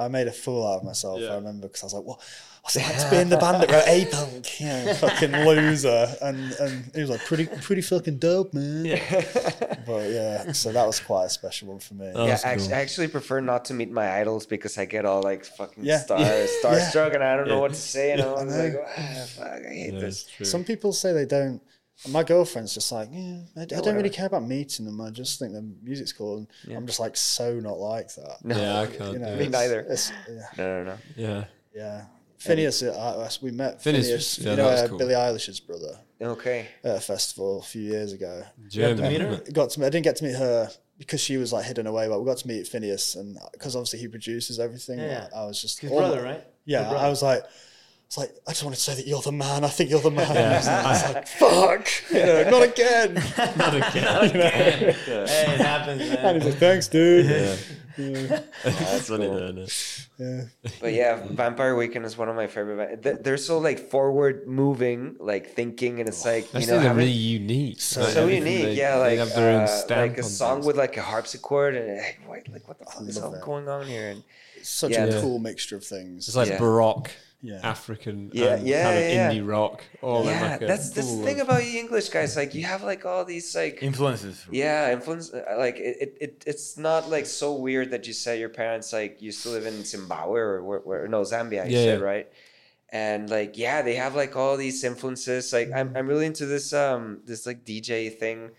I 0.00 0.08
made 0.08 0.26
a 0.26 0.32
fool 0.32 0.66
out 0.66 0.78
of 0.78 0.84
myself. 0.84 1.20
I 1.20 1.34
remember 1.34 1.66
because 1.68 1.82
I 1.82 1.86
was 1.86 1.94
like, 1.94 2.04
"What? 2.04 2.20
What's 2.62 2.76
it 2.76 2.82
like 2.82 2.98
to 2.98 3.10
be 3.10 3.16
in 3.16 3.28
the 3.30 3.38
band 3.38 3.62
that 3.62 3.70
wrote 3.70 3.84
A 3.86 4.04
Punk? 4.06 4.60
You 4.60 4.66
know, 4.66 4.94
fucking 4.94 5.32
loser." 5.32 6.06
And 6.20 6.52
and 6.52 6.90
he 6.94 7.00
was 7.00 7.10
like, 7.10 7.24
"Pretty, 7.24 7.46
pretty 7.46 7.82
fucking 7.82 8.18
dope, 8.18 8.52
man." 8.54 8.84
but 9.86 10.10
yeah, 10.10 10.52
so 10.52 10.72
that 10.72 10.86
was 10.86 11.00
quite 11.00 11.24
a 11.26 11.30
special 11.30 11.68
one 11.68 11.78
for 11.78 11.94
me. 11.94 12.10
Oh, 12.14 12.26
Yeah, 12.26 12.38
actually, 12.44 12.66
cool. 12.68 12.74
I 12.76 12.80
actually 12.80 13.08
prefer 13.08 13.40
not 13.40 13.64
to 13.66 13.74
meet 13.74 13.90
my 13.90 14.20
idols 14.20 14.46
because 14.46 14.76
I 14.78 14.84
get 14.84 15.04
all 15.04 15.22
like 15.22 15.44
fucking 15.44 15.84
Yeah. 15.84 15.98
star 16.00 16.20
Yeah. 16.20 16.46
starstruck 16.62 17.14
and 17.14 17.22
I 17.24 17.36
don't 17.36 17.48
know 17.48 17.60
what 17.60 17.72
to 17.72 17.76
say. 17.80 18.12
And 18.12 18.22
I'm 18.22 18.48
know. 18.48 18.56
like, 18.64 18.74
ah, 18.98 19.24
fuck, 19.36 19.48
I 19.66 19.68
hate 19.68 19.94
Yeah, 19.94 20.00
this. 20.00 20.26
Some 20.42 20.64
people 20.64 20.92
say 20.92 21.12
they 21.12 21.26
don't. 21.26 21.60
My 22.08 22.22
girlfriend's 22.22 22.72
just 22.72 22.90
like, 22.92 23.08
yeah, 23.12 23.40
I, 23.56 23.62
I 23.62 23.64
don't 23.66 23.78
whatever. 23.80 23.96
really 23.98 24.10
care 24.10 24.26
about 24.26 24.42
meeting 24.44 24.86
them. 24.86 25.00
I 25.00 25.10
just 25.10 25.38
think 25.38 25.52
the 25.52 25.62
music's 25.82 26.12
cool. 26.12 26.46
And 26.64 26.76
I'm 26.76 26.86
just 26.86 27.00
like 27.00 27.16
so 27.16 27.60
not 27.60 27.78
like 27.78 28.14
that. 28.14 28.38
Yeah, 28.44 28.80
I 28.80 28.86
can't 28.86 29.12
You 29.12 29.18
know. 29.18 29.36
Me 29.36 29.44
it's- 29.46 29.50
neither. 29.52 29.80
it's- 29.80 30.12
yeah, 30.28 30.42
No, 30.56 30.64
no, 30.64 30.84
no. 30.92 30.98
Yeah. 31.16 31.44
yeah. 31.74 32.04
Finneas, 32.38 32.82
uh, 32.82 33.28
we 33.42 33.50
met 33.50 33.82
Finneas 33.82 34.06
Finneas, 34.08 34.12
was- 34.12 34.38
yeah, 34.38 34.50
you 34.50 34.56
that 34.56 34.62
know, 34.62 34.68
was 34.70 34.80
uh, 34.80 34.88
cool. 34.88 34.98
Billie 34.98 35.14
Eilish's 35.14 35.60
brother 35.60 35.98
Okay. 36.22 36.68
at 36.82 36.96
a 36.96 37.00
festival 37.00 37.58
a 37.58 37.62
few 37.62 37.82
years 37.82 38.12
ago. 38.14 38.44
did 38.62 38.70
German. 38.70 39.12
meet 39.12 39.20
her? 39.20 39.42
Got 39.52 39.68
to, 39.70 39.80
I 39.84 39.90
didn't 39.90 40.04
get 40.04 40.16
to 40.16 40.24
meet 40.24 40.36
her 40.36 40.70
because 40.96 41.20
she 41.20 41.36
was 41.36 41.52
like 41.52 41.66
hidden 41.66 41.86
away, 41.86 42.08
but 42.08 42.18
we 42.18 42.24
got 42.24 42.38
to 42.38 42.48
meet 42.48 42.64
Finneas, 42.64 43.14
and 43.20 43.38
because 43.52 43.76
obviously 43.76 43.98
he 43.98 44.08
produces 44.08 44.58
everything. 44.58 44.98
Yeah. 45.00 45.28
I 45.36 45.44
was 45.44 45.60
just 45.60 45.80
His 45.80 45.90
all- 45.92 45.98
brother, 45.98 46.22
right? 46.22 46.42
Yeah, 46.64 46.84
brother. 46.88 46.96
I 47.04 47.10
was 47.10 47.22
like, 47.22 47.42
it's 48.10 48.18
like 48.18 48.34
I 48.44 48.50
just 48.50 48.64
wanted 48.64 48.74
to 48.74 48.82
say 48.82 48.96
that 48.96 49.06
you're 49.06 49.22
the 49.22 49.30
man. 49.30 49.62
I 49.62 49.68
think 49.68 49.88
you're 49.88 50.00
the 50.00 50.10
man. 50.10 50.36
I 50.36 50.90
was 50.90 51.14
like, 51.14 51.28
fuck, 51.28 51.88
you 52.10 52.18
know, 52.18 52.50
not 52.50 52.62
again. 52.64 53.14
Not 53.56 53.74
again. 53.76 54.30
Hey, 55.04 55.54
it 55.54 55.60
happens, 55.60 56.02
and 56.02 56.42
he's 56.42 56.44
like, 56.50 56.58
thanks, 56.60 56.88
dude. 56.88 57.26
That's 57.96 59.08
funny, 59.08 59.26
though, 59.28 59.54
isn't? 59.62 60.08
Yeah. 60.18 60.42
But 60.80 60.92
yeah, 60.92 61.24
Vampire 61.30 61.76
Weekend 61.76 62.04
is 62.04 62.18
one 62.18 62.28
of 62.28 62.34
my 62.34 62.48
favorite. 62.48 62.78
Bands. 62.88 63.02
Th- 63.04 63.16
They're 63.20 63.36
so 63.36 63.58
like 63.58 63.78
forward 63.90 64.48
moving, 64.48 65.14
like 65.20 65.50
thinking, 65.54 66.00
and 66.00 66.08
it's 66.08 66.24
like 66.24 66.46
you 66.52 66.60
think 66.60 66.66
know 66.66 66.72
they're 66.74 66.80
having- 66.88 66.96
really 66.98 67.12
unique. 67.12 67.80
so, 67.80 68.00
Like, 68.00 68.16
everything 68.16 68.46
unique. 68.46 68.64
they- 68.64 68.74
yeah, 68.74 68.96
like 68.96 69.18
have 69.18 69.32
their 69.36 69.52
own 69.60 69.68
uh, 69.68 69.82
like 69.88 70.18
a 70.18 70.24
song 70.24 70.56
things. 70.56 70.66
with 70.66 70.76
like 70.76 70.96
a 70.96 71.02
harpsichord, 71.02 71.76
and 71.76 71.96
like, 71.96 72.20
what, 72.26 72.48
like 72.52 72.66
what 72.68 72.78
the 72.80 72.86
fuck 72.86 73.02
is 73.06 73.14
love 73.16 73.26
all 73.26 73.30
that. 73.30 73.42
going 73.42 73.68
on 73.68 73.86
here? 73.86 74.10
And 74.10 74.24
Such 74.62 74.90
Yeah. 74.92 75.04
a 75.04 75.10
Yeah. 75.14 75.20
cool 75.20 75.38
mixture 75.38 75.76
of 75.76 75.84
things. 75.84 76.26
It's 76.26 76.36
like 76.36 76.48
Yeah. 76.48 76.58
Baroque, 76.58 77.10
Yeah. 77.42 77.60
African, 77.62 78.30
Yeah, 78.34 78.54
and 78.56 78.66
yeah, 78.66 78.82
kind 78.84 78.98
of 78.98 79.04
yeah, 79.04 79.32
yeah. 79.32 79.32
indie 79.32 79.48
rock. 79.48 79.82
All 80.02 80.20
in 80.22 80.28
yeah, 80.28 80.42
like 80.52 80.62
a 80.62 80.66
that's 80.66 80.90
that's 80.90 81.16
the 81.16 81.22
thing 81.24 81.40
about 81.40 81.64
you 81.64 81.78
English 81.80 82.10
guys. 82.10 82.36
Like 82.36 82.54
you 82.54 82.64
have 82.64 82.82
like 82.82 83.06
all 83.06 83.24
these 83.24 83.54
like 83.56 83.82
Influences. 83.82 84.44
Yeah, 84.50 84.92
influence. 84.92 85.32
uh, 85.32 85.54
Like 85.56 85.76
it, 85.76 85.96
it, 86.04 86.16
it, 86.20 86.44
it's 86.46 86.76
not 86.76 87.08
like 87.08 87.24
so 87.26 87.54
weird 87.54 87.92
that 87.92 88.06
you 88.06 88.12
say 88.12 88.38
your 88.38 88.50
parents 88.50 88.92
like 88.92 89.22
used 89.22 89.42
to 89.44 89.48
live 89.50 89.64
in 89.64 89.84
Zimbabwe 89.84 90.38
or 90.40 90.62
where, 90.62 90.80
where 90.80 91.08
no 91.08 91.22
Zambia. 91.22 91.64
You 91.64 91.76
Yeah, 91.76 91.82
said 91.84 92.00
yeah. 92.00 92.04
right, 92.12 92.28
and 92.92 93.30
like 93.30 93.56
yeah, 93.56 93.82
they 93.82 93.94
have 93.94 94.14
like 94.14 94.36
all 94.36 94.56
these 94.56 94.84
influences. 94.84 95.52
Like 95.52 95.70
I'm, 95.74 95.96
I'm 95.96 96.06
really 96.06 96.26
into 96.26 96.44
this 96.46 96.72
um 96.74 97.20
this 97.24 97.46
like 97.46 97.64
DJ 97.64 98.10
thing. 98.18 98.50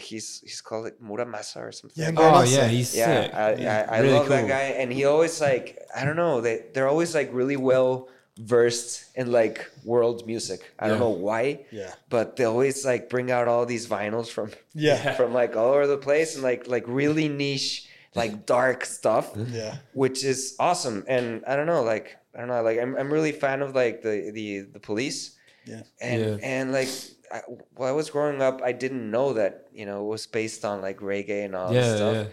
He's 0.00 0.40
he's 0.40 0.60
called 0.60 0.84
like 0.84 1.00
Mura 1.00 1.26
Masa 1.26 1.56
or 1.60 1.72
something. 1.72 2.00
Yeah, 2.00 2.10
like 2.10 2.18
Oh 2.18 2.30
nice, 2.40 2.56
yeah, 2.56 2.68
he's 2.68 2.96
yeah, 2.96 3.22
sick. 3.24 3.34
I, 3.34 3.48
I, 3.50 3.96
I 3.96 3.98
Really 3.98 4.12
love 4.14 4.28
that 4.28 4.46
guy, 4.48 4.62
and 4.80 4.92
he 4.92 5.04
always 5.04 5.40
like 5.40 5.78
I 5.94 6.04
don't 6.04 6.14
know 6.16 6.40
they 6.40 6.66
they're 6.72 6.86
always 6.88 7.12
like 7.14 7.30
really 7.32 7.56
well 7.56 8.08
versed 8.38 9.04
in 9.16 9.30
like 9.30 9.70
world 9.84 10.26
music. 10.26 10.72
I 10.78 10.88
don't 10.88 10.98
know 10.98 11.10
why, 11.10 11.60
Yeah. 11.70 11.92
but 12.08 12.36
they 12.36 12.44
always 12.44 12.84
like 12.84 13.08
bring 13.08 13.30
out 13.30 13.46
all 13.48 13.64
these 13.66 13.86
vinyls 13.86 14.28
from 14.28 14.50
Yeah. 14.74 15.14
from 15.18 15.32
like 15.32 15.56
all 15.56 15.72
over 15.72 15.86
the 15.86 15.98
place 15.98 16.34
and 16.34 16.42
like 16.42 16.66
like 16.66 16.84
really 16.86 17.28
niche 17.28 17.88
like 18.14 18.46
dark 18.46 18.84
stuff, 18.84 19.32
Yeah. 19.36 19.76
which 19.92 20.24
is 20.24 20.54
awesome. 20.58 21.04
And 21.08 21.44
I 21.46 21.56
don't 21.56 21.66
know, 21.66 21.82
like 21.82 22.16
I 22.34 22.38
don't 22.40 22.48
know, 22.48 22.62
like 22.62 22.78
I'm 22.80 22.96
I'm 22.96 23.12
really 23.12 23.32
fan 23.32 23.62
of 23.62 23.74
like 23.74 24.02
the 24.02 24.30
the 24.32 24.60
the 24.72 24.80
police. 24.80 25.36
Yeah. 25.64 25.82
And 26.00 26.20
Yeah. 26.20 26.36
and 26.42 26.72
like 26.72 26.88
I, 27.32 27.40
while 27.74 27.88
I 27.88 27.92
was 27.92 28.10
growing 28.10 28.42
up, 28.42 28.60
I 28.62 28.72
didn't 28.72 29.10
know 29.10 29.32
that 29.34 29.66
you 29.72 29.86
know 29.86 30.04
it 30.04 30.08
was 30.08 30.26
based 30.26 30.64
on 30.64 30.80
like 30.82 30.98
reggae 31.00 31.44
and 31.44 31.54
all 31.56 31.72
this 31.72 31.86
Yeah, 31.86 31.96
stuff 31.96 32.14
yeah. 32.14 32.24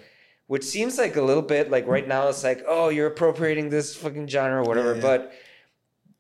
which 0.48 0.64
seems 0.64 0.98
like 0.98 1.16
a 1.16 1.22
little 1.22 1.42
bit 1.44 1.72
like 1.72 1.88
right 1.88 2.08
now 2.08 2.28
it's 2.28 2.44
like 2.44 2.64
oh 2.68 2.90
you're 2.90 3.08
appropriating 3.08 3.70
this 3.70 3.96
fucking 3.96 4.28
genre 4.28 4.62
or 4.62 4.64
whatever 4.68 4.90
Yeah, 4.96 5.02
yeah. 5.02 5.02
but 5.18 5.34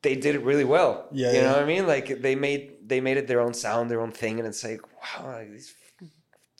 they 0.01 0.15
did 0.15 0.35
it 0.35 0.43
really 0.43 0.63
well 0.65 1.07
Yeah, 1.11 1.31
you 1.33 1.41
know 1.41 1.53
what 1.53 1.63
i 1.63 1.65
mean 1.65 1.85
like 1.87 2.21
they 2.21 2.35
made 2.35 2.73
they 2.87 2.99
made 3.01 3.17
it 3.17 3.27
their 3.27 3.39
own 3.41 3.53
sound 3.53 3.89
their 3.91 4.01
own 4.01 4.11
thing 4.11 4.39
and 4.39 4.47
it's 4.47 4.63
like 4.63 4.81
wow 4.97 5.27
like, 5.37 5.51
these 5.51 5.73
fucking, 5.93 6.11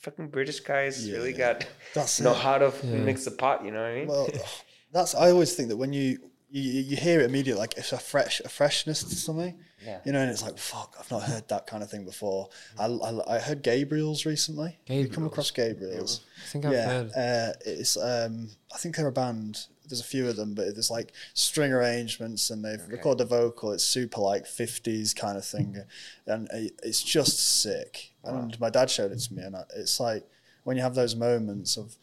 fucking 0.02 0.28
british 0.30 0.60
guys 0.62 1.08
Yeah, 1.08 1.18
really 1.18 1.32
yeah. 1.32 1.54
got 1.54 1.68
That's 1.94 2.20
know 2.22 2.32
it. 2.32 2.38
how 2.38 2.58
to 2.58 2.68
f- 2.68 2.84
mix 2.84 3.26
the 3.26 3.32
pot 3.32 3.66
you 3.66 3.72
know 3.72 3.82
what 3.82 3.92
i 3.92 3.96
mean 3.96 4.08
Well, 4.08 4.28
that's 4.94 5.16
I 5.16 5.32
always 5.32 5.54
think 5.56 5.70
that 5.70 5.78
when 5.78 5.94
you 5.94 6.20
you, 6.54 6.62
you 6.62 6.82
you 6.82 6.98
hear 6.98 7.22
it 7.22 7.26
immediately, 7.30 7.62
like 7.62 7.78
it's 7.78 7.94
a 7.94 7.98
fresh 7.98 8.42
a 8.42 8.50
freshness 8.50 9.04
to 9.06 9.16
something. 9.16 9.58
Yeah. 9.86 10.00
You 10.04 10.12
know, 10.12 10.20
and 10.20 10.30
it's 10.30 10.44
like 10.44 10.58
fuck, 10.58 10.98
I've 11.00 11.10
not 11.10 11.24
heard 11.24 11.48
that 11.48 11.66
kind 11.66 11.82
of 11.82 11.90
thing 11.90 12.04
before. 12.04 12.50
I, 12.78 12.88
I, 12.88 13.36
I 13.38 13.40
heard 13.40 13.64
Gabriels 13.64 14.26
recently. 14.26 14.78
You 14.88 15.08
come 15.08 15.26
across 15.26 15.50
Gabriels? 15.50 16.20
I 16.44 16.48
think 16.52 16.66
I've 16.66 16.74
yeah, 16.74 16.88
heard. 16.88 17.12
uh, 17.16 17.54
it's 17.66 17.96
um, 17.96 18.50
I 18.76 18.78
think 18.80 18.98
they're 18.98 19.08
a 19.08 19.14
band. 19.14 19.66
There's 19.92 20.02
a 20.02 20.06
few 20.06 20.28
of 20.28 20.36
them, 20.36 20.54
but 20.54 20.74
there's 20.74 20.90
like 20.90 21.14
string 21.34 21.72
arrangements, 21.72 22.50
and 22.50 22.66
they've 22.66 22.82
recorded 22.88 23.20
the 23.20 23.36
vocal. 23.36 23.72
It's 23.72 23.84
super 23.84 24.22
like 24.22 24.46
'50s 24.46 25.16
kind 25.16 25.38
of 25.38 25.46
thing, 25.46 25.78
and 26.26 26.50
it's 26.52 27.04
just 27.04 27.62
sick. 27.62 28.14
And 28.24 28.60
my 28.60 28.70
dad 28.70 28.90
showed 28.90 29.12
it 29.12 29.20
to 29.20 29.34
me, 29.34 29.44
and 29.44 29.56
it's 29.76 30.00
like 30.00 30.28
when 30.64 30.78
you 30.78 30.84
have 30.84 30.96
those 30.96 31.16
moments 31.16 31.78
of 31.78 31.96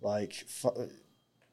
like, 0.00 0.46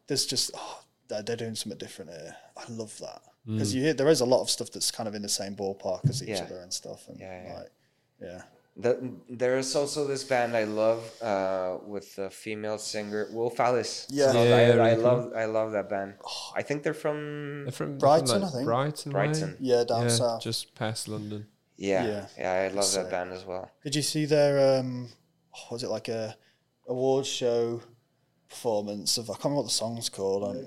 there's 0.07 0.25
just 0.25 0.51
oh, 0.55 0.83
they're, 1.07 1.23
doing 1.23 1.55
something 1.55 1.77
different 1.77 2.11
here. 2.11 2.35
I 2.55 2.63
love 2.69 2.97
that 2.99 3.21
mm. 3.47 3.53
because 3.53 3.73
you 3.73 3.81
hear 3.81 3.93
there 3.93 4.09
is 4.09 4.21
a 4.21 4.25
lot 4.25 4.41
of 4.41 4.49
stuff 4.49 4.71
that's 4.71 4.91
kind 4.91 5.07
of 5.07 5.15
in 5.15 5.21
the 5.21 5.29
same 5.29 5.55
ballpark 5.55 6.09
as 6.09 6.21
each 6.21 6.29
Yeah. 6.29 6.43
other 6.43 6.59
and 6.59 6.73
stuff, 6.73 7.07
and 7.07 7.19
Yeah, 7.19 7.43
yeah. 7.43 7.57
like, 7.57 7.71
yeah. 8.21 8.41
The, 8.79 9.11
there 9.27 9.57
is 9.57 9.75
also 9.75 10.05
this 10.05 10.23
band 10.23 10.55
I 10.55 10.65
love 10.65 11.01
uh, 11.21 11.77
with 11.87 12.15
the 12.15 12.29
female 12.29 12.77
singer 12.77 13.27
Wolf 13.31 13.59
Alice. 13.59 14.05
It's 14.05 14.13
Yeah. 14.13 14.31
called- 14.31 14.47
Yeah, 14.47 14.55
I, 14.55 14.61
I 14.61 14.73
really 14.91 15.01
love 15.01 15.33
I 15.35 15.45
love 15.45 15.71
that 15.71 15.89
band. 15.89 16.13
I 16.55 16.61
think 16.61 16.83
they're 16.83 16.93
from 16.93 17.63
They're 17.65 17.71
from 17.71 17.97
Brighton, 17.97 18.41
like 18.41 18.43
I 18.43 18.51
think. 18.53 18.65
Brighton, 18.65 19.11
way? 19.11 19.13
Brighton. 19.13 19.57
Yeah, 19.59 19.83
down 19.83 20.09
south. 20.11 20.41
just 20.43 20.75
past 20.75 21.07
London. 21.07 21.47
yeah 21.75 22.05
Yeah. 22.05 22.25
yeah, 22.37 22.51
I 22.65 22.67
love 22.75 22.85
Sick. 22.85 23.03
that 23.03 23.11
band 23.11 23.31
as 23.33 23.43
well. 23.45 23.71
Did 23.83 23.95
you 23.95 24.03
see 24.03 24.25
their 24.25 24.79
um 24.79 25.09
oh, 25.55 25.65
was 25.73 25.81
it 25.83 25.89
like 25.89 26.07
a 26.09 26.35
awards 26.87 27.27
show 27.27 27.81
performance 28.49 29.17
of 29.17 29.29
I 29.29 29.33
can't 29.33 29.45
remember 29.45 29.61
what 29.63 29.67
the 29.71 29.79
song's 29.83 30.09
called. 30.09 30.43
Um, 30.43 30.65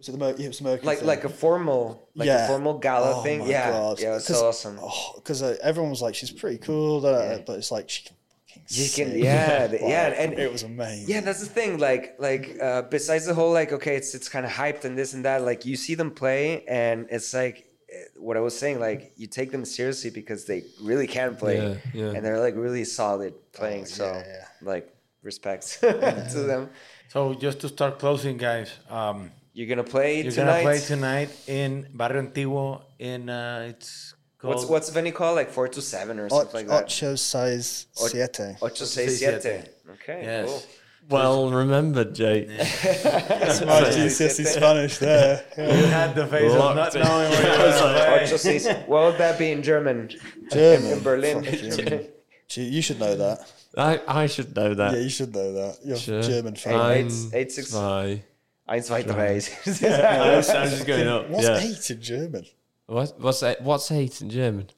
was 0.00 0.08
it 0.08 0.12
the 0.12 0.18
Mer- 0.18 0.34
yeah, 0.36 0.46
it 0.46 0.48
was 0.48 0.60
Mercury 0.62 0.86
Like 0.86 0.98
thing. 0.98 1.06
like 1.06 1.24
a 1.24 1.28
formal 1.28 2.08
like 2.14 2.28
a 2.28 2.46
formal 2.48 2.78
gala 2.78 3.18
Oh 3.18 3.22
thing. 3.22 3.40
my 3.40 3.46
Yeah, 3.46 3.70
God. 3.70 4.00
yeah, 4.00 4.16
it's 4.16 4.26
'Cause- 4.26 4.38
so 4.38 4.48
awesome. 4.48 4.78
because 5.16 5.42
uh, 5.42 5.56
everyone 5.62 5.90
was 5.90 6.02
like 6.02 6.14
she's 6.14 6.30
pretty 6.32 6.58
cool, 6.58 7.02
Yeah. 7.02 7.38
but 7.46 7.58
it's 7.58 7.70
like 7.70 7.88
she 7.88 8.02
can 8.04 8.16
fucking 8.16 8.66
You 8.68 8.88
can- 8.90 9.18
yeah, 9.24 9.66
the- 9.72 9.78
yeah, 9.78 10.06
and- 10.22 10.32
it 10.38 10.50
was 10.50 10.62
amazing. 10.64 11.08
Yeah, 11.08 11.20
that's 11.20 11.40
the 11.40 11.52
thing. 11.58 11.78
Like, 11.78 12.16
like 12.18 12.56
uh, 12.60 12.82
besides 12.82 13.24
the 13.26 13.34
whole 13.34 13.52
like, 13.52 13.72
okay, 13.72 13.94
it's 13.96 14.14
it's 14.14 14.28
kind 14.28 14.44
of 14.46 14.52
hyped 14.52 14.84
and 14.86 14.96
this 14.98 15.12
and 15.14 15.24
that. 15.24 15.42
Like, 15.42 15.64
you 15.66 15.76
see 15.76 15.94
them 15.94 16.10
play, 16.22 16.64
and 16.66 17.06
it's 17.10 17.32
like 17.34 17.56
eh, 17.92 18.04
what 18.16 18.36
I 18.36 18.40
was 18.40 18.56
saying. 18.58 18.80
Like, 18.80 19.12
you 19.16 19.26
take 19.26 19.50
them 19.52 19.64
seriously 19.64 20.10
because 20.10 20.40
they 20.46 20.60
really 20.82 21.06
can 21.06 21.36
play, 21.36 21.56
Yeah, 21.58 21.74
yeah. 22.02 22.12
and 22.14 22.24
they're 22.24 22.40
like 22.40 22.56
really 22.56 22.84
solid 22.84 23.34
playing. 23.52 23.84
so, 23.86 24.04
Oh, 24.06 24.22
yeah, 24.26 24.44
like, 24.62 24.86
respect 25.22 25.62
to 25.80 26.42
them. 26.50 26.70
So 27.08 27.34
just 27.34 27.58
to 27.62 27.68
start 27.68 27.98
closing, 27.98 28.36
guys, 28.36 28.70
um, 28.88 29.30
You're 29.60 29.68
gonna 29.68 29.84
play 29.84 30.22
you're 30.22 30.32
tonight. 30.32 30.62
gonna 30.62 30.62
play 30.62 30.78
tonight 30.80 31.30
in 31.46 31.86
Barrio 31.92 32.22
Antiguo. 32.22 32.80
In 32.98 33.28
uh, 33.28 33.66
it's 33.68 34.14
called 34.38 34.54
What's 34.54 34.64
what's 34.72 34.86
the 34.88 34.94
venue 34.94 35.12
called? 35.12 35.36
Like 35.36 35.50
four 35.50 35.68
to 35.68 35.82
seven 35.82 36.18
or 36.18 36.24
Och- 36.24 36.30
something 36.32 36.66
like 36.66 36.68
that. 36.68 36.84
Ocho 36.84 37.14
size 37.16 37.68
Och- 38.00 38.08
siete. 38.10 38.56
Ocho 38.62 38.84
seis 38.86 39.18
siete. 39.18 39.42
siete. 39.42 39.68
Okay. 39.96 40.20
Yes. 40.22 40.46
Cool. 40.48 40.62
Well 41.10 41.50
remembered, 41.50 42.14
Jake. 42.14 42.48
That's 42.56 43.60
my 43.60 43.80
GCSE 43.96 44.46
Spanish 44.46 44.96
there. 44.96 45.44
Yeah. 45.58 45.76
You 45.76 45.84
had 46.00 46.14
the 46.14 46.26
face 46.26 46.52
of 46.52 46.58
not 46.58 46.76
Locked 46.76 46.94
in. 46.96 47.02
knowing 47.02 47.30
where 47.30 47.42
you 47.42 47.48
were 47.58 47.80
gonna 47.80 48.14
Ocho 48.24 48.38
play. 48.38 48.58
seis. 48.58 48.66
What 48.86 49.00
would 49.12 49.18
that 49.18 49.38
be 49.38 49.50
in 49.52 49.62
German? 49.62 50.08
German. 50.50 50.90
In 50.92 51.00
Berlin. 51.02 51.44
German. 51.44 52.06
You 52.56 52.82
should 52.82 52.98
know 52.98 53.14
that. 53.14 53.38
I, 53.78 54.00
I 54.22 54.26
should 54.26 54.56
know 54.56 54.74
that. 54.74 54.94
Yeah, 54.94 54.98
you 55.06 55.08
should 55.08 55.32
know 55.32 55.52
that. 55.52 55.78
You're 55.84 55.96
Sure. 55.96 56.20
German 56.20 56.56
fan. 56.56 56.72
Hey, 56.74 57.00
Eight- 57.04 57.34
eight, 57.38 57.52
six- 57.52 57.70
zwei. 57.70 58.24
Eins, 58.70 58.86
zwei, 58.86 59.02
drei. 59.02 59.40
I 59.66 60.36
was 60.36 60.46
just 60.46 60.86
going 60.86 61.08
up. 61.08 61.28
What's 61.28 61.48
yeah. 61.48 61.58
eight 61.58 61.90
in 61.90 62.00
German? 62.00 62.46
What, 62.86 63.14
what's 63.18 63.42
eight, 63.42 63.60
what's 63.62 63.90
eight 63.90 64.22
in 64.22 64.30
German? 64.30 64.70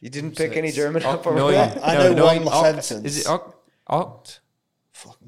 You 0.00 0.10
didn't 0.10 0.36
pick 0.36 0.54
any 0.54 0.70
German 0.70 1.02
up 1.02 1.26
or 1.26 1.32
Neun. 1.32 1.54
what? 1.54 1.82
I 1.82 1.94
know 1.94 2.14
neun 2.14 2.44
one 2.44 2.52
oct. 2.52 2.82
sentence. 2.82 3.06
Is 3.06 3.20
it 3.20 3.26
oct? 3.26 3.54
oct? 3.88 4.40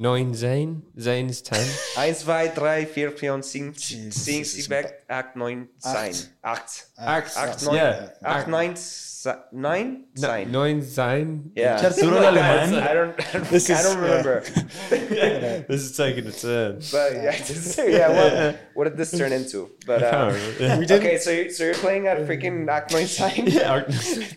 Neun 0.00 0.32
Zane? 0.32 0.82
Zane 0.96 1.28
is 1.28 1.42
ten. 1.42 1.66
Eins, 1.96 2.20
zwei, 2.20 2.46
drei, 2.48 2.86
vier, 2.86 3.10
fünf, 3.10 3.44
sechs, 3.44 3.90
Jesus, 3.90 4.24
sechs, 4.24 4.50
das 4.52 4.58
ist 4.58 4.64
sieben, 4.68 4.84
acht, 5.08 5.34
neun, 5.34 5.68
sein. 5.78 6.14
Acht. 6.40 6.86
Acht. 6.96 7.36
Acht, 7.36 7.62
neun. 7.64 7.74
Yeah. 7.74 8.12
Acht, 8.22 8.46
neun, 8.46 8.76
se- 8.76 9.34
nine, 9.50 10.04
No, 10.16 10.20
sein. 10.28 10.50
neun 10.52 10.82
Zane? 10.82 11.50
Yeah. 11.56 11.80
Arturo 11.82 12.14
Like 12.20 12.28
Alemán. 12.28 12.70
that. 12.70 12.90
I 12.90 12.94
don't, 12.94 13.18
I 13.18 13.32
don't, 13.32 13.50
This 13.50 13.68
I 13.68 13.72
is- 13.74 13.82
don't 13.82 13.96
yeah. 13.96 14.08
remember. 14.08 14.44
This 15.68 15.82
is 15.82 15.96
taking 15.96 16.26
a 16.28 16.32
turn. 16.32 16.76
But 16.92 17.12
yeah, 17.14 17.32
just, 17.44 17.78
yeah 17.78 18.08
what, 18.08 18.58
what 18.74 18.84
did 18.84 18.96
this 18.96 19.10
turn 19.10 19.32
into? 19.32 19.68
But 19.84 20.02
uh, 20.04 20.32
Yeah. 20.60 20.78
okay, 20.92 21.18
so 21.18 21.30
you, 21.32 21.50
so 21.50 21.64
you're 21.64 21.74
playing 21.74 22.06
at 22.06 22.18
freaking 22.28 22.68
Act 22.68 22.92
Nine 22.92 23.06
Sign 23.08 23.46
Yeah. 23.48 23.82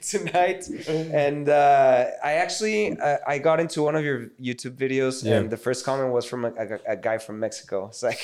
tonight, 0.02 0.68
and 1.14 1.48
uh, 1.50 2.06
I 2.24 2.34
actually 2.34 2.98
uh, 3.00 3.18
I 3.28 3.38
got 3.38 3.60
into 3.60 3.84
one 3.84 3.96
of 3.96 4.04
your 4.04 4.30
YouTube 4.42 4.76
videos, 4.78 5.24
Yeah. 5.24 5.38
and 5.38 5.51
the 5.52 5.58
first 5.58 5.86
comment 5.86 6.12
was 6.12 6.26
from 6.26 6.46
a, 6.46 6.52
a, 6.58 6.94
a 6.94 6.98
guy 6.98 7.18
from 7.20 7.40
Mexico. 7.40 7.88
It's 7.88 8.02
like, 8.04 8.22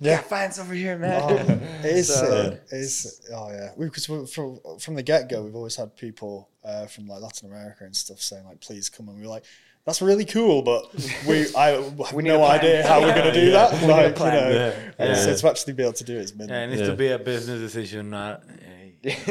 Yeah. 0.00 0.12
yeah, 0.12 0.18
fans 0.22 0.58
over 0.58 0.74
here, 0.74 0.98
man. 0.98 1.20
Oh, 1.22 1.36
it 1.88 1.96
is. 2.00 2.08
So- 2.14 2.50
sick. 2.50 2.62
It 2.72 2.76
is. 2.76 3.20
Oh 3.32 3.50
yeah. 3.50 3.70
Because 3.78 4.06
from 4.06 4.58
from 4.84 4.94
the 4.94 5.02
get 5.02 5.28
go, 5.30 5.42
we've 5.44 5.54
always 5.56 5.76
had 5.76 5.96
people 5.96 6.48
uh, 6.64 6.86
from 6.86 7.06
like 7.06 7.20
Latin 7.22 7.48
America 7.48 7.84
and 7.84 7.94
stuff 7.94 8.20
saying 8.20 8.44
like, 8.44 8.60
"Please 8.60 8.88
come," 8.90 9.08
and 9.08 9.18
we 9.18 9.24
are 9.24 9.28
like. 9.28 9.44
That's 9.86 10.00
really 10.00 10.24
cool, 10.24 10.62
but 10.62 10.82
we 11.28 11.44
I 11.64 11.66
have 11.72 12.14
need 12.14 12.30
a 12.30 12.38
no 12.38 12.42
idea 12.42 12.88
how 12.88 13.02
we're 13.02 13.12
going 13.14 13.30
to 13.34 13.38
do 13.38 13.50
that. 13.50 13.70
need 13.74 13.82
a 13.84 13.86
Like, 13.92 14.18
you 14.18 14.24
know, 14.24 14.50
Yeah. 14.50 14.92
and 14.98 15.14
so 15.18 15.36
to 15.36 15.50
actually 15.50 15.74
be 15.74 15.82
able 15.82 15.92
to 15.92 16.04
do 16.04 16.16
it 16.16 16.20
is 16.22 16.30
Yeah, 16.30 16.44
it 16.44 16.48
minimum. 16.48 16.70
needs 16.70 16.80
Yeah. 16.80 16.86
to 16.88 16.96
be 16.96 17.08
a 17.08 17.18
business 17.18 17.60
decision, 17.60 18.08
not 18.08 18.42
a 18.63 18.63
Yeah, 19.04 19.12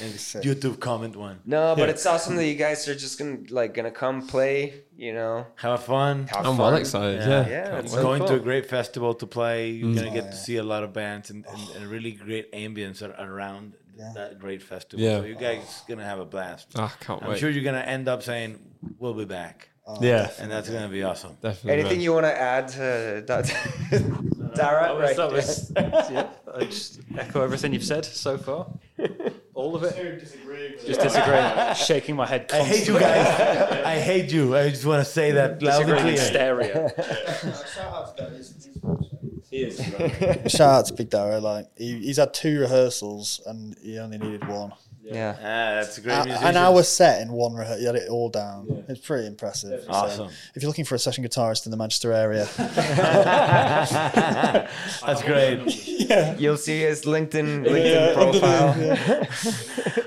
a 0.00 0.40
YouTube 0.46 0.80
comment 0.80 1.14
one. 1.16 1.40
No, 1.44 1.74
but 1.76 1.88
it's 1.88 2.06
awesome 2.06 2.36
that 2.36 2.46
you 2.46 2.54
guys 2.66 2.88
are 2.88 2.94
just 2.94 3.18
gonna 3.18 3.38
like 3.50 3.74
gonna 3.74 3.90
come 3.90 4.26
play. 4.26 4.82
You 4.96 5.12
know, 5.14 5.46
Have 5.56 5.84
fun. 5.84 6.26
have 6.28 6.38
I'm 6.46 6.56
fun. 6.56 6.58
well 6.58 6.74
excited. 6.76 7.20
Yeah. 7.20 7.28
Yeah. 7.28 7.48
Yeah, 7.48 7.78
it's 7.78 7.92
wait. 7.92 7.98
so 7.98 8.02
going 8.02 8.26
to 8.26 8.34
a 8.34 8.40
great 8.40 8.66
festival 8.66 9.14
to 9.14 9.26
play. 9.26 9.70
You're 9.70 9.94
gonna 9.94 10.10
get 10.10 10.24
Oh, 10.24 10.30
to 10.30 10.36
see 10.36 10.56
a 10.56 10.62
lot 10.62 10.82
of 10.82 10.92
bands 10.92 11.30
and, 11.30 11.44
and, 11.46 11.60
and 11.76 11.86
really 11.90 12.12
great 12.12 12.52
ambience 12.52 13.02
ar- 13.02 13.16
around 13.26 13.74
that 14.14 14.38
great 14.38 14.62
festival. 14.62 15.04
Yeah. 15.04 15.18
So 15.20 15.24
you 15.26 15.34
guys 15.34 15.82
gonna 15.88 16.04
have 16.04 16.18
a 16.20 16.24
blast. 16.24 16.68
Ah, 16.76 16.94
can't 17.00 17.22
I'm 17.22 17.30
wait. 17.30 17.38
sure 17.38 17.50
you're 17.50 17.64
gonna 17.64 17.78
end 17.96 18.08
up 18.08 18.22
saying, 18.22 18.58
"We'll 18.98 19.12
be 19.14 19.26
back," 19.26 19.68
yeah. 20.00 20.30
and 20.38 20.50
that's 20.50 20.70
gonna 20.70 20.88
be 20.88 21.02
awesome. 21.02 21.36
Definitely. 21.42 21.72
Anything 21.72 21.98
man. 21.98 22.04
you 22.04 22.12
want 22.14 22.24
to 22.26 22.40
add, 22.40 22.64
uh, 22.70 23.20
that, 23.28 23.44
Dara? 24.54 24.96
Right. 24.98 25.16
That 25.16 25.30
was, 25.32 25.72
yeah, 25.76 26.28
I 26.54 26.64
just 26.64 27.00
echo 27.16 27.42
everything 27.42 27.72
you've 27.72 27.84
said 27.84 28.04
so 28.04 28.36
far. 28.38 28.66
All 29.60 29.76
of 29.76 29.82
it. 29.84 29.94
Just 30.86 31.00
disagree. 31.00 31.74
Shaking 31.86 32.16
my 32.16 32.24
head. 32.26 32.50
I 32.50 32.62
hate 32.62 32.88
you 32.88 32.98
guys. 32.98 33.26
I 33.84 33.98
hate 33.98 34.32
you. 34.32 34.56
I 34.56 34.70
just 34.70 34.86
want 34.86 35.04
to 35.04 35.10
say 35.10 35.32
that 35.32 35.62
loud 35.62 35.82
and 35.82 35.90
Disagreeing 35.90 36.16
clear. 36.16 36.60
hysteria. 36.62 37.28
Shout 40.48 40.60
out 40.78 40.86
to 40.86 40.94
Big 40.94 41.10
Darrow. 41.10 41.40
Like 41.40 41.66
he, 41.76 41.98
he's 41.98 42.16
had 42.16 42.32
two 42.32 42.60
rehearsals 42.60 43.42
and 43.44 43.76
he 43.82 43.98
only 43.98 44.16
needed 44.16 44.48
one. 44.48 44.72
Yeah. 45.10 45.34
Ah, 45.38 45.42
that's 45.80 45.98
a 45.98 46.00
great 46.00 46.14
A- 46.18 46.24
musician. 46.24 46.46
an 46.48 46.56
hour 46.56 46.82
set 46.82 47.20
in 47.22 47.32
one 47.32 47.54
rehearsal. 47.54 47.80
He 47.80 47.86
had 47.86 47.96
it 47.96 48.08
all 48.08 48.28
down. 48.28 48.84
It's 48.88 49.00
pretty 49.00 49.26
impressive. 49.26 49.82
So, 49.84 49.90
Awesome. 49.90 50.28
if 50.54 50.62
you're 50.62 50.70
looking 50.70 50.84
for 50.84 50.94
a 50.94 50.98
session 50.98 51.24
guitarist 51.24 51.64
in 51.66 51.70
the 51.72 51.76
Manchester 51.76 52.12
area, 52.12 52.48
That's 55.06 55.22
great. 55.22 55.86
yeah, 56.08 56.36
You'll 56.38 56.56
see 56.56 56.80
his 56.80 57.02
LinkedIn 57.02 57.66
LinkedIn 57.66 58.14
profile. 58.14 59.26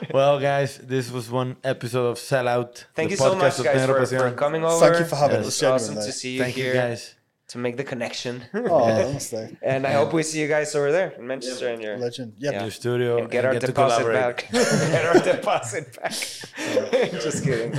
Well, 0.13 0.39
guys, 0.39 0.77
this 0.77 1.09
was 1.09 1.27
one 1.31 1.55
episode 1.63 2.05
of 2.05 2.17
Sellout. 2.19 2.85
Thank 2.93 3.09
the 3.09 3.13
you 3.13 3.17
so 3.17 3.33
podcast 3.33 3.37
much, 3.39 3.57
of 3.59 3.65
guys, 3.65 3.77
Tenero 3.89 4.07
for, 4.07 4.29
for 4.29 4.31
coming 4.35 4.63
over. 4.63 4.85
Thank 4.85 4.99
you 4.99 5.05
for 5.05 5.15
having 5.15 5.37
It 5.37 5.39
us, 5.39 5.45
was 5.47 5.63
awesome 5.63 5.95
to 5.95 6.11
see 6.11 6.33
you 6.35 6.39
Thank 6.43 6.53
here 6.55 6.67
you, 6.67 6.73
guys. 6.73 7.15
To 7.49 7.57
make 7.57 7.77
the 7.77 7.83
connection. 7.83 8.43
oh, 8.53 8.83
honestly, 8.83 9.57
and 9.61 9.85
I 9.85 9.93
hope 9.93 10.13
we 10.13 10.23
see 10.23 10.41
you 10.41 10.47
guys 10.47 10.73
over 10.75 10.91
there 10.91 11.11
in 11.11 11.27
Manchester 11.27 11.67
and 11.67 11.81
your 11.81 11.97
legend. 11.97 12.33
Yeah, 12.37 12.51
Yeah. 12.51 12.61
Your 12.63 12.71
studio 12.71 13.17
and 13.17 13.29
get 13.29 13.45
and 13.45 13.53
our 13.55 13.59
to 13.59 13.67
deposit 13.67 14.11
back. 14.11 14.47
get 14.51 15.05
our 15.05 15.19
deposit 15.21 15.95
back. 16.01 16.11
Just 16.11 17.43
kidding. 17.43 17.71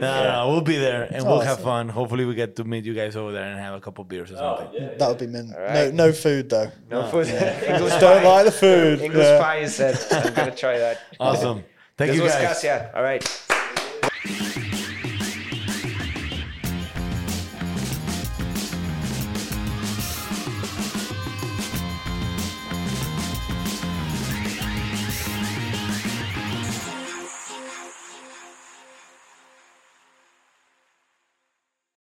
No, 0.00 0.22
no, 0.22 0.32
no, 0.32 0.48
we'll 0.50 0.60
be 0.60 0.76
there 0.78 1.08
and 1.12 1.24
we'll 1.24 1.40
have 1.40 1.60
fun. 1.60 1.88
Hopefully, 1.88 2.24
we 2.24 2.34
get 2.34 2.56
to 2.56 2.64
meet 2.64 2.84
you 2.84 2.94
guys 2.94 3.16
over 3.16 3.32
there 3.32 3.44
and 3.44 3.58
have 3.58 3.74
a 3.74 3.80
couple 3.80 4.04
beers 4.04 4.30
or 4.30 4.36
oh, 4.38 4.58
something. 4.58 4.98
that 4.98 5.08
would 5.08 5.18
be 5.18 5.26
min. 5.26 5.50
right. 5.50 5.92
No, 5.92 6.06
no 6.06 6.12
food 6.12 6.48
though. 6.50 6.70
No 6.90 7.08
food. 7.10 7.26
English 7.28 7.94
Don't 8.00 8.22
pie. 8.22 8.24
like 8.24 8.44
the 8.44 8.52
food. 8.52 9.00
English 9.00 9.26
Yeah. 9.26 9.40
pie, 9.42 9.60
you 9.60 9.68
said. 9.68 9.98
I'm 10.10 10.34
gonna 10.34 10.54
try 10.54 10.78
that. 10.78 11.00
Awesome. 11.20 11.64
Thank 11.96 12.12
this 12.12 12.20
you 12.20 12.28
guys. 12.28 12.40
Cassia. 12.40 12.92
All 12.94 13.02
right. 13.02 13.22